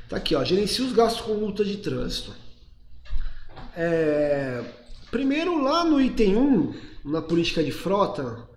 Tá 0.09 0.17
aqui, 0.17 0.33
ó. 0.33 0.43
Gerencie 0.43 0.83
os 0.83 0.93
gastos 0.93 1.21
com 1.21 1.35
multa 1.35 1.63
de 1.63 1.77
trânsito. 1.77 2.33
É, 3.77 4.63
primeiro, 5.11 5.61
lá 5.61 5.85
no 5.85 6.01
item 6.01 6.37
1, 6.37 6.75
na 7.05 7.21
política 7.21 7.63
de 7.63 7.71
frota, 7.71 8.49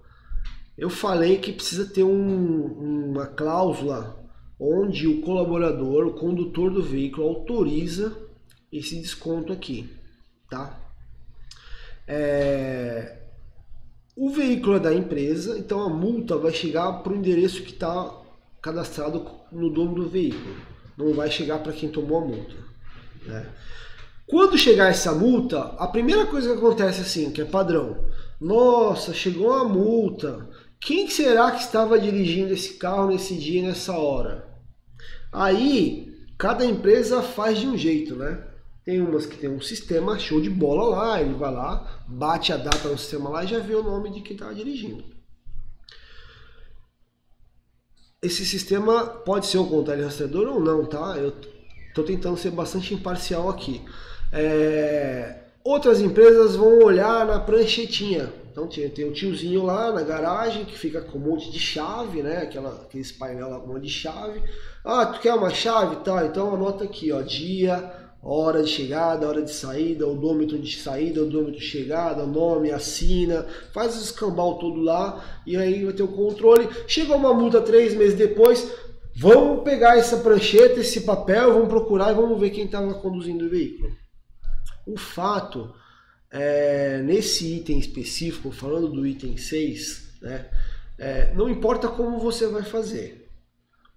eu 0.77 0.89
falei 0.89 1.37
que 1.37 1.53
precisa 1.53 1.85
ter 1.85 2.03
um, 2.03 3.11
uma 3.11 3.27
cláusula 3.27 4.19
onde 4.59 5.07
o 5.07 5.21
colaborador, 5.21 6.07
o 6.07 6.15
condutor 6.15 6.71
do 6.71 6.83
veículo, 6.83 7.29
autoriza 7.29 8.17
esse 8.73 9.01
desconto 9.01 9.53
aqui, 9.53 9.89
tá? 10.51 10.79
É, 12.07 13.19
o 14.17 14.31
veículo 14.31 14.77
é 14.77 14.81
da 14.81 14.93
empresa, 14.93 15.59
então 15.59 15.81
a 15.81 15.89
multa 15.89 16.37
vai 16.37 16.53
chegar 16.53 16.93
para 17.03 17.13
o 17.13 17.17
endereço 17.17 17.63
que 17.63 17.73
está 17.73 18.13
cadastrado 18.61 19.25
no 19.53 19.71
dono 19.71 19.95
do 19.95 20.09
veículo, 20.09 20.57
não 20.97 21.15
vai 21.15 21.31
chegar 21.31 21.61
para 21.61 21.73
quem 21.73 21.89
tomou 21.89 22.19
a 22.19 22.27
multa. 22.27 22.55
Né? 23.25 23.47
Quando 24.27 24.59
chegar 24.59 24.89
essa 24.89 25.15
multa, 25.15 25.61
a 25.79 25.87
primeira 25.87 26.27
coisa 26.27 26.51
que 26.51 26.59
acontece 26.59 27.01
assim, 27.01 27.31
que 27.31 27.41
é 27.41 27.45
padrão, 27.45 28.05
nossa, 28.41 29.15
chegou 29.15 29.53
a 29.53 29.65
multa, 29.65 30.49
quem 30.81 31.09
será 31.09 31.51
que 31.51 31.61
estava 31.61 31.99
dirigindo 31.99 32.53
esse 32.53 32.75
carro 32.75 33.09
nesse 33.09 33.35
dia, 33.35 33.63
nessa 33.63 33.97
hora? 33.97 34.49
Aí, 35.33 36.15
cada 36.39 36.65
empresa 36.65 37.23
faz 37.23 37.59
de 37.59 37.67
um 37.67 37.77
jeito, 37.77 38.15
né? 38.15 38.45
Tem 38.85 39.01
umas 39.01 39.27
que 39.27 39.37
tem 39.37 39.51
um 39.51 39.61
sistema 39.61 40.19
show 40.19 40.41
de 40.41 40.49
bola 40.49 40.97
lá, 40.97 41.21
ele 41.21 41.35
vai 41.35 41.53
lá, 41.53 42.03
bate 42.09 42.53
a 42.53 42.57
data 42.57 42.89
no 42.89 42.97
sistema 42.97 43.29
lá 43.29 43.45
e 43.45 43.49
já 43.49 43.59
vê 43.59 43.75
o 43.75 43.83
nome 43.83 44.11
de 44.11 44.23
quem 44.23 44.33
estava 44.33 44.55
dirigindo. 44.55 45.05
Esse 48.23 48.47
sistema 48.47 49.05
pode 49.05 49.47
ser 49.47 49.59
um 49.59 49.69
contrário 49.69 50.05
rastreador 50.05 50.49
ou 50.49 50.61
não, 50.61 50.87
tá? 50.87 51.17
Eu 51.19 51.35
estou 51.89 52.03
tentando 52.03 52.37
ser 52.37 52.51
bastante 52.51 52.95
imparcial 52.95 53.49
aqui. 53.51 53.83
É... 54.33 55.39
Outras 55.63 56.01
empresas 56.01 56.57
vão 56.57 56.79
olhar 56.83 57.27
na 57.27 57.39
pranchetinha, 57.39 58.33
então 58.59 58.67
tem, 58.67 58.89
tem 58.91 59.09
um 59.09 59.13
tiozinho 59.13 59.63
lá 59.63 59.93
na 59.93 60.03
garagem 60.03 60.65
que 60.65 60.77
fica 60.77 61.01
com 61.01 61.19
um 61.19 61.21
monte 61.21 61.51
de 61.51 61.61
chave, 61.61 62.23
né? 62.23 62.39
Aquela, 62.39 62.71
aqueles 62.83 63.13
painel 63.13 63.49
lá 63.49 63.61
com 63.61 63.71
um 63.71 63.75
monte 63.75 63.85
de 63.85 63.91
chave. 63.91 64.43
Ah, 64.85 65.07
tu 65.07 65.21
quer 65.21 65.35
uma 65.35 65.51
chave? 65.51 65.97
Tá, 65.97 66.27
então 66.27 66.55
anota 66.55 66.85
aqui, 66.85 67.13
ó, 67.13 67.21
dia, 67.21 67.93
hora 68.21 68.63
de 68.63 68.71
chegada, 68.71 69.29
hora 69.29 69.43
de 69.43 69.53
saída, 69.53 70.09
odômetro 70.09 70.59
de 70.59 70.77
saída, 70.77 71.23
odômetro 71.23 71.61
de 71.61 71.65
chegada, 71.65 72.27
nome, 72.27 72.73
assina, 72.73 73.47
faz 73.73 73.97
o 73.97 74.03
escambau 74.03 74.59
todo 74.59 74.81
lá 74.81 75.25
e 75.47 75.57
aí 75.57 75.85
vai 75.85 75.95
ter 75.95 76.03
o 76.03 76.09
controle. 76.09 76.69
Chega 76.89 77.15
uma 77.15 77.33
multa 77.33 77.61
três 77.61 77.95
meses 77.95 78.19
depois, 78.19 78.73
vamos 79.17 79.63
pegar 79.63 79.97
essa 79.97 80.17
prancheta, 80.17 80.81
esse 80.81 81.03
papel, 81.03 81.53
vamos 81.53 81.69
procurar 81.69 82.11
e 82.11 82.17
vamos 82.17 82.41
ver 82.41 82.51
quem 82.51 82.65
estava 82.65 82.93
conduzindo 82.95 83.47
o 83.47 83.51
veículo. 83.51 83.89
O 84.85 84.99
fato 84.99 85.73
é, 86.31 87.01
nesse 87.03 87.57
item 87.57 87.79
específico, 87.79 88.51
falando 88.51 88.89
do 88.89 89.07
item 89.07 89.37
6, 89.37 90.19
né, 90.21 90.49
é, 90.99 91.33
não 91.35 91.49
importa 91.49 91.89
como 91.89 92.19
você 92.19 92.47
vai 92.47 92.63
fazer. 92.63 93.29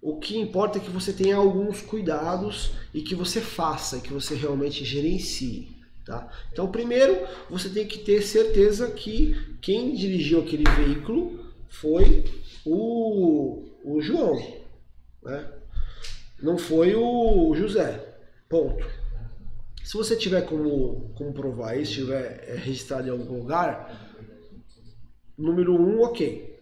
O 0.00 0.18
que 0.18 0.36
importa 0.36 0.78
é 0.78 0.80
que 0.80 0.90
você 0.90 1.12
tenha 1.12 1.36
alguns 1.36 1.80
cuidados 1.80 2.72
e 2.92 3.02
que 3.02 3.14
você 3.14 3.40
faça, 3.40 4.00
que 4.00 4.12
você 4.12 4.34
realmente 4.34 4.84
gerencie. 4.84 5.76
Tá? 6.04 6.28
Então, 6.52 6.70
primeiro, 6.70 7.16
você 7.48 7.68
tem 7.68 7.86
que 7.86 7.98
ter 7.98 8.22
certeza 8.22 8.90
que 8.90 9.36
quem 9.60 9.94
dirigiu 9.94 10.40
aquele 10.40 10.64
veículo 10.76 11.52
foi 11.68 12.24
o, 12.64 13.64
o 13.84 14.00
João, 14.00 14.36
né? 15.22 15.48
não 16.42 16.58
foi 16.58 16.96
o 16.96 17.54
José. 17.54 18.16
Ponto. 18.48 19.01
Se 19.84 19.94
você 19.94 20.16
tiver 20.16 20.42
como, 20.42 21.12
como 21.14 21.32
provar 21.32 21.76
isso, 21.76 21.92
estiver 21.92 22.44
é, 22.46 22.54
registrado 22.54 23.08
em 23.08 23.10
algum 23.10 23.38
lugar, 23.38 24.12
número 25.36 25.74
um, 25.74 26.02
ok. 26.02 26.60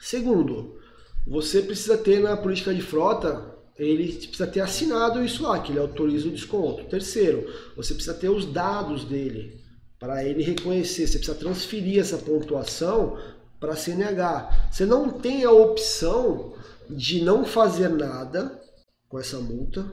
Segundo, 0.00 0.78
você 1.26 1.60
precisa 1.60 1.98
ter 1.98 2.20
na 2.20 2.36
política 2.36 2.72
de 2.72 2.80
frota, 2.80 3.54
ele 3.76 4.12
precisa 4.12 4.46
ter 4.46 4.60
assinado 4.60 5.22
isso 5.22 5.42
lá, 5.42 5.60
que 5.60 5.72
ele 5.72 5.78
autoriza 5.78 6.28
o 6.28 6.32
desconto. 6.32 6.84
Terceiro, 6.84 7.46
você 7.76 7.94
precisa 7.94 8.14
ter 8.14 8.28
os 8.28 8.46
dados 8.46 9.04
dele 9.04 9.60
para 9.98 10.24
ele 10.24 10.42
reconhecer. 10.42 11.06
Você 11.06 11.18
precisa 11.18 11.38
transferir 11.38 12.00
essa 12.00 12.16
pontuação 12.18 13.18
para 13.60 13.72
a 13.72 13.76
CNH. 13.76 14.68
Você 14.70 14.86
não 14.86 15.10
tem 15.10 15.44
a 15.44 15.52
opção 15.52 16.54
de 16.88 17.22
não 17.22 17.44
fazer 17.44 17.88
nada 17.88 18.60
com 19.08 19.18
essa 19.18 19.38
multa, 19.38 19.92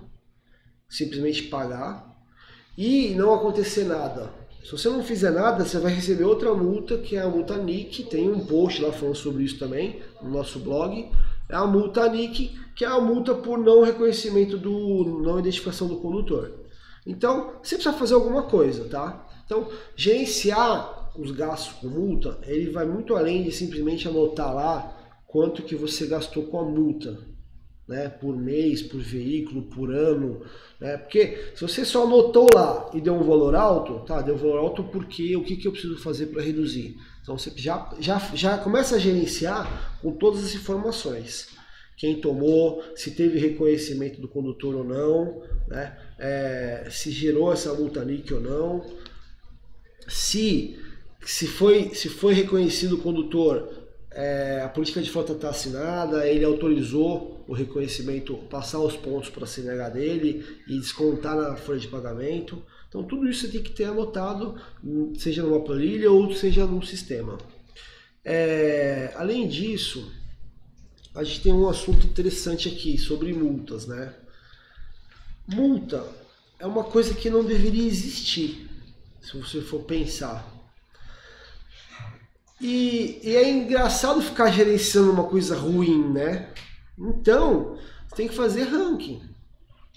simplesmente 0.87 1.43
pagar 1.43 2.14
e 2.77 3.13
não 3.15 3.33
acontecer 3.33 3.85
nada. 3.85 4.29
Se 4.63 4.71
você 4.71 4.89
não 4.89 5.03
fizer 5.03 5.31
nada, 5.31 5.63
você 5.63 5.77
vai 5.77 5.93
receber 5.93 6.23
outra 6.23 6.53
multa, 6.53 6.97
que 6.97 7.15
é 7.15 7.21
a 7.21 7.29
multa 7.29 7.55
NIC. 7.55 8.03
Tem 8.03 8.27
um 8.27 8.45
post 8.45 8.81
lá 8.81 8.91
falando 8.91 9.15
sobre 9.15 9.43
isso 9.43 9.59
também 9.59 10.01
no 10.21 10.31
nosso 10.31 10.59
blog. 10.59 11.07
É 11.47 11.55
a 11.55 11.65
multa 11.65 12.09
NIC, 12.09 12.57
que 12.75 12.83
é 12.83 12.87
a 12.87 12.99
multa 12.99 13.35
por 13.35 13.59
não 13.59 13.83
reconhecimento 13.83 14.57
do 14.57 15.21
não 15.23 15.37
identificação 15.39 15.87
do 15.87 15.97
condutor. 15.97 16.51
Então, 17.05 17.51
você 17.61 17.75
precisa 17.75 17.95
fazer 17.95 18.15
alguma 18.15 18.43
coisa, 18.43 18.85
tá? 18.85 19.27
Então, 19.45 19.67
gerenciar 19.95 21.11
os 21.15 21.29
gastos 21.29 21.73
com 21.73 21.87
multa, 21.87 22.39
ele 22.43 22.71
vai 22.71 22.85
muito 22.85 23.15
além 23.15 23.43
de 23.43 23.51
simplesmente 23.51 24.07
anotar 24.07 24.53
lá 24.53 24.97
quanto 25.27 25.61
que 25.61 25.75
você 25.75 26.07
gastou 26.07 26.43
com 26.47 26.59
a 26.59 26.63
multa 26.63 27.34
né, 27.87 28.09
por 28.09 28.35
mês, 28.35 28.81
por 28.81 28.99
veículo, 28.99 29.63
por 29.63 29.93
ano, 29.93 30.41
né? 30.79 30.97
Porque 30.97 31.51
se 31.53 31.61
você 31.61 31.85
só 31.85 32.03
anotou 32.03 32.47
lá 32.53 32.89
e 32.93 32.99
deu 32.99 33.13
um 33.13 33.23
valor 33.23 33.55
alto, 33.55 33.99
tá, 34.05 34.21
deu 34.21 34.35
um 34.35 34.39
valor 34.39 34.57
alto 34.57 34.83
porque 34.85 35.35
o 35.35 35.43
que, 35.43 35.55
que 35.55 35.67
eu 35.67 35.71
preciso 35.71 35.97
fazer 35.97 36.27
para 36.27 36.41
reduzir? 36.41 36.97
Então 37.21 37.37
você 37.37 37.51
já, 37.55 37.93
já, 37.99 38.17
já 38.33 38.57
começa 38.57 38.95
a 38.95 38.99
gerenciar 38.99 39.99
com 40.01 40.11
todas 40.11 40.43
as 40.43 40.55
informações. 40.55 41.49
Quem 41.97 42.19
tomou, 42.19 42.83
se 42.95 43.11
teve 43.11 43.39
reconhecimento 43.39 44.19
do 44.19 44.27
condutor 44.27 44.75
ou 44.75 44.83
não, 44.83 45.43
né? 45.67 45.97
É, 46.17 46.87
se 46.89 47.11
gerou 47.11 47.53
essa 47.53 47.73
multa 47.73 48.03
NIC 48.03 48.33
ou 48.33 48.41
não, 48.41 48.85
se, 50.07 50.77
se, 51.23 51.47
foi, 51.47 51.93
se 51.93 52.09
foi 52.09 52.33
reconhecido 52.33 52.95
o 52.95 53.01
condutor, 53.01 53.69
é, 54.11 54.61
a 54.63 54.69
política 54.69 55.01
de 55.01 55.09
frota 55.09 55.33
está 55.33 55.49
assinada, 55.49 56.27
ele 56.27 56.43
autorizou 56.43 57.34
o 57.47 57.53
reconhecimento, 57.53 58.35
passar 58.49 58.79
os 58.79 58.95
pontos 58.95 59.29
para 59.29 59.43
a 59.43 59.47
CNH 59.47 59.89
dele 59.89 60.45
e 60.67 60.79
descontar 60.79 61.35
na 61.35 61.55
folha 61.55 61.79
de 61.79 61.87
pagamento. 61.87 62.63
Então 62.89 63.03
tudo 63.03 63.27
isso 63.27 63.41
você 63.41 63.49
tem 63.49 63.63
que 63.63 63.71
ter 63.71 63.85
anotado, 63.85 64.59
seja 65.17 65.43
numa 65.43 65.61
planilha 65.61 66.11
ou 66.11 66.33
seja 66.33 66.65
num 66.65 66.81
sistema. 66.81 67.37
É, 68.23 69.13
além 69.15 69.47
disso, 69.47 70.11
a 71.13 71.23
gente 71.23 71.41
tem 71.41 71.53
um 71.53 71.69
assunto 71.69 72.05
interessante 72.07 72.67
aqui 72.67 72.97
sobre 72.97 73.31
multas, 73.33 73.85
né? 73.85 74.13
Multa 75.47 76.03
é 76.59 76.65
uma 76.65 76.83
coisa 76.83 77.13
que 77.13 77.29
não 77.29 77.43
deveria 77.43 77.85
existir, 77.85 78.67
se 79.21 79.37
você 79.37 79.61
for 79.61 79.83
pensar. 79.83 80.51
E, 82.59 83.19
e, 83.21 83.35
é 83.35 83.49
engraçado 83.49 84.21
ficar 84.21 84.49
gerenciando 84.49 85.11
uma 85.11 85.25
coisa 85.25 85.57
ruim, 85.57 86.11
né? 86.11 86.49
Então, 86.97 87.77
você 88.07 88.15
tem 88.15 88.27
que 88.27 88.35
fazer 88.35 88.63
ranking. 88.63 89.21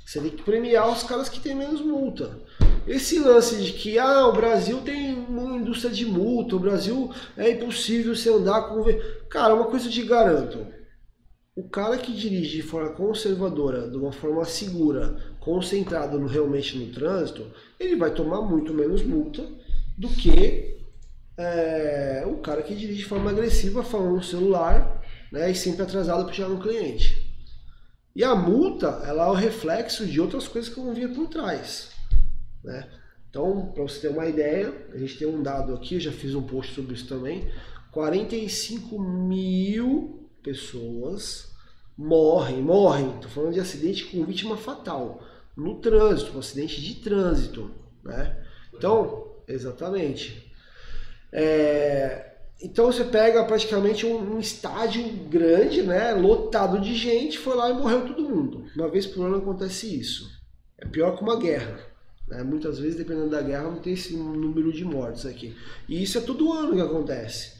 Você 0.04 0.20
tem 0.20 0.30
que 0.30 0.42
premiar 0.42 0.90
os 0.90 1.02
caras 1.02 1.28
que 1.28 1.40
têm 1.40 1.54
menos 1.54 1.80
multa. 1.80 2.38
Esse 2.86 3.18
lance 3.18 3.62
de 3.62 3.74
que 3.74 3.98
ah, 3.98 4.26
o 4.26 4.32
Brasil 4.32 4.80
tem 4.80 5.14
uma 5.14 5.56
indústria 5.56 5.90
de 5.90 6.06
multa, 6.06 6.56
o 6.56 6.60
Brasil 6.60 7.12
é 7.36 7.50
impossível 7.50 8.16
você 8.16 8.30
andar 8.30 8.62
com. 8.62 8.82
Cara, 9.28 9.54
uma 9.54 9.66
coisa 9.66 9.86
eu 9.86 9.92
te 9.92 10.02
garanto. 10.02 10.66
O 11.54 11.68
cara 11.68 11.98
que 11.98 12.12
dirige 12.12 12.56
de 12.56 12.62
forma 12.62 12.90
conservadora, 12.90 13.90
de 13.90 13.96
uma 13.96 14.12
forma 14.12 14.44
segura, 14.46 15.16
concentrado 15.40 16.18
no, 16.18 16.26
realmente 16.26 16.78
no 16.78 16.90
trânsito, 16.92 17.44
ele 17.78 17.96
vai 17.96 18.10
tomar 18.10 18.40
muito 18.40 18.72
menos 18.72 19.02
multa 19.02 19.46
do 19.98 20.08
que 20.08 20.78
é, 21.36 22.24
o 22.26 22.38
cara 22.38 22.62
que 22.62 22.74
dirige 22.74 23.00
de 23.00 23.04
forma 23.04 23.30
agressiva 23.30 23.84
falando 23.84 24.16
no 24.16 24.22
celular 24.22 24.97
né, 25.30 25.50
e 25.50 25.54
sempre 25.54 25.82
atrasado 25.82 26.24
para 26.24 26.32
chegar 26.32 26.48
no 26.48 26.60
cliente. 26.60 27.26
E 28.14 28.24
a 28.24 28.34
multa 28.34 29.02
ela 29.06 29.26
é 29.26 29.30
o 29.30 29.34
reflexo 29.34 30.06
de 30.06 30.20
outras 30.20 30.48
coisas 30.48 30.72
que 30.72 30.80
vão 30.80 30.94
vir 30.94 31.14
por 31.14 31.28
trás. 31.28 31.90
Né? 32.64 32.88
Então, 33.30 33.70
para 33.72 33.82
você 33.82 34.00
ter 34.00 34.08
uma 34.08 34.26
ideia, 34.26 34.74
a 34.92 34.98
gente 34.98 35.18
tem 35.18 35.28
um 35.28 35.42
dado 35.42 35.74
aqui, 35.74 35.94
eu 35.94 36.00
já 36.00 36.12
fiz 36.12 36.34
um 36.34 36.42
post 36.42 36.74
sobre 36.74 36.94
isso 36.94 37.06
também. 37.06 37.48
45 37.92 38.98
mil 38.98 40.28
pessoas 40.42 41.52
morrem, 41.96 42.62
morrem, 42.62 43.14
estou 43.16 43.30
falando 43.30 43.54
de 43.54 43.60
acidente 43.60 44.04
com 44.06 44.24
vítima 44.24 44.56
fatal, 44.56 45.22
no 45.56 45.80
trânsito, 45.80 46.34
um 46.36 46.40
acidente 46.40 46.80
de 46.80 46.96
trânsito. 46.96 47.70
Né? 48.02 48.36
Então, 48.72 49.36
exatamente. 49.46 50.52
É, 51.32 52.27
então 52.60 52.86
você 52.86 53.04
pega 53.04 53.44
praticamente 53.44 54.04
um, 54.04 54.34
um, 54.34 54.38
estádio 54.38 55.06
grande, 55.28 55.82
né, 55.82 56.12
lotado 56.12 56.80
de 56.80 56.94
gente, 56.94 57.38
foi 57.38 57.54
lá 57.54 57.70
e 57.70 57.74
morreu 57.74 58.06
todo 58.06 58.28
mundo. 58.28 58.66
Uma 58.74 58.88
vez 58.88 59.06
por 59.06 59.24
ano 59.24 59.36
acontece 59.36 59.98
isso. 59.98 60.30
É 60.78 60.86
pior 60.86 61.16
que 61.16 61.22
uma 61.22 61.38
guerra. 61.38 61.80
Né? 62.26 62.42
Muitas 62.42 62.78
vezes, 62.78 62.96
dependendo 62.96 63.30
da 63.30 63.42
guerra, 63.42 63.64
não 63.64 63.80
tem 63.80 63.94
esse 63.94 64.14
número 64.16 64.72
de 64.72 64.84
mortes 64.84 65.24
aqui. 65.24 65.56
E 65.88 66.02
isso 66.02 66.18
é 66.18 66.20
todo 66.20 66.52
ano 66.52 66.74
que 66.74 66.80
acontece. 66.80 67.58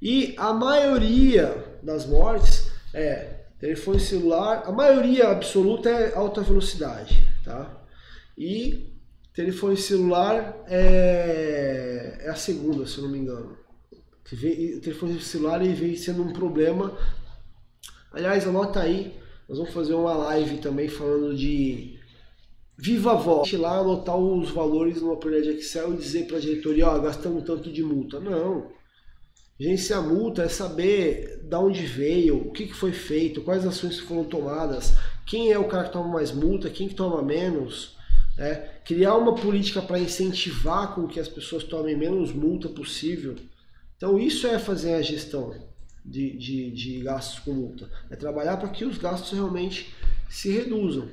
E 0.00 0.34
a 0.36 0.52
maioria 0.52 1.78
das 1.82 2.06
mortes 2.06 2.70
é 2.92 3.46
telefone 3.58 3.98
celular, 3.98 4.64
a 4.66 4.72
maioria 4.72 5.28
absoluta 5.28 5.88
é 5.88 6.14
alta 6.14 6.42
velocidade, 6.42 7.26
tá? 7.42 7.82
E 8.36 8.96
Telefone 9.36 9.76
celular 9.76 10.64
é, 10.66 12.20
é 12.22 12.30
a 12.30 12.34
segunda, 12.34 12.86
se 12.86 12.96
eu 12.96 13.04
não 13.04 13.10
me 13.10 13.18
engano. 13.18 13.54
O 14.32 14.80
telefone 14.80 15.20
celular 15.20 15.62
ele 15.62 15.74
vem 15.74 15.96
sendo 15.96 16.22
um 16.22 16.32
problema. 16.32 16.96
Aliás, 18.12 18.46
anota 18.46 18.80
aí, 18.80 19.14
nós 19.48 19.58
vamos 19.58 19.72
fazer 19.72 19.94
uma 19.94 20.14
live 20.14 20.58
também 20.58 20.88
falando 20.88 21.36
de 21.36 21.98
viva 22.76 23.14
voz. 23.14 23.50
lá 23.52 23.78
anotar 23.78 24.16
os 24.16 24.50
valores 24.50 25.00
numa 25.00 25.16
planilha 25.16 25.52
de 25.54 25.60
Excel 25.60 25.94
e 25.94 25.96
dizer 25.96 26.26
para 26.26 26.38
a 26.38 26.40
diretoria, 26.40 26.88
ó, 26.88 26.98
gastamos 26.98 27.44
tanto 27.44 27.72
de 27.72 27.82
multa. 27.82 28.18
Não. 28.18 28.74
Gerenciar 29.58 30.02
multa 30.02 30.42
é 30.42 30.48
saber 30.48 31.40
de 31.42 31.56
onde 31.56 31.86
veio, 31.86 32.36
o 32.36 32.52
que, 32.52 32.66
que 32.66 32.74
foi 32.74 32.92
feito, 32.92 33.40
quais 33.40 33.64
ações 33.64 33.98
foram 33.98 34.24
tomadas, 34.24 34.92
quem 35.24 35.50
é 35.50 35.58
o 35.58 35.68
cara 35.68 35.84
que 35.84 35.92
toma 35.92 36.08
mais 36.12 36.30
multa, 36.30 36.68
quem 36.68 36.88
que 36.88 36.94
toma 36.94 37.22
menos. 37.22 37.96
É, 38.38 38.54
criar 38.84 39.16
uma 39.16 39.34
política 39.34 39.80
para 39.80 39.98
incentivar 39.98 40.94
com 40.94 41.08
que 41.08 41.18
as 41.18 41.28
pessoas 41.28 41.64
tomem 41.64 41.96
menos 41.96 42.32
multa 42.32 42.68
possível. 42.68 43.34
Então 43.96 44.18
isso 44.18 44.46
é 44.46 44.58
fazer 44.58 44.94
a 44.94 45.02
gestão 45.02 45.54
de, 46.04 46.36
de, 46.36 46.70
de 46.70 47.00
gastos 47.00 47.38
com 47.40 47.52
multa. 47.52 47.90
É 48.10 48.16
trabalhar 48.16 48.56
para 48.56 48.68
que 48.68 48.84
os 48.84 48.98
gastos 48.98 49.32
realmente 49.32 49.94
se 50.28 50.50
reduzam. 50.50 51.08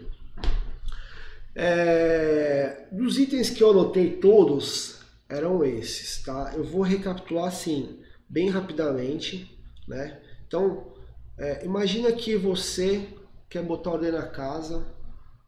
É, 1.55 2.87
dos 2.91 3.17
itens 3.19 3.49
que 3.49 3.61
eu 3.61 3.71
anotei 3.71 4.17
todos 4.17 4.99
eram 5.29 5.63
esses, 5.63 6.21
tá? 6.23 6.53
Eu 6.55 6.63
vou 6.63 6.81
recapitular 6.81 7.45
assim, 7.45 7.99
bem 8.27 8.49
rapidamente, 8.49 9.55
né? 9.87 10.19
Então, 10.47 10.93
é, 11.37 11.65
imagina 11.65 12.11
que 12.11 12.35
você 12.35 13.07
quer 13.49 13.63
botar 13.63 13.91
ordem 13.91 14.11
na 14.11 14.27
casa, 14.27 14.85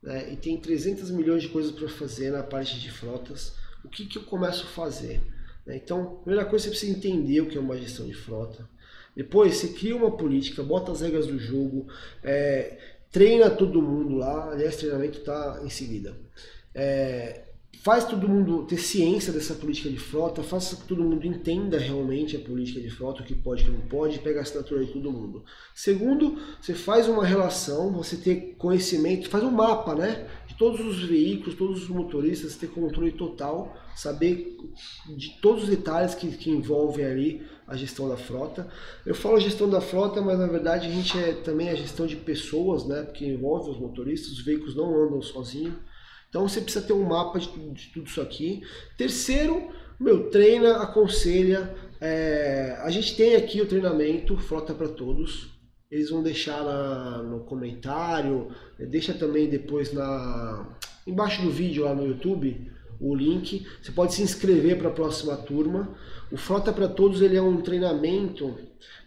né, 0.02 0.32
e 0.32 0.36
tem 0.36 0.60
300 0.60 1.10
milhões 1.10 1.42
de 1.42 1.50
coisas 1.50 1.72
para 1.72 1.90
fazer 1.90 2.32
na 2.32 2.44
parte 2.44 2.80
de 2.80 2.92
frotas, 2.92 3.56
o 3.84 3.90
que, 3.90 4.06
que 4.06 4.18
eu 4.18 4.24
começo 4.24 4.64
a 4.64 4.70
fazer? 4.70 5.22
Né? 5.66 5.78
Então, 5.78 6.02
a 6.02 6.24
primeira 6.24 6.46
coisa 6.46 6.66
você 6.66 6.70
precisa 6.72 6.98
entender 6.98 7.42
o 7.42 7.48
que 7.48 7.58
é 7.58 7.62
uma 7.62 7.78
gestão 7.78 8.06
de 8.06 8.14
frota. 8.14 8.68
Depois 9.16 9.56
você 9.56 9.70
cria 9.70 9.96
uma 9.96 10.16
política, 10.16 10.62
bota 10.62 10.92
as 10.92 11.02
regras 11.02 11.26
do 11.28 11.40
jogo, 11.40 11.88
é, 12.22 12.78
treina 13.12 13.50
todo 13.50 13.82
mundo 13.82 14.16
lá, 14.16 14.52
aliás, 14.52 14.76
treinamento 14.76 15.20
está 15.20 15.62
em 15.64 15.70
seguida. 15.70 16.18
É, 16.74 17.45
faz 17.86 18.04
todo 18.04 18.28
mundo 18.28 18.64
ter 18.64 18.80
ciência 18.80 19.32
dessa 19.32 19.54
política 19.54 19.92
de 19.92 20.00
frota, 20.00 20.42
faça 20.42 20.76
que 20.76 20.88
todo 20.88 21.04
mundo 21.04 21.24
entenda 21.28 21.78
realmente 21.78 22.36
a 22.36 22.40
política 22.40 22.82
de 22.82 22.90
frota, 22.90 23.22
o 23.22 23.24
que 23.24 23.36
pode 23.36 23.62
o 23.62 23.66
que 23.68 23.72
não 23.72 23.82
pode, 23.82 24.18
pega 24.18 24.40
a 24.40 24.42
assinatura 24.42 24.84
de 24.84 24.92
todo 24.92 25.12
mundo. 25.12 25.44
Segundo, 25.72 26.36
você 26.60 26.74
faz 26.74 27.08
uma 27.08 27.24
relação, 27.24 27.94
você 27.94 28.18
ter 28.18 28.56
conhecimento, 28.58 29.30
faz 29.30 29.44
um 29.44 29.52
mapa, 29.52 29.94
né? 29.94 30.28
De 30.48 30.56
todos 30.56 30.80
os 30.80 31.04
veículos, 31.04 31.54
todos 31.54 31.84
os 31.84 31.88
motoristas, 31.88 32.56
ter 32.56 32.72
controle 32.72 33.12
total, 33.12 33.78
saber 33.96 34.58
de 35.16 35.40
todos 35.40 35.66
os 35.66 35.70
detalhes 35.70 36.16
que, 36.16 36.28
que 36.30 36.50
envolvem 36.50 37.06
ali 37.06 37.44
a 37.68 37.76
gestão 37.78 38.10
da 38.10 38.18
frota. 38.18 38.68
Eu 39.06 39.14
falo 39.14 39.40
gestão 39.40 39.70
da 39.70 39.80
frota, 39.80 40.24
mas 40.24 40.40
na 40.40 40.48
verdade 40.48 40.88
a 40.88 40.92
gente 40.92 41.16
é 41.20 41.34
também 41.34 41.70
a 41.70 41.76
gestão 41.76 42.08
de 42.08 42.16
pessoas, 42.16 42.84
né? 42.84 43.04
Porque 43.04 43.28
envolve 43.28 43.70
os 43.70 43.78
motoristas, 43.78 44.32
os 44.32 44.44
veículos 44.44 44.76
não 44.76 44.88
andam 45.06 45.22
sozinhos. 45.22 45.76
Então 46.36 46.50
você 46.50 46.60
precisa 46.60 46.86
ter 46.86 46.92
um 46.92 47.02
mapa 47.02 47.40
de, 47.40 47.48
de 47.48 47.86
tudo 47.94 48.08
isso 48.08 48.20
aqui. 48.20 48.62
Terceiro, 48.98 49.70
meu, 49.98 50.30
treina, 50.30 50.82
aconselha. 50.82 51.74
É, 52.02 52.78
a 52.82 52.90
gente 52.90 53.16
tem 53.16 53.38
aqui 53.38 53.62
o 53.62 53.66
treinamento 53.66 54.36
Frota 54.36 54.74
para 54.74 54.90
Todos. 54.90 55.58
Eles 55.90 56.10
vão 56.10 56.22
deixar 56.22 56.62
na, 56.62 57.24
no 57.24 57.40
comentário, 57.46 58.50
deixa 58.78 59.14
também 59.14 59.48
depois 59.48 59.94
na 59.94 60.76
embaixo 61.08 61.42
do 61.42 61.50
vídeo 61.50 61.86
lá 61.86 61.96
no 61.96 62.06
YouTube 62.06 62.70
o 63.00 63.16
link. 63.16 63.66
Você 63.82 63.94
pode 63.94 64.14
se 64.14 64.22
inscrever 64.22 64.78
para 64.78 64.90
a 64.90 64.94
próxima 64.94 65.38
turma. 65.38 65.96
O 66.30 66.36
Frota 66.36 66.74
para 66.74 66.90
Todos 66.90 67.22
ele 67.22 67.38
é 67.38 67.42
um 67.42 67.62
treinamento 67.62 68.54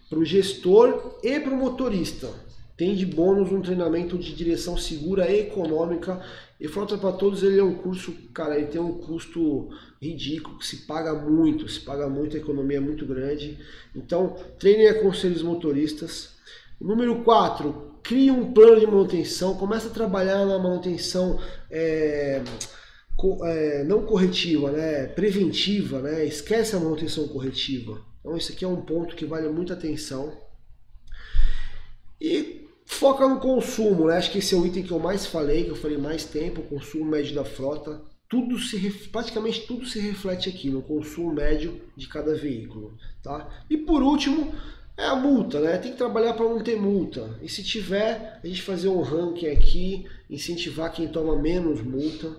para 0.09 0.19
o 0.19 0.25
gestor 0.25 1.19
e 1.23 1.39
para 1.39 1.53
o 1.53 1.59
motorista. 1.59 2.48
Tem 2.79 2.95
de 2.95 3.05
bônus 3.05 3.53
um 3.53 3.61
treinamento 3.61 4.17
de 4.17 4.35
direção 4.35 4.79
segura 4.79 5.29
e 5.29 5.41
econômica 5.41 6.23
e 6.61 6.67
Frota 6.67 6.99
para 6.99 7.13
Todos 7.13 7.43
ele 7.43 7.59
é 7.59 7.63
um 7.63 7.75
curso, 7.75 8.13
cara, 8.35 8.57
ele 8.57 8.67
tem 8.67 8.81
um 8.81 8.99
custo 8.99 9.69
ridículo, 10.03 10.59
que 10.59 10.67
se 10.67 10.87
paga 10.87 11.15
muito, 11.15 11.69
se 11.69 11.81
paga 11.81 12.09
muito, 12.09 12.37
a 12.37 12.41
economia 12.41 12.79
é 12.79 12.81
muito 12.81 13.07
grande. 13.07 13.59
Então, 13.95 14.37
treinem 14.59 14.89
aconselhos 14.89 15.43
motoristas. 15.43 16.37
Número 16.81 17.23
4, 17.23 18.01
crie 18.03 18.31
um 18.31 18.53
plano 18.53 18.81
de 18.81 18.87
manutenção, 18.87 19.57
comece 19.57 19.87
a 19.87 19.91
trabalhar 19.91 20.45
na 20.47 20.59
manutenção 20.59 21.41
é, 21.71 22.43
é, 23.45 23.85
não 23.85 24.05
corretiva, 24.05 24.73
né, 24.73 25.07
preventiva, 25.07 26.01
né, 26.01 26.25
esquece 26.25 26.75
a 26.75 26.81
manutenção 26.81 27.29
corretiva. 27.29 28.01
Então, 28.21 28.37
isso 28.37 28.51
aqui 28.53 28.65
é 28.65 28.69
um 28.69 28.81
ponto 28.83 29.15
que 29.15 29.25
vale 29.25 29.49
muita 29.49 29.75
atenção. 29.75 30.37
E 32.21 32.58
Foca 32.91 33.29
no 33.29 33.39
consumo, 33.39 34.07
né? 34.07 34.17
Acho 34.17 34.33
que 34.33 34.39
esse 34.39 34.55
é 34.55 34.59
o 34.59 34.67
item 34.67 34.83
que 34.83 34.91
eu 34.91 34.99
mais 34.99 35.27
falei, 35.27 35.65
que 35.65 35.71
eu 35.71 35.77
falei 35.77 35.99
mais 35.99 36.25
tempo, 36.25 36.63
consumo 36.63 37.05
médio 37.05 37.35
da 37.35 37.45
frota. 37.45 38.01
Tudo 38.29 38.59
se, 38.59 38.91
praticamente 39.13 39.67
tudo 39.67 39.87
se 39.87 40.01
reflete 40.01 40.49
aqui 40.49 40.71
no 40.71 40.83
consumo 40.83 41.33
médio 41.33 41.81
de 41.95 42.09
cada 42.09 42.35
veículo, 42.35 42.97
tá? 43.23 43.47
E 43.69 43.77
por 43.77 44.03
último, 44.03 44.53
é 44.97 45.05
a 45.05 45.15
multa, 45.15 45.61
né? 45.61 45.77
Tem 45.77 45.93
que 45.93 45.99
trabalhar 45.99 46.33
para 46.33 46.49
não 46.49 46.61
ter 46.61 46.77
multa. 46.77 47.39
E 47.43 47.49
se 47.49 47.63
tiver, 47.63 48.41
a 48.43 48.47
gente 48.47 48.63
fazer 48.63 48.89
um 48.89 49.03
ranking 49.03 49.49
aqui, 49.49 50.07
incentivar 50.29 50.91
quem 50.91 51.09
toma 51.09 51.37
menos 51.37 51.83
multa. 51.83 52.35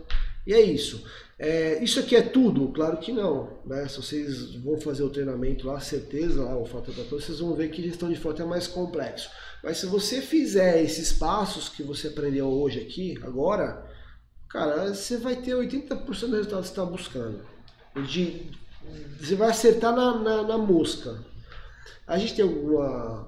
E 0.45 0.53
é 0.53 0.59
isso. 0.59 1.05
É, 1.37 1.81
isso 1.81 1.99
aqui 1.99 2.15
é 2.15 2.21
tudo? 2.21 2.67
Claro 2.69 2.97
que 2.97 3.11
não. 3.13 3.59
Né? 3.65 3.87
Se 3.87 3.97
vocês 3.97 4.55
vão 4.55 4.81
fazer 4.81 5.03
o 5.03 5.09
treinamento 5.09 5.67
lá, 5.67 5.79
certeza, 5.79 6.43
lá, 6.43 6.57
o 6.57 6.67
para 6.67 6.81
Todos, 6.81 7.23
vocês 7.23 7.39
vão 7.39 7.55
ver 7.55 7.69
que 7.69 7.83
gestão 7.83 8.09
de 8.09 8.15
frota 8.15 8.43
é 8.43 8.45
mais 8.45 8.67
complexo. 8.67 9.29
Mas 9.63 9.77
se 9.77 9.85
você 9.85 10.21
fizer 10.21 10.81
esses 10.81 11.11
passos 11.11 11.69
que 11.69 11.83
você 11.83 12.07
aprendeu 12.07 12.47
hoje 12.47 12.79
aqui, 12.79 13.17
agora, 13.21 13.85
cara, 14.49 14.93
você 14.93 15.17
vai 15.17 15.35
ter 15.35 15.51
80% 15.51 15.95
do 15.97 16.35
resultado 16.35 16.39
que 16.39 16.51
você 16.51 16.59
está 16.59 16.85
buscando. 16.85 17.45
De, 18.07 18.51
você 19.19 19.35
vai 19.35 19.49
acertar 19.49 19.93
na, 19.93 20.17
na, 20.17 20.43
na, 20.43 20.57
mosca. 20.57 21.23
A 22.07 22.17
gente 22.17 22.35
tem 22.35 22.45
alguma 22.45 23.27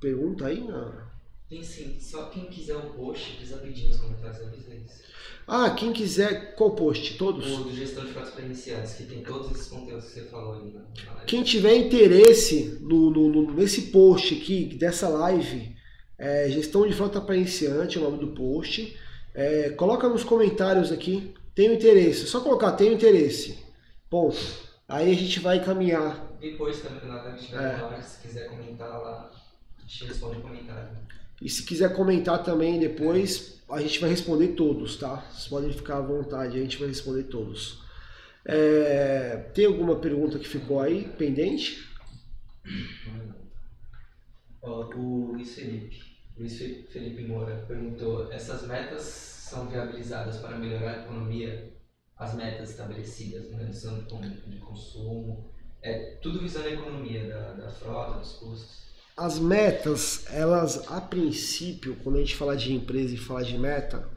pergunta 0.00 0.46
aí? 0.46 0.62
Na... 0.62 1.08
Tem 1.50 1.64
sim, 1.64 1.98
só 1.98 2.26
quem 2.26 2.44
quiser 2.44 2.76
o 2.76 2.90
post 2.90 3.32
precisa 3.32 3.56
pedir 3.56 3.88
nos 3.88 3.96
comentários, 3.96 4.40
avisa 4.40 4.72
isso. 4.72 5.02
Ah, 5.48 5.70
quem 5.70 5.92
quiser, 5.92 6.54
qual 6.54 6.76
post? 6.76 7.18
Todos? 7.18 7.44
O 7.58 7.64
do 7.64 7.74
gestão 7.74 8.04
de 8.04 8.12
fatos 8.12 8.30
para 8.30 8.44
iniciantes, 8.44 8.94
que 8.94 9.02
tem 9.02 9.20
todos 9.24 9.50
esses 9.50 9.66
conteúdos 9.66 10.04
que 10.04 10.12
você 10.12 10.26
falou 10.26 10.54
aí. 10.54 10.70
Né? 10.70 10.80
Quem 11.26 11.42
tiver 11.42 11.74
interesse 11.74 12.78
no, 12.80 13.10
no, 13.10 13.28
no, 13.28 13.52
nesse 13.52 13.90
post 13.90 14.32
aqui, 14.32 14.76
dessa 14.76 15.08
live, 15.08 15.74
é, 16.16 16.48
gestão 16.48 16.86
de 16.86 16.94
frota 16.94 17.20
para 17.20 17.36
iniciante, 17.36 17.98
é 17.98 18.00
o 18.00 18.04
nome 18.04 18.18
do 18.18 18.28
post. 18.28 18.96
É, 19.34 19.70
coloca 19.70 20.08
nos 20.08 20.22
comentários 20.22 20.92
aqui, 20.92 21.34
tenho 21.52 21.74
interesse. 21.74 22.28
Só 22.28 22.40
colocar, 22.42 22.72
tenho 22.72 22.92
interesse. 22.94 23.58
Ponto. 24.08 24.38
Aí 24.86 25.10
a 25.10 25.16
gente 25.16 25.40
vai 25.40 25.64
caminhar. 25.64 26.30
Depois 26.40 26.80
também, 26.80 27.08
na 27.08 27.34
estiver 27.34 27.92
é. 27.98 28.00
se 28.02 28.22
quiser 28.22 28.48
comentar 28.48 28.88
lá, 28.88 29.32
a 29.76 29.82
gente 29.82 30.04
responde 30.04 30.38
o 30.38 30.42
comentário. 30.42 31.10
E 31.40 31.48
se 31.48 31.64
quiser 31.64 31.94
comentar 31.94 32.42
também 32.42 32.78
depois, 32.78 33.62
a 33.70 33.80
gente 33.80 33.98
vai 33.98 34.10
responder 34.10 34.48
todos, 34.48 34.96
tá? 34.96 35.24
Vocês 35.30 35.48
podem 35.48 35.72
ficar 35.72 35.98
à 35.98 36.02
vontade, 36.02 36.58
a 36.58 36.60
gente 36.60 36.78
vai 36.78 36.88
responder 36.88 37.24
todos. 37.24 37.82
É, 38.44 39.36
tem 39.54 39.64
alguma 39.66 39.96
pergunta 39.96 40.38
que 40.38 40.48
ficou 40.48 40.80
aí 40.80 41.04
pendente? 41.16 41.88
o 44.62 45.32
Luiz 45.32 45.54
Felipe. 45.54 46.02
Luiz 46.36 46.58
Felipe 46.58 47.22
Moura 47.24 47.64
perguntou: 47.66 48.30
essas 48.30 48.66
metas 48.66 49.02
são 49.02 49.68
viabilizadas 49.68 50.38
para 50.38 50.58
melhorar 50.58 50.98
a 50.98 51.02
economia? 51.04 51.72
As 52.16 52.34
metas 52.34 52.70
estabelecidas, 52.70 53.50
né? 53.50 53.64
redução 53.64 53.98
de 53.98 54.58
consumo, 54.58 55.50
é 55.80 56.16
tudo 56.16 56.40
visando 56.40 56.68
a 56.68 56.72
economia 56.72 57.26
da, 57.26 57.54
da 57.54 57.70
frota, 57.70 58.18
dos 58.18 58.34
custos 58.34 58.89
as 59.20 59.38
metas, 59.38 60.24
elas 60.30 60.90
a 60.90 60.98
princípio, 60.98 61.94
quando 62.02 62.16
a 62.16 62.20
gente 62.20 62.34
fala 62.34 62.56
de 62.56 62.72
empresa 62.72 63.12
e 63.14 63.18
fala 63.18 63.44
de 63.44 63.58
meta, 63.58 64.08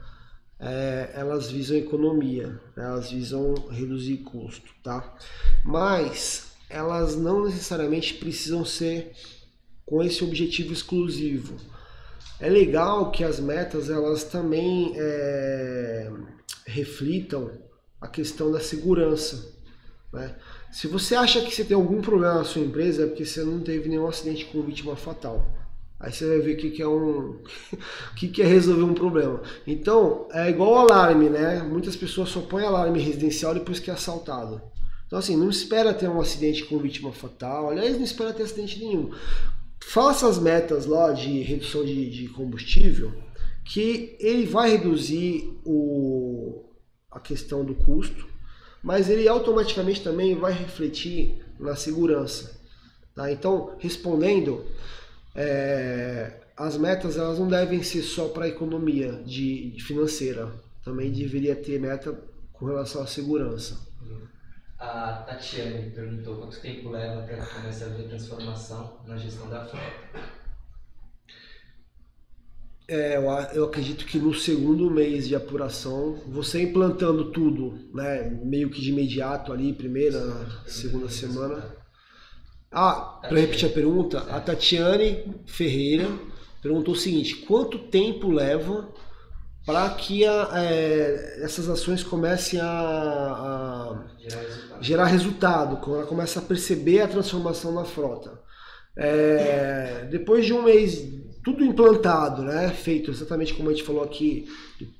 é, 0.58 1.10
elas 1.12 1.50
visam 1.50 1.76
economia, 1.76 2.58
né? 2.74 2.84
elas 2.86 3.10
visam 3.10 3.52
reduzir 3.70 4.16
custo, 4.18 4.70
tá? 4.82 5.14
Mas 5.62 6.52
elas 6.70 7.16
não 7.16 7.44
necessariamente 7.44 8.14
precisam 8.14 8.64
ser 8.64 9.12
com 9.84 10.02
esse 10.02 10.24
objetivo 10.24 10.72
exclusivo. 10.72 11.54
É 12.40 12.48
legal 12.48 13.10
que 13.10 13.22
as 13.22 13.38
metas 13.38 13.90
elas 13.90 14.24
também 14.24 14.94
é, 14.96 16.10
reflitam 16.66 17.50
a 18.00 18.08
questão 18.08 18.50
da 18.50 18.58
segurança, 18.58 19.52
né? 20.10 20.34
Se 20.74 20.88
você 20.88 21.14
acha 21.14 21.40
que 21.40 21.54
você 21.54 21.64
tem 21.64 21.76
algum 21.76 22.00
problema 22.02 22.34
na 22.34 22.44
sua 22.44 22.60
empresa, 22.60 23.04
é 23.04 23.06
porque 23.06 23.24
você 23.24 23.44
não 23.44 23.60
teve 23.60 23.88
nenhum 23.88 24.08
acidente 24.08 24.44
com 24.46 24.60
vítima 24.60 24.96
fatal. 24.96 25.46
Aí 26.00 26.12
você 26.12 26.26
vai 26.26 26.40
ver 26.40 26.54
o 26.54 26.56
que, 26.56 26.70
que 26.72 26.82
é 26.82 26.88
um. 26.88 27.38
o 28.10 28.14
que, 28.16 28.26
que 28.26 28.42
é 28.42 28.44
resolver 28.44 28.82
um 28.82 28.92
problema. 28.92 29.40
Então, 29.68 30.26
é 30.32 30.50
igual 30.50 30.76
alarme, 30.76 31.30
né? 31.30 31.62
Muitas 31.62 31.94
pessoas 31.94 32.30
só 32.30 32.40
põem 32.40 32.64
alarme 32.64 32.98
residencial 32.98 33.54
depois 33.54 33.78
que 33.78 33.88
é 33.88 33.94
assaltado. 33.94 34.60
Então, 35.06 35.16
assim, 35.16 35.36
não 35.36 35.48
espera 35.48 35.94
ter 35.94 36.08
um 36.08 36.20
acidente 36.20 36.64
com 36.64 36.76
vítima 36.78 37.12
fatal. 37.12 37.70
Aliás, 37.70 37.96
não 37.96 38.02
espera 38.02 38.32
ter 38.32 38.42
acidente 38.42 38.80
nenhum. 38.80 39.12
Faça 39.78 40.28
as 40.28 40.40
metas 40.40 40.86
lá 40.86 41.12
de 41.12 41.40
redução 41.42 41.84
de, 41.84 42.10
de 42.10 42.26
combustível, 42.30 43.12
que 43.64 44.16
ele 44.18 44.44
vai 44.44 44.72
reduzir 44.72 45.56
o, 45.64 46.64
a 47.12 47.20
questão 47.20 47.64
do 47.64 47.76
custo 47.76 48.33
mas 48.84 49.08
ele 49.08 49.26
automaticamente 49.26 50.02
também 50.02 50.36
vai 50.36 50.52
refletir 50.52 51.42
na 51.58 51.74
segurança. 51.74 52.60
Tá? 53.14 53.32
Então, 53.32 53.74
respondendo, 53.78 54.62
é, 55.34 56.34
as 56.54 56.76
metas 56.76 57.16
elas 57.16 57.38
não 57.38 57.48
devem 57.48 57.82
ser 57.82 58.02
só 58.02 58.28
para 58.28 58.44
a 58.44 58.48
economia 58.48 59.12
de, 59.24 59.70
de, 59.70 59.82
financeira, 59.82 60.52
também 60.84 61.10
deveria 61.10 61.56
ter 61.56 61.80
meta 61.80 62.14
com 62.52 62.66
relação 62.66 63.02
à 63.02 63.06
segurança. 63.06 63.80
A 64.78 65.24
Tatiane 65.26 65.90
perguntou 65.90 66.36
quanto 66.36 66.60
tempo 66.60 66.90
leva 66.90 67.22
para 67.22 67.38
começar 67.46 67.86
a 67.86 67.88
ver 67.88 68.06
transformação 68.06 68.98
na 69.06 69.16
gestão 69.16 69.48
da 69.48 69.64
frota. 69.64 70.43
É, 72.86 73.16
eu 73.54 73.64
acredito 73.64 74.04
que 74.04 74.18
no 74.18 74.34
segundo 74.34 74.90
mês 74.90 75.26
de 75.26 75.34
apuração, 75.34 76.20
você 76.26 76.62
implantando 76.62 77.30
tudo, 77.30 77.78
né, 77.94 78.28
meio 78.44 78.68
que 78.68 78.80
de 78.80 78.90
imediato 78.90 79.52
ali, 79.52 79.72
primeira, 79.72 80.20
segunda 80.66 81.08
semana. 81.08 81.64
Ah, 82.70 83.20
para 83.22 83.40
repetir 83.40 83.70
a 83.70 83.72
pergunta, 83.72 84.18
a 84.18 84.38
Tatiane 84.38 85.24
Ferreira 85.46 86.08
perguntou 86.60 86.92
o 86.92 86.96
seguinte: 86.96 87.36
quanto 87.46 87.78
tempo 87.78 88.30
leva 88.30 88.92
para 89.64 89.88
que 89.90 90.26
a, 90.26 90.50
é, 90.56 91.42
essas 91.42 91.70
ações 91.70 92.02
comecem 92.02 92.60
a, 92.60 92.66
a 92.66 94.04
gerar, 94.18 94.42
resultado. 94.42 94.82
gerar 94.82 95.04
resultado, 95.06 95.76
quando 95.78 95.96
ela 96.00 96.06
começa 96.06 96.38
a 96.38 96.42
perceber 96.42 97.00
a 97.00 97.08
transformação 97.08 97.72
na 97.72 97.84
frota? 97.84 98.42
É, 98.96 100.06
depois 100.10 100.44
de 100.44 100.52
um 100.52 100.62
mês 100.62 101.23
tudo 101.44 101.62
implantado, 101.62 102.42
né? 102.42 102.70
Feito 102.70 103.10
exatamente 103.10 103.52
como 103.52 103.68
a 103.68 103.72
gente 103.72 103.84
falou 103.84 104.02
aqui. 104.02 104.48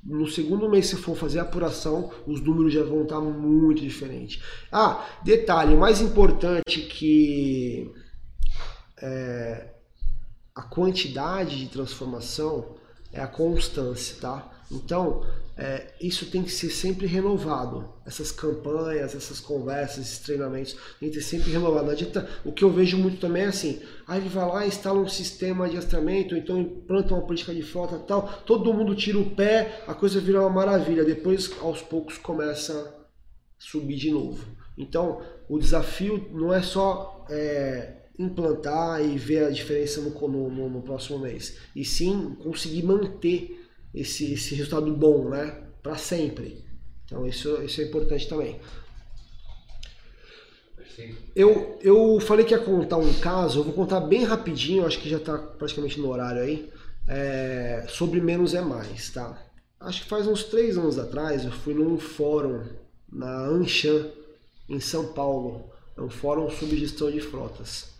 No 0.05 0.29
segundo 0.29 0.69
mês, 0.69 0.87
se 0.87 0.97
for 0.97 1.17
fazer 1.17 1.39
a 1.39 1.43
apuração, 1.43 2.13
os 2.27 2.41
números 2.43 2.73
já 2.73 2.85
vão 2.85 3.03
estar 3.03 3.21
muito 3.21 3.81
diferentes. 3.81 4.43
Ah, 4.71 5.05
detalhe, 5.25 5.75
mais 5.75 6.03
importante 6.03 6.83
que 6.83 7.91
é, 9.01 9.71
a 10.55 10.63
quantidade 10.63 11.59
de 11.59 11.69
transformação 11.69 12.77
é 13.11 13.21
a 13.21 13.27
constância, 13.27 14.17
tá? 14.21 14.53
Então, 14.71 15.25
é, 15.57 15.95
isso 16.01 16.27
tem 16.27 16.43
que 16.43 16.51
ser 16.51 16.71
sempre 16.71 17.07
renovado. 17.07 17.89
Essas 18.05 18.33
campanhas, 18.33 19.15
essas 19.15 19.39
conversas, 19.39 19.99
esses 19.99 20.19
treinamentos, 20.19 20.77
tem 20.99 21.09
que 21.09 21.15
ser 21.21 21.23
sempre 21.23 21.53
renovado. 21.53 21.91
Adianta, 21.91 22.29
o 22.45 22.53
que 22.53 22.65
eu 22.65 22.71
vejo 22.71 22.99
muito 22.99 23.19
também 23.19 23.45
é 23.45 23.47
assim, 23.47 23.81
aí 24.07 24.21
ele 24.21 24.29
vai 24.29 24.47
lá, 24.47 24.67
instala 24.67 24.99
um 24.99 25.09
sistema 25.09 25.69
de 25.69 25.77
rastreamento, 25.77 26.37
então 26.37 26.59
implanta 26.59 27.15
uma 27.15 27.25
política 27.25 27.55
de 27.55 27.63
frota 27.63 27.99
tal, 27.99 28.43
todo 28.45 28.75
mundo 28.75 28.95
tira 28.95 29.19
o 29.19 29.31
pé, 29.31 29.85
a 29.87 29.95
coisa 29.95 30.21
vira 30.21 30.41
uma 30.41 30.51
maravilha. 30.51 31.05
Depois, 31.05 31.51
aos 31.61 31.81
poucos, 31.81 32.19
começa 32.19 32.73
a 32.73 33.05
subir 33.59 33.97
de 33.97 34.11
novo. 34.11 34.45
Então, 34.77 35.23
o 35.49 35.59
desafio 35.59 36.29
não 36.33 36.53
é 36.53 36.63
só 36.63 37.25
é, 37.31 38.03
implantar 38.19 39.05
e 39.05 39.17
ver 39.17 39.45
a 39.45 39.51
diferença 39.51 40.01
no, 40.01 40.11
no, 40.29 40.69
no 40.69 40.83
próximo 40.83 41.21
mês, 41.21 41.59
e 41.77 41.85
sim 41.85 42.37
conseguir 42.43 42.83
manter 42.83 43.64
esse, 43.95 44.33
esse 44.33 44.55
resultado 44.55 44.91
bom, 44.93 45.29
né? 45.29 45.63
Para 45.83 45.97
sempre. 45.97 46.65
Então 47.05 47.27
isso, 47.27 47.63
isso 47.63 47.81
é 47.81 47.85
importante 47.85 48.29
também. 48.29 48.61
Eu, 51.35 51.79
eu 51.81 52.21
falei 52.21 52.45
que 52.45 52.55
ia 52.55 52.59
contar 52.59 52.99
um 52.99 53.13
caso, 53.15 53.61
eu 53.61 53.65
vou 53.65 53.73
contar 53.73 54.01
bem 54.01 54.25
rapidinho, 54.25 54.87
acho 54.87 55.01
que 55.01 55.09
já 55.09 55.17
está 55.17 55.37
praticamente 55.37 55.99
no 55.99 56.09
horário 56.09 56.43
aí, 56.43 56.71
é, 57.09 57.85
sobre 57.89 58.21
menos 58.21 58.55
é 58.55 58.61
mais, 58.61 59.11
tá? 59.11 59.43
Acho 59.81 60.03
que 60.03 60.09
faz 60.09 60.27
uns 60.27 60.45
três 60.45 60.79
anos 60.79 60.99
atrás 60.99 61.45
eu 61.45 61.51
fui 61.51 61.75
num 61.75 61.99
fórum 61.99 62.63
na 63.13 63.47
Anshan, 63.47 64.07
em 64.69 64.81
São 64.81 65.13
Paulo, 65.13 65.71
é 65.97 66.01
um 66.01 66.09
fórum 66.09 66.49
sobre 66.49 66.77
gestão 66.77 67.11
de 67.11 67.21
frotas. 67.21 67.94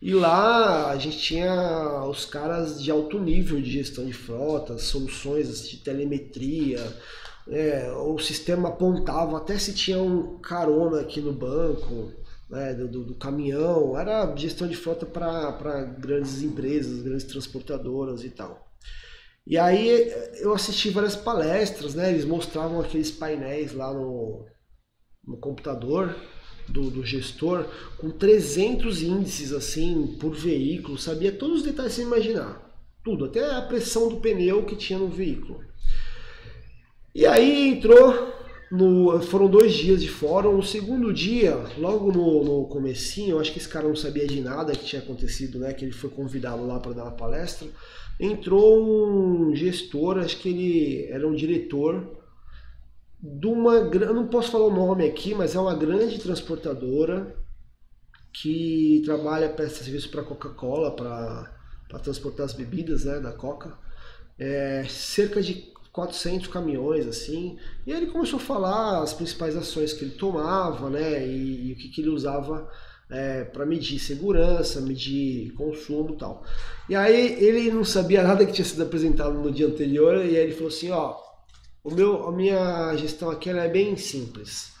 E 0.00 0.14
lá 0.14 0.90
a 0.90 0.96
gente 0.96 1.18
tinha 1.18 2.04
os 2.04 2.24
caras 2.24 2.82
de 2.82 2.90
alto 2.90 3.18
nível 3.18 3.60
de 3.60 3.70
gestão 3.70 4.06
de 4.06 4.12
frotas, 4.12 4.82
soluções 4.82 5.68
de 5.68 5.78
telemetria, 5.78 6.80
é, 7.50 7.90
o 7.92 8.18
sistema 8.18 8.68
apontava 8.68 9.38
até 9.38 9.58
se 9.58 9.72
tinha 9.72 10.00
um 10.00 10.38
carona 10.38 11.00
aqui 11.00 11.20
no 11.20 11.32
banco, 11.32 12.12
né, 12.48 12.74
do, 12.74 13.04
do, 13.04 13.14
caminhão, 13.14 13.98
era 13.98 14.34
gestão 14.36 14.68
de 14.68 14.76
frota 14.76 15.06
para 15.06 15.84
grandes 15.98 16.42
empresas, 16.42 17.02
grandes 17.02 17.24
transportadoras 17.24 18.22
e 18.22 18.30
tal. 18.30 18.68
E 19.46 19.56
aí 19.56 20.12
eu 20.40 20.52
assisti 20.52 20.90
várias 20.90 21.16
palestras, 21.16 21.94
né, 21.94 22.10
eles 22.10 22.24
mostravam 22.24 22.80
aqueles 22.80 23.10
painéis 23.10 23.72
lá 23.72 23.92
no, 23.94 24.46
no 25.26 25.38
computador, 25.38 26.14
do, 26.68 26.90
do, 26.90 27.04
gestor 27.04 27.66
com 27.96 28.10
300 28.10 29.02
índices 29.02 29.52
assim 29.52 30.16
por 30.20 30.34
veículo, 30.34 30.98
sabia 30.98 31.32
todos 31.32 31.58
os 31.58 31.62
detalhes 31.62 31.94
sem 31.94 32.04
imaginar, 32.04 32.80
tudo, 33.04 33.24
até 33.24 33.54
a 33.54 33.62
pressão 33.62 34.08
do 34.08 34.16
pneu 34.16 34.64
que 34.64 34.76
tinha 34.76 34.98
no 34.98 35.08
veículo. 35.08 35.60
E 37.14 37.26
aí 37.26 37.70
entrou, 37.70 38.32
no, 38.70 39.20
foram 39.22 39.48
dois 39.48 39.74
dias 39.74 40.02
de 40.02 40.08
fórum, 40.08 40.56
no 40.56 40.62
segundo 40.62 41.12
dia, 41.12 41.56
logo 41.78 42.12
no, 42.12 42.44
no 42.44 42.66
comecinho, 42.68 43.30
eu 43.30 43.40
acho 43.40 43.52
que 43.52 43.58
esse 43.58 43.68
cara 43.68 43.88
não 43.88 43.96
sabia 43.96 44.26
de 44.26 44.40
nada 44.40 44.72
que 44.72 44.84
tinha 44.84 45.02
acontecido, 45.02 45.58
né, 45.58 45.72
que 45.72 45.84
ele 45.84 45.92
foi 45.92 46.10
convidado 46.10 46.66
lá 46.66 46.78
para 46.78 46.92
dar 46.92 47.04
uma 47.04 47.12
palestra, 47.12 47.66
entrou 48.20 49.48
um 49.48 49.54
gestor, 49.54 50.18
acho 50.18 50.38
que 50.38 50.48
ele 50.48 51.06
era 51.10 51.26
um 51.26 51.34
diretor 51.34 52.17
de 53.20 53.46
uma 53.46 53.74
eu 53.74 54.14
não 54.14 54.28
posso 54.28 54.50
falar 54.50 54.66
o 54.66 54.74
nome 54.74 55.04
aqui, 55.06 55.34
mas 55.34 55.54
é 55.54 55.60
uma 55.60 55.74
grande 55.74 56.18
transportadora 56.18 57.36
que 58.32 59.02
trabalha 59.04 59.48
presta 59.48 59.82
serviço 59.82 60.10
para 60.10 60.22
Coca-Cola, 60.22 60.94
para 60.94 61.98
transportar 62.00 62.46
as 62.46 62.52
bebidas 62.52 63.04
né, 63.04 63.18
da 63.18 63.32
Coca. 63.32 63.76
É, 64.38 64.84
cerca 64.88 65.42
de 65.42 65.72
400 65.92 66.46
caminhões 66.46 67.06
assim. 67.08 67.58
E 67.84 67.92
ele 67.92 68.06
começou 68.06 68.38
a 68.38 68.42
falar 68.42 69.02
as 69.02 69.12
principais 69.12 69.56
ações 69.56 69.92
que 69.92 70.04
ele 70.04 70.14
tomava, 70.14 70.88
né, 70.88 71.26
e, 71.26 71.70
e 71.70 71.72
o 71.72 71.76
que, 71.76 71.88
que 71.88 72.00
ele 72.00 72.10
usava 72.10 72.70
é, 73.10 73.42
para 73.44 73.66
medir 73.66 73.98
segurança, 73.98 74.80
medir 74.80 75.52
consumo, 75.54 76.16
tal. 76.16 76.44
E 76.88 76.94
aí 76.94 77.42
ele 77.42 77.70
não 77.72 77.84
sabia 77.84 78.22
nada 78.22 78.46
que 78.46 78.52
tinha 78.52 78.64
sido 78.64 78.82
apresentado 78.82 79.32
no 79.32 79.50
dia 79.50 79.66
anterior 79.66 80.24
e 80.24 80.36
aí 80.36 80.36
ele 80.36 80.52
falou 80.52 80.68
assim, 80.68 80.90
ó, 80.90 81.16
o 81.88 81.94
meu, 81.94 82.28
a 82.28 82.32
minha 82.32 82.94
gestão 82.96 83.30
aqui 83.30 83.48
é 83.48 83.68
bem 83.68 83.96
simples. 83.96 84.72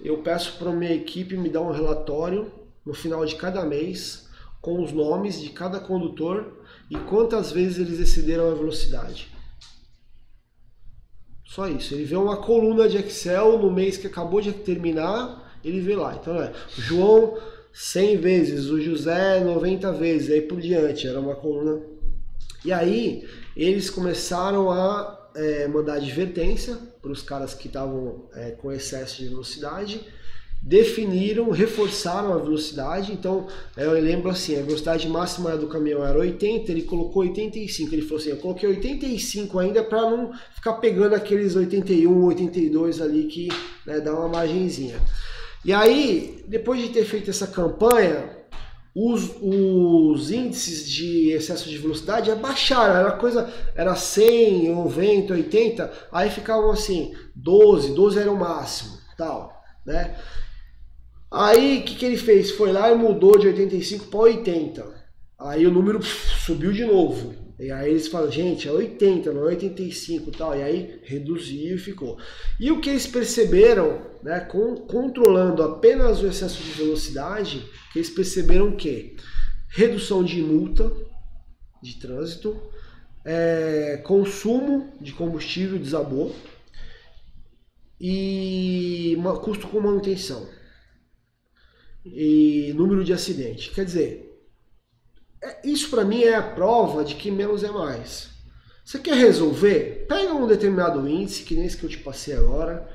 Eu 0.00 0.18
peço 0.18 0.58
para 0.58 0.72
minha 0.72 0.92
equipe 0.92 1.36
me 1.36 1.48
dar 1.48 1.60
um 1.60 1.70
relatório 1.70 2.50
no 2.84 2.92
final 2.92 3.24
de 3.24 3.36
cada 3.36 3.64
mês 3.64 4.28
com 4.60 4.82
os 4.82 4.92
nomes 4.92 5.40
de 5.40 5.50
cada 5.50 5.78
condutor 5.78 6.64
e 6.90 6.96
quantas 6.96 7.52
vezes 7.52 7.78
eles 7.78 8.00
excederam 8.00 8.50
a 8.50 8.54
velocidade. 8.54 9.28
Só 11.44 11.68
isso. 11.68 11.94
Ele 11.94 12.04
vê 12.04 12.16
uma 12.16 12.38
coluna 12.38 12.88
de 12.88 12.98
Excel 12.98 13.58
no 13.58 13.70
mês 13.70 13.96
que 13.96 14.06
acabou 14.06 14.40
de 14.40 14.52
terminar, 14.52 15.58
ele 15.64 15.80
vê 15.80 15.94
lá. 15.94 16.18
Então 16.20 16.34
é, 16.40 16.52
João 16.76 17.38
100 17.72 18.16
vezes, 18.16 18.66
o 18.66 18.80
José 18.80 19.40
90 19.40 19.92
vezes, 19.92 20.30
aí 20.30 20.40
por 20.40 20.60
diante. 20.60 21.06
Era 21.06 21.20
uma 21.20 21.36
coluna. 21.36 21.80
E 22.64 22.72
aí 22.72 23.28
eles 23.56 23.88
começaram 23.88 24.70
a 24.70 25.17
é, 25.34 25.66
mandar 25.68 25.94
advertência 25.94 26.76
para 27.00 27.10
os 27.10 27.22
caras 27.22 27.54
que 27.54 27.66
estavam 27.66 28.26
é, 28.34 28.50
com 28.52 28.72
excesso 28.72 29.18
de 29.18 29.28
velocidade, 29.28 30.00
definiram, 30.60 31.50
reforçaram 31.50 32.32
a 32.32 32.38
velocidade. 32.38 33.12
Então, 33.12 33.46
é, 33.76 33.84
eu 33.84 33.92
lembro 33.92 34.30
assim, 34.30 34.58
a 34.58 34.62
velocidade 34.62 35.08
máxima 35.08 35.56
do 35.56 35.68
caminhão 35.68 36.04
era 36.04 36.18
80, 36.18 36.70
ele 36.70 36.82
colocou 36.82 37.22
85. 37.22 37.94
Ele 37.94 38.02
falou 38.02 38.18
assim, 38.18 38.30
eu 38.30 38.36
coloquei 38.38 38.68
85 38.68 39.58
ainda 39.58 39.84
para 39.84 40.02
não 40.02 40.32
ficar 40.54 40.74
pegando 40.74 41.14
aqueles 41.14 41.54
81, 41.54 42.24
82 42.24 43.00
ali 43.00 43.24
que 43.24 43.48
né, 43.86 44.00
dá 44.00 44.12
uma 44.12 44.28
margenzinha. 44.28 45.00
E 45.64 45.72
aí, 45.72 46.44
depois 46.46 46.80
de 46.80 46.88
ter 46.88 47.04
feito 47.04 47.30
essa 47.30 47.46
campanha, 47.46 48.37
os, 49.00 49.30
os 49.40 50.32
índices 50.32 50.88
de 50.88 51.30
excesso 51.30 51.68
de 51.68 51.78
velocidade 51.78 52.32
abaixaram, 52.32 52.96
era 52.96 53.12
coisa, 53.12 53.48
era 53.76 53.94
100, 53.94 54.70
90, 54.70 55.34
80, 55.34 55.92
aí 56.10 56.28
ficavam 56.28 56.72
assim, 56.72 57.14
12, 57.32 57.94
12 57.94 58.18
era 58.18 58.32
o 58.32 58.36
máximo, 58.36 58.98
tal, 59.16 59.62
né? 59.86 60.16
Aí 61.30 61.78
o 61.78 61.82
que, 61.84 61.94
que 61.94 62.06
ele 62.06 62.16
fez? 62.16 62.50
Foi 62.50 62.72
lá 62.72 62.90
e 62.90 62.96
mudou 62.96 63.38
de 63.38 63.46
85 63.46 64.06
para 64.06 64.20
80. 64.20 64.84
Aí 65.38 65.64
o 65.64 65.70
número 65.70 66.02
subiu 66.02 66.72
de 66.72 66.84
novo. 66.84 67.47
E 67.58 67.72
aí 67.72 67.90
eles 67.90 68.06
falam, 68.06 68.30
gente, 68.30 68.68
é 68.68 68.72
80, 68.72 69.32
não 69.32 69.42
é 69.42 69.46
85 69.46 70.30
tal. 70.30 70.56
E 70.56 70.62
aí 70.62 71.00
reduziu 71.02 71.74
e 71.74 71.78
ficou. 71.78 72.16
E 72.60 72.70
o 72.70 72.80
que 72.80 72.88
eles 72.88 73.06
perceberam, 73.06 74.00
né, 74.22 74.40
com, 74.40 74.76
controlando 74.76 75.62
apenas 75.62 76.22
o 76.22 76.26
excesso 76.26 76.62
de 76.62 76.70
velocidade, 76.70 77.68
que 77.92 77.98
eles 77.98 78.10
perceberam 78.10 78.76
que 78.76 79.16
redução 79.68 80.22
de 80.22 80.40
multa 80.40 80.90
de 81.82 81.98
trânsito, 81.98 82.56
é, 83.24 84.00
consumo 84.04 84.92
de 85.00 85.12
combustível 85.12 85.78
desabou 85.78 86.34
e 88.00 89.16
custo 89.42 89.68
com 89.68 89.80
manutenção 89.80 90.48
e 92.04 92.72
número 92.74 93.04
de 93.04 93.12
acidente. 93.12 93.70
Quer 93.70 93.84
dizer, 93.84 94.27
isso 95.64 95.90
para 95.90 96.04
mim 96.04 96.22
é 96.22 96.34
a 96.34 96.42
prova 96.42 97.04
de 97.04 97.14
que 97.14 97.30
menos 97.30 97.62
é 97.62 97.70
mais. 97.70 98.30
Você 98.84 98.98
quer 98.98 99.16
resolver? 99.16 100.06
Pega 100.08 100.32
um 100.32 100.46
determinado 100.46 101.06
índice, 101.06 101.42
que 101.42 101.54
nem 101.54 101.66
esse 101.66 101.76
que 101.76 101.84
eu 101.84 101.90
te 101.90 101.98
passei 101.98 102.34
agora, 102.34 102.88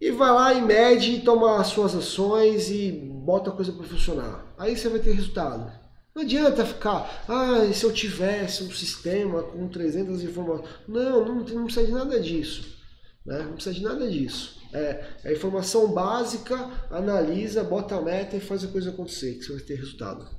e 0.00 0.10
vai 0.10 0.30
lá 0.30 0.52
e 0.54 0.60
mede 0.60 1.12
e 1.12 1.20
toma 1.20 1.60
as 1.60 1.68
suas 1.68 1.94
ações 1.94 2.70
e 2.70 2.92
bota 2.92 3.50
a 3.50 3.52
coisa 3.52 3.72
para 3.72 3.86
funcionar. 3.86 4.54
Aí 4.58 4.76
você 4.76 4.88
vai 4.88 5.00
ter 5.00 5.12
resultado. 5.12 5.72
Não 6.14 6.22
adianta 6.22 6.66
ficar, 6.66 7.24
ah, 7.28 7.72
se 7.72 7.84
eu 7.84 7.92
tivesse 7.92 8.64
um 8.64 8.70
sistema 8.70 9.42
com 9.42 9.68
300 9.68 10.22
informações. 10.22 10.68
Não, 10.86 11.24
não, 11.24 11.34
não 11.36 11.64
precisa 11.64 11.86
de 11.86 11.92
nada 11.92 12.20
disso. 12.20 12.76
Né? 13.24 13.38
Não 13.38 13.54
precisa 13.54 13.74
de 13.74 13.82
nada 13.82 14.10
disso. 14.10 14.60
É, 14.72 15.04
é 15.24 15.32
informação 15.32 15.92
básica, 15.92 16.56
analisa, 16.90 17.64
bota 17.64 17.96
a 17.96 18.02
meta 18.02 18.36
e 18.36 18.40
faz 18.40 18.62
a 18.62 18.68
coisa 18.68 18.90
acontecer, 18.90 19.34
que 19.34 19.44
você 19.44 19.52
vai 19.54 19.62
ter 19.62 19.76
resultado. 19.76 20.37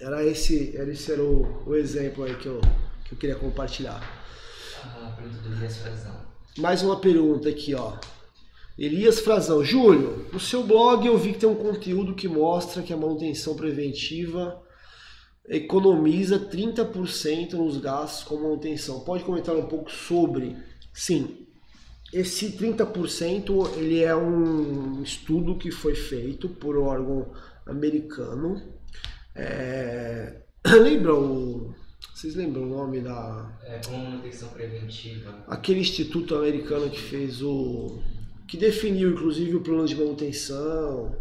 Era 0.00 0.24
esse, 0.24 0.74
era 0.76 0.90
esse 0.90 1.12
era 1.12 1.22
o, 1.22 1.62
o 1.66 1.76
exemplo 1.76 2.24
aí 2.24 2.34
que 2.36 2.46
eu, 2.46 2.60
que 3.04 3.12
eu 3.12 3.18
queria 3.18 3.36
compartilhar. 3.36 4.00
A 4.82 5.10
pergunta 5.10 5.42
do 5.42 5.54
Elias 5.54 5.76
Frazão. 5.76 6.16
Mais 6.56 6.82
uma 6.82 6.98
pergunta 6.98 7.48
aqui, 7.48 7.74
ó. 7.74 7.98
Elias 8.78 9.20
Frazão, 9.20 9.62
Júlio, 9.62 10.26
no 10.32 10.40
seu 10.40 10.62
blog 10.62 11.06
eu 11.06 11.18
vi 11.18 11.34
que 11.34 11.40
tem 11.40 11.48
um 11.48 11.54
conteúdo 11.54 12.14
que 12.14 12.26
mostra 12.26 12.82
que 12.82 12.94
a 12.94 12.96
manutenção 12.96 13.54
preventiva 13.54 14.62
economiza 15.46 16.38
30% 16.38 17.52
nos 17.52 17.76
gastos 17.76 18.24
com 18.24 18.36
manutenção. 18.36 19.00
Pode 19.00 19.22
comentar 19.24 19.54
um 19.54 19.66
pouco 19.66 19.90
sobre? 19.90 20.56
Sim, 20.94 21.46
esse 22.12 22.52
30% 22.52 23.76
ele 23.76 24.02
é 24.02 24.16
um 24.16 25.02
estudo 25.02 25.56
que 25.56 25.70
foi 25.70 25.94
feito 25.94 26.48
por 26.48 26.76
um 26.78 26.84
órgão 26.84 27.30
americano. 27.66 28.79
É... 29.34 30.36
Lembra 30.66 31.14
o... 31.14 31.74
Vocês 32.14 32.34
lembram 32.34 32.64
o 32.64 32.66
nome 32.66 33.00
da... 33.00 33.58
É, 33.64 33.80
como 33.86 34.04
manutenção 34.04 34.48
preventiva. 34.50 35.42
Aquele 35.48 35.80
instituto 35.80 36.34
americano 36.34 36.90
que 36.90 37.00
fez 37.00 37.42
o... 37.42 38.02
que 38.46 38.58
definiu 38.58 39.10
inclusive 39.10 39.56
o 39.56 39.60
plano 39.60 39.86
de 39.86 39.96
manutenção. 39.96 41.16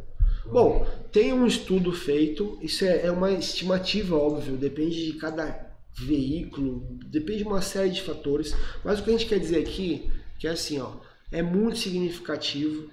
Bom, 0.46 0.86
tem 1.12 1.32
um 1.32 1.46
estudo 1.46 1.92
feito, 1.94 2.58
isso 2.62 2.84
é, 2.84 3.06
é 3.06 3.12
uma 3.12 3.32
estimativa, 3.32 4.16
óbvio, 4.16 4.58
depende 4.58 5.06
de 5.06 5.14
cada 5.14 5.70
veículo, 5.94 6.88
depende 7.06 7.40
de 7.40 7.44
uma 7.44 7.62
série 7.62 7.92
de 7.92 8.02
fatores, 8.02 8.56
mas 8.84 9.00
o 9.00 9.04
que 9.04 9.10
a 9.10 9.14
gente 9.14 9.28
quer 9.28 9.40
dizer 9.40 9.60
aqui 9.60 10.10
que 10.40 10.48
é 10.48 10.52
assim, 10.52 10.80
ó, 10.80 10.94
é 11.32 11.44
muito 11.44 11.78
significativo 11.78 12.90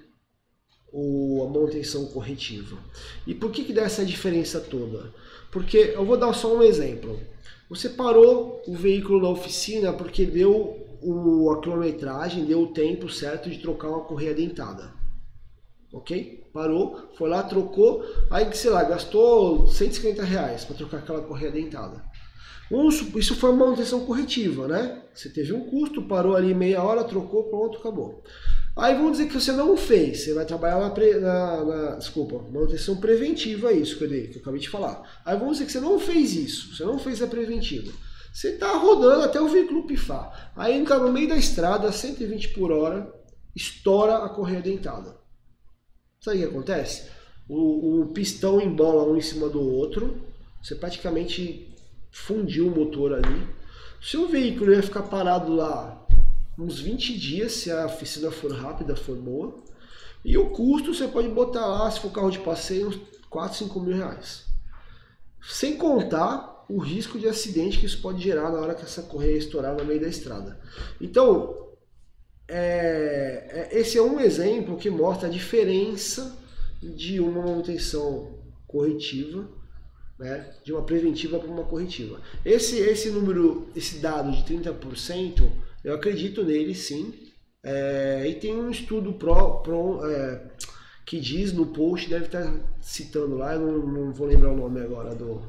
o, 0.91 1.43
a 1.43 1.51
manutenção 1.51 2.05
corretiva. 2.07 2.77
E 3.25 3.33
por 3.33 3.51
que, 3.51 3.63
que 3.63 3.73
dá 3.73 3.83
essa 3.83 4.05
diferença 4.05 4.59
toda? 4.59 5.13
Porque 5.51 5.93
eu 5.95 6.05
vou 6.05 6.17
dar 6.17 6.33
só 6.33 6.55
um 6.55 6.63
exemplo. 6.63 7.19
Você 7.69 7.89
parou 7.89 8.61
o 8.67 8.73
veículo 8.73 9.21
na 9.21 9.29
oficina 9.29 9.91
porque 9.91 10.25
deu 10.25 10.87
o, 11.01 11.51
a 11.51 11.61
quilometragem, 11.61 12.45
deu 12.45 12.61
o 12.61 12.73
tempo 12.73 13.09
certo 13.09 13.49
de 13.49 13.59
trocar 13.59 13.89
uma 13.89 14.05
correia 14.05 14.33
dentada. 14.33 14.93
Ok? 15.93 16.45
Parou, 16.53 17.09
foi 17.17 17.29
lá, 17.29 17.43
trocou, 17.43 18.03
aí 18.29 18.51
sei 18.53 18.71
lá, 18.71 18.83
gastou 18.83 19.67
150 19.67 20.23
reais 20.23 20.65
para 20.65 20.75
trocar 20.75 20.97
aquela 20.97 21.21
correia 21.21 21.51
dentada. 21.51 22.03
Isso 23.15 23.35
foi 23.35 23.51
uma 23.51 23.65
manutenção 23.65 24.05
corretiva, 24.05 24.67
né? 24.67 25.01
Você 25.13 25.29
teve 25.29 25.53
um 25.53 25.69
custo, 25.69 26.01
parou 26.01 26.35
ali 26.35 26.53
meia 26.53 26.83
hora, 26.83 27.03
trocou, 27.03 27.45
pronto, 27.45 27.77
acabou. 27.77 28.23
Aí 28.77 28.93
vamos 28.93 29.13
dizer 29.13 29.27
que 29.27 29.33
você 29.33 29.51
não 29.51 29.75
fez, 29.75 30.23
você 30.23 30.33
vai 30.35 30.45
trabalhar 30.45 30.79
na, 30.79 30.91
pre, 30.91 31.15
na, 31.15 31.65
na 31.65 31.95
desculpa, 31.95 32.37
manutenção 32.51 32.97
preventiva, 32.97 33.73
isso 33.73 33.97
que 33.97 34.03
eu, 34.03 34.09
que 34.09 34.35
eu 34.35 34.41
acabei 34.41 34.59
de 34.59 34.69
falar. 34.69 35.21
Aí 35.25 35.35
vamos 35.35 35.53
dizer 35.53 35.65
que 35.65 35.71
você 35.71 35.79
não 35.79 35.99
fez 35.99 36.35
isso, 36.35 36.75
você 36.75 36.85
não 36.85 36.99
fez 36.99 37.19
a 37.23 37.27
preventiva. 37.27 37.91
Você 38.31 38.49
está 38.49 38.71
rodando 38.77 39.23
até 39.23 39.41
o 39.41 39.47
veículo 39.47 39.87
pifar. 39.87 40.51
Aí 40.55 40.79
está 40.79 40.99
no 40.99 41.11
meio 41.11 41.27
da 41.27 41.35
estrada, 41.35 41.91
120 41.91 42.49
por 42.49 42.71
hora, 42.71 43.11
estoura 43.55 44.17
a 44.17 44.29
correia 44.29 44.61
dentada. 44.61 45.17
Sabe 46.21 46.37
o 46.37 46.39
que 46.41 46.45
acontece? 46.45 47.09
O, 47.49 48.01
o 48.01 48.07
pistão 48.13 48.61
embola 48.61 49.11
um 49.11 49.17
em 49.17 49.21
cima 49.21 49.49
do 49.49 49.59
outro, 49.59 50.21
você 50.61 50.75
praticamente 50.75 51.75
fundiu 52.11 52.67
o 52.67 52.75
motor 52.75 53.15
ali. 53.15 53.47
Seu 53.99 54.27
veículo 54.27 54.71
ia 54.71 54.83
ficar 54.83 55.01
parado 55.03 55.51
lá 55.51 56.06
uns 56.57 56.79
20 56.79 57.17
dias 57.17 57.51
se 57.53 57.71
a 57.71 57.85
oficina 57.85 58.31
for 58.31 58.51
rápida, 58.51 58.95
for 58.95 59.15
boa. 59.15 59.63
E 60.25 60.37
o 60.37 60.49
custo 60.49 60.93
você 60.93 61.07
pode 61.07 61.29
botar 61.29 61.65
lá, 61.65 61.89
se 61.89 61.99
for 61.99 62.11
carro 62.11 62.31
de 62.31 62.39
passeio, 62.39 62.89
uns 62.89 62.99
4, 63.29 63.57
5 63.57 63.79
mil 63.79 63.95
reais. 63.95 64.45
Sem 65.41 65.77
contar 65.77 66.65
o 66.69 66.79
risco 66.79 67.17
de 67.17 67.27
acidente 67.27 67.79
que 67.79 67.85
isso 67.85 68.01
pode 68.01 68.21
gerar 68.21 68.51
na 68.51 68.59
hora 68.59 68.75
que 68.75 68.83
essa 68.83 69.03
correia 69.03 69.37
estourar 69.37 69.75
no 69.75 69.85
meio 69.85 70.01
da 70.01 70.07
estrada. 70.07 70.59
Então, 70.99 71.69
é, 72.47 73.69
é, 73.71 73.79
esse 73.79 73.97
é 73.97 74.01
um 74.01 74.19
exemplo 74.19 74.77
que 74.77 74.89
mostra 74.89 75.27
a 75.27 75.31
diferença 75.31 76.37
de 76.81 77.19
uma 77.19 77.41
manutenção 77.41 78.37
corretiva 78.67 79.47
né, 80.19 80.51
de 80.63 80.73
uma 80.73 80.81
preventiva 80.81 81.39
para 81.39 81.49
uma 81.49 81.63
corretiva. 81.63 82.19
Esse, 82.43 82.77
esse 82.79 83.09
número, 83.11 83.69
esse 83.75 83.99
dado 83.99 84.31
de 84.31 84.43
30%, 84.43 85.49
eu 85.87 85.95
acredito 85.95 86.43
nele 86.43 86.75
sim. 86.75 87.13
É, 87.63 88.27
e 88.27 88.35
tem 88.35 88.53
um 88.53 88.69
estudo 88.69 89.13
pro, 89.13 89.61
pro, 89.61 90.05
é, 90.05 90.51
que 91.05 91.17
diz 91.17 91.53
no 91.53 91.67
post, 91.67 92.09
deve 92.09 92.25
estar 92.25 92.53
citando 92.81 93.37
lá, 93.37 93.53
eu 93.53 93.61
não, 93.61 93.87
não 93.87 94.13
vou 94.13 94.27
lembrar 94.27 94.51
o 94.51 94.57
nome 94.57 94.81
agora 94.81 95.15
do, 95.15 95.41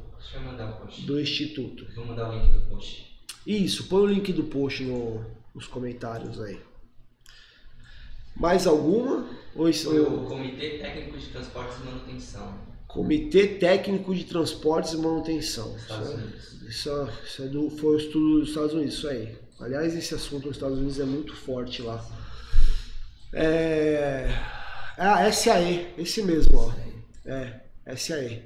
do 1.07 1.21
instituto. 1.21 1.87
Vou 1.93 2.07
mandar 2.07 2.31
o 2.31 2.39
link 2.39 2.53
do 2.53 2.61
post. 2.71 3.21
Isso, 3.45 3.89
põe 3.89 4.03
o 4.03 4.07
link 4.07 4.33
do 4.33 4.45
post 4.45 4.85
no, 4.85 5.25
nos 5.53 5.67
comentários 5.67 6.41
aí. 6.41 6.61
Mais 8.37 8.65
alguma? 8.65 9.29
Ou 9.57 9.69
isso, 9.69 9.91
Foi 9.91 10.01
o 10.01 10.25
Comitê 10.25 10.79
Técnico 10.79 11.19
de 11.19 11.27
Transportes 11.31 11.79
e 11.79 11.85
Manutenção. 11.85 12.68
Comitê 12.89 13.47
Técnico 13.47 14.15
de 14.15 14.25
Transportes 14.25 14.95
e 14.95 14.97
Manutenção. 14.97 15.77
Isso, 16.67 16.91
é, 16.91 17.09
isso 17.25 17.43
é 17.43 17.47
do, 17.47 17.69
foi 17.71 17.97
o 17.97 17.99
estudo 17.99 18.41
dos 18.41 18.49
Estados 18.49 18.73
Unidos, 18.73 18.95
isso 18.95 19.09
aí. 19.09 19.37
Aliás, 19.61 19.95
esse 19.95 20.15
assunto 20.15 20.47
nos 20.47 20.57
Estados 20.57 20.79
Unidos 20.79 20.99
é 20.99 21.05
muito 21.05 21.37
forte 21.37 21.83
lá. 21.83 22.05
É, 23.33 24.29
é 24.97 25.03
a 25.03 25.31
SAE, 25.31 25.89
esse 25.99 26.23
mesmo, 26.23 26.59
ó. 26.59 26.73
É, 27.27 27.61
SAE. 27.95 28.43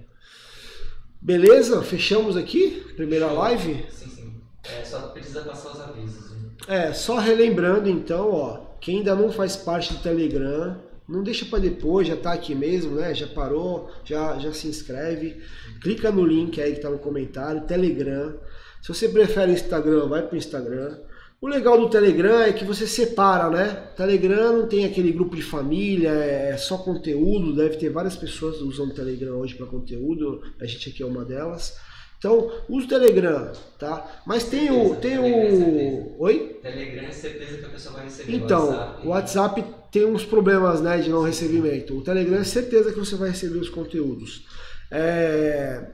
Beleza? 1.20 1.80
Fechamos 1.82 2.36
aqui? 2.36 2.82
Primeira 2.96 3.30
live? 3.30 3.86
Sim, 3.90 4.08
sim. 4.08 4.40
É, 4.64 4.84
só 4.84 5.08
precisa 5.08 5.42
passar 5.42 5.70
os 5.70 5.80
avisos. 5.80 6.32
É, 6.66 6.92
só 6.92 7.18
relembrando 7.18 7.88
então, 7.88 8.30
ó, 8.30 8.66
quem 8.80 8.98
ainda 8.98 9.14
não 9.14 9.30
faz 9.30 9.56
parte 9.56 9.92
do 9.92 10.02
Telegram, 10.02 10.80
não 11.12 11.22
deixa 11.22 11.44
para 11.44 11.58
depois, 11.58 12.08
já 12.08 12.14
está 12.14 12.32
aqui 12.32 12.54
mesmo, 12.54 12.96
né? 12.96 13.14
Já 13.14 13.26
parou, 13.26 13.90
já, 14.02 14.38
já 14.38 14.50
se 14.52 14.66
inscreve. 14.66 15.42
Clica 15.82 16.10
no 16.10 16.24
link 16.24 16.60
aí 16.60 16.72
que 16.72 16.78
está 16.78 16.88
no 16.88 16.98
comentário, 16.98 17.66
Telegram. 17.66 18.34
Se 18.80 18.88
você 18.88 19.08
prefere 19.08 19.52
Instagram, 19.52 20.08
vai 20.08 20.22
para 20.22 20.34
o 20.34 20.38
Instagram. 20.38 20.98
O 21.38 21.48
legal 21.48 21.78
do 21.78 21.90
Telegram 21.90 22.40
é 22.40 22.52
que 22.52 22.64
você 22.64 22.86
separa, 22.86 23.50
né? 23.50 23.90
Telegram 23.94 24.58
não 24.58 24.66
tem 24.66 24.86
aquele 24.86 25.12
grupo 25.12 25.36
de 25.36 25.42
família, 25.42 26.10
é 26.10 26.56
só 26.56 26.78
conteúdo, 26.78 27.54
deve 27.54 27.76
ter 27.76 27.90
várias 27.90 28.16
pessoas 28.16 28.60
usando 28.62 28.94
Telegram 28.94 29.34
hoje 29.34 29.54
para 29.54 29.66
conteúdo, 29.66 30.40
a 30.60 30.64
gente 30.64 30.88
aqui 30.88 31.02
é 31.02 31.06
uma 31.06 31.24
delas. 31.24 31.76
Então, 32.22 32.52
usa 32.68 32.86
o 32.86 32.88
Telegram, 32.88 33.50
tá? 33.76 34.22
Mas 34.24 34.44
tem 34.44 34.70
o. 34.70 34.94
Tem 34.94 35.18
o. 35.18 35.24
É 35.24 36.14
Oi? 36.18 36.60
Telegram 36.62 37.08
é 37.08 37.10
certeza 37.10 37.58
que 37.58 37.64
a 37.64 37.68
pessoa 37.68 37.96
vai 37.96 38.04
receber. 38.04 38.32
Então, 38.32 38.68
WhatsApp. 38.68 39.06
o 39.06 39.10
WhatsApp 39.10 39.64
tem 39.90 40.04
uns 40.06 40.24
problemas 40.24 40.80
né, 40.80 40.98
de 40.98 41.10
não 41.10 41.24
recebimento. 41.24 41.98
O 41.98 42.00
Telegram 42.00 42.38
é 42.38 42.44
certeza 42.44 42.92
que 42.92 42.98
você 43.00 43.16
vai 43.16 43.30
receber 43.30 43.58
os 43.58 43.68
conteúdos. 43.68 44.46
É... 44.88 45.84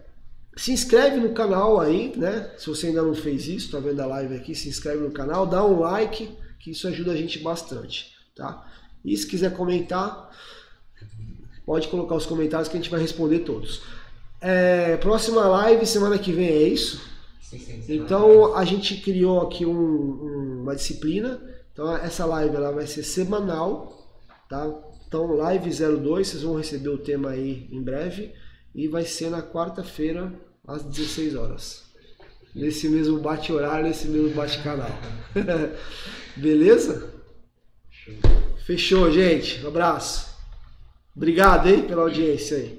Se 0.54 0.70
inscreve 0.70 1.16
no 1.16 1.32
canal 1.32 1.80
aí, 1.80 2.12
né? 2.14 2.50
Se 2.58 2.66
você 2.66 2.88
ainda 2.88 3.00
não 3.00 3.14
fez 3.14 3.48
isso, 3.48 3.70
tá 3.70 3.80
vendo 3.80 4.00
a 4.00 4.06
live 4.06 4.34
aqui, 4.34 4.54
se 4.54 4.68
inscreve 4.68 5.00
no 5.00 5.10
canal, 5.10 5.46
dá 5.46 5.64
um 5.64 5.80
like, 5.80 6.28
que 6.60 6.72
isso 6.72 6.86
ajuda 6.88 7.12
a 7.12 7.16
gente 7.16 7.38
bastante, 7.38 8.12
tá? 8.36 8.70
E 9.02 9.16
se 9.16 9.26
quiser 9.26 9.56
comentar, 9.56 10.30
pode 11.64 11.88
colocar 11.88 12.16
os 12.16 12.26
comentários 12.26 12.68
que 12.68 12.76
a 12.76 12.80
gente 12.80 12.90
vai 12.90 13.00
responder 13.00 13.38
todos. 13.38 13.80
É, 14.40 14.96
próxima 14.98 15.46
live 15.46 15.84
semana 15.86 16.18
que 16.18 16.32
vem 16.32 16.48
é 16.48 16.62
isso? 16.62 17.00
Sim, 17.40 17.58
sim, 17.58 17.82
então 17.88 18.54
a 18.54 18.64
gente 18.64 18.98
criou 18.98 19.40
aqui 19.40 19.64
um, 19.64 19.72
um, 19.72 20.62
uma 20.62 20.76
disciplina. 20.76 21.40
Então 21.72 21.96
essa 21.96 22.26
live 22.26 22.54
ela 22.54 22.72
vai 22.72 22.86
ser 22.86 23.02
semanal, 23.02 24.06
tá? 24.48 24.68
Então 25.06 25.32
live 25.36 25.70
02, 25.70 26.28
vocês 26.28 26.42
vão 26.42 26.56
receber 26.56 26.88
o 26.90 26.98
tema 26.98 27.30
aí 27.30 27.68
em 27.72 27.82
breve 27.82 28.32
e 28.74 28.86
vai 28.86 29.04
ser 29.04 29.30
na 29.30 29.42
quarta-feira 29.42 30.32
às 30.66 30.82
16 30.84 31.34
horas. 31.34 31.84
Nesse 32.54 32.88
mesmo 32.88 33.18
bate 33.18 33.52
horário, 33.52 33.86
nesse 33.86 34.08
mesmo 34.08 34.34
bate 34.34 34.62
canal. 34.62 34.90
Beleza? 36.36 37.12
Fechou, 38.66 39.10
gente. 39.10 39.64
Um 39.64 39.68
abraço. 39.68 40.36
Obrigado, 41.16 41.68
hein, 41.68 41.82
pela 41.82 42.02
audiência 42.02 42.56
aí. 42.58 42.77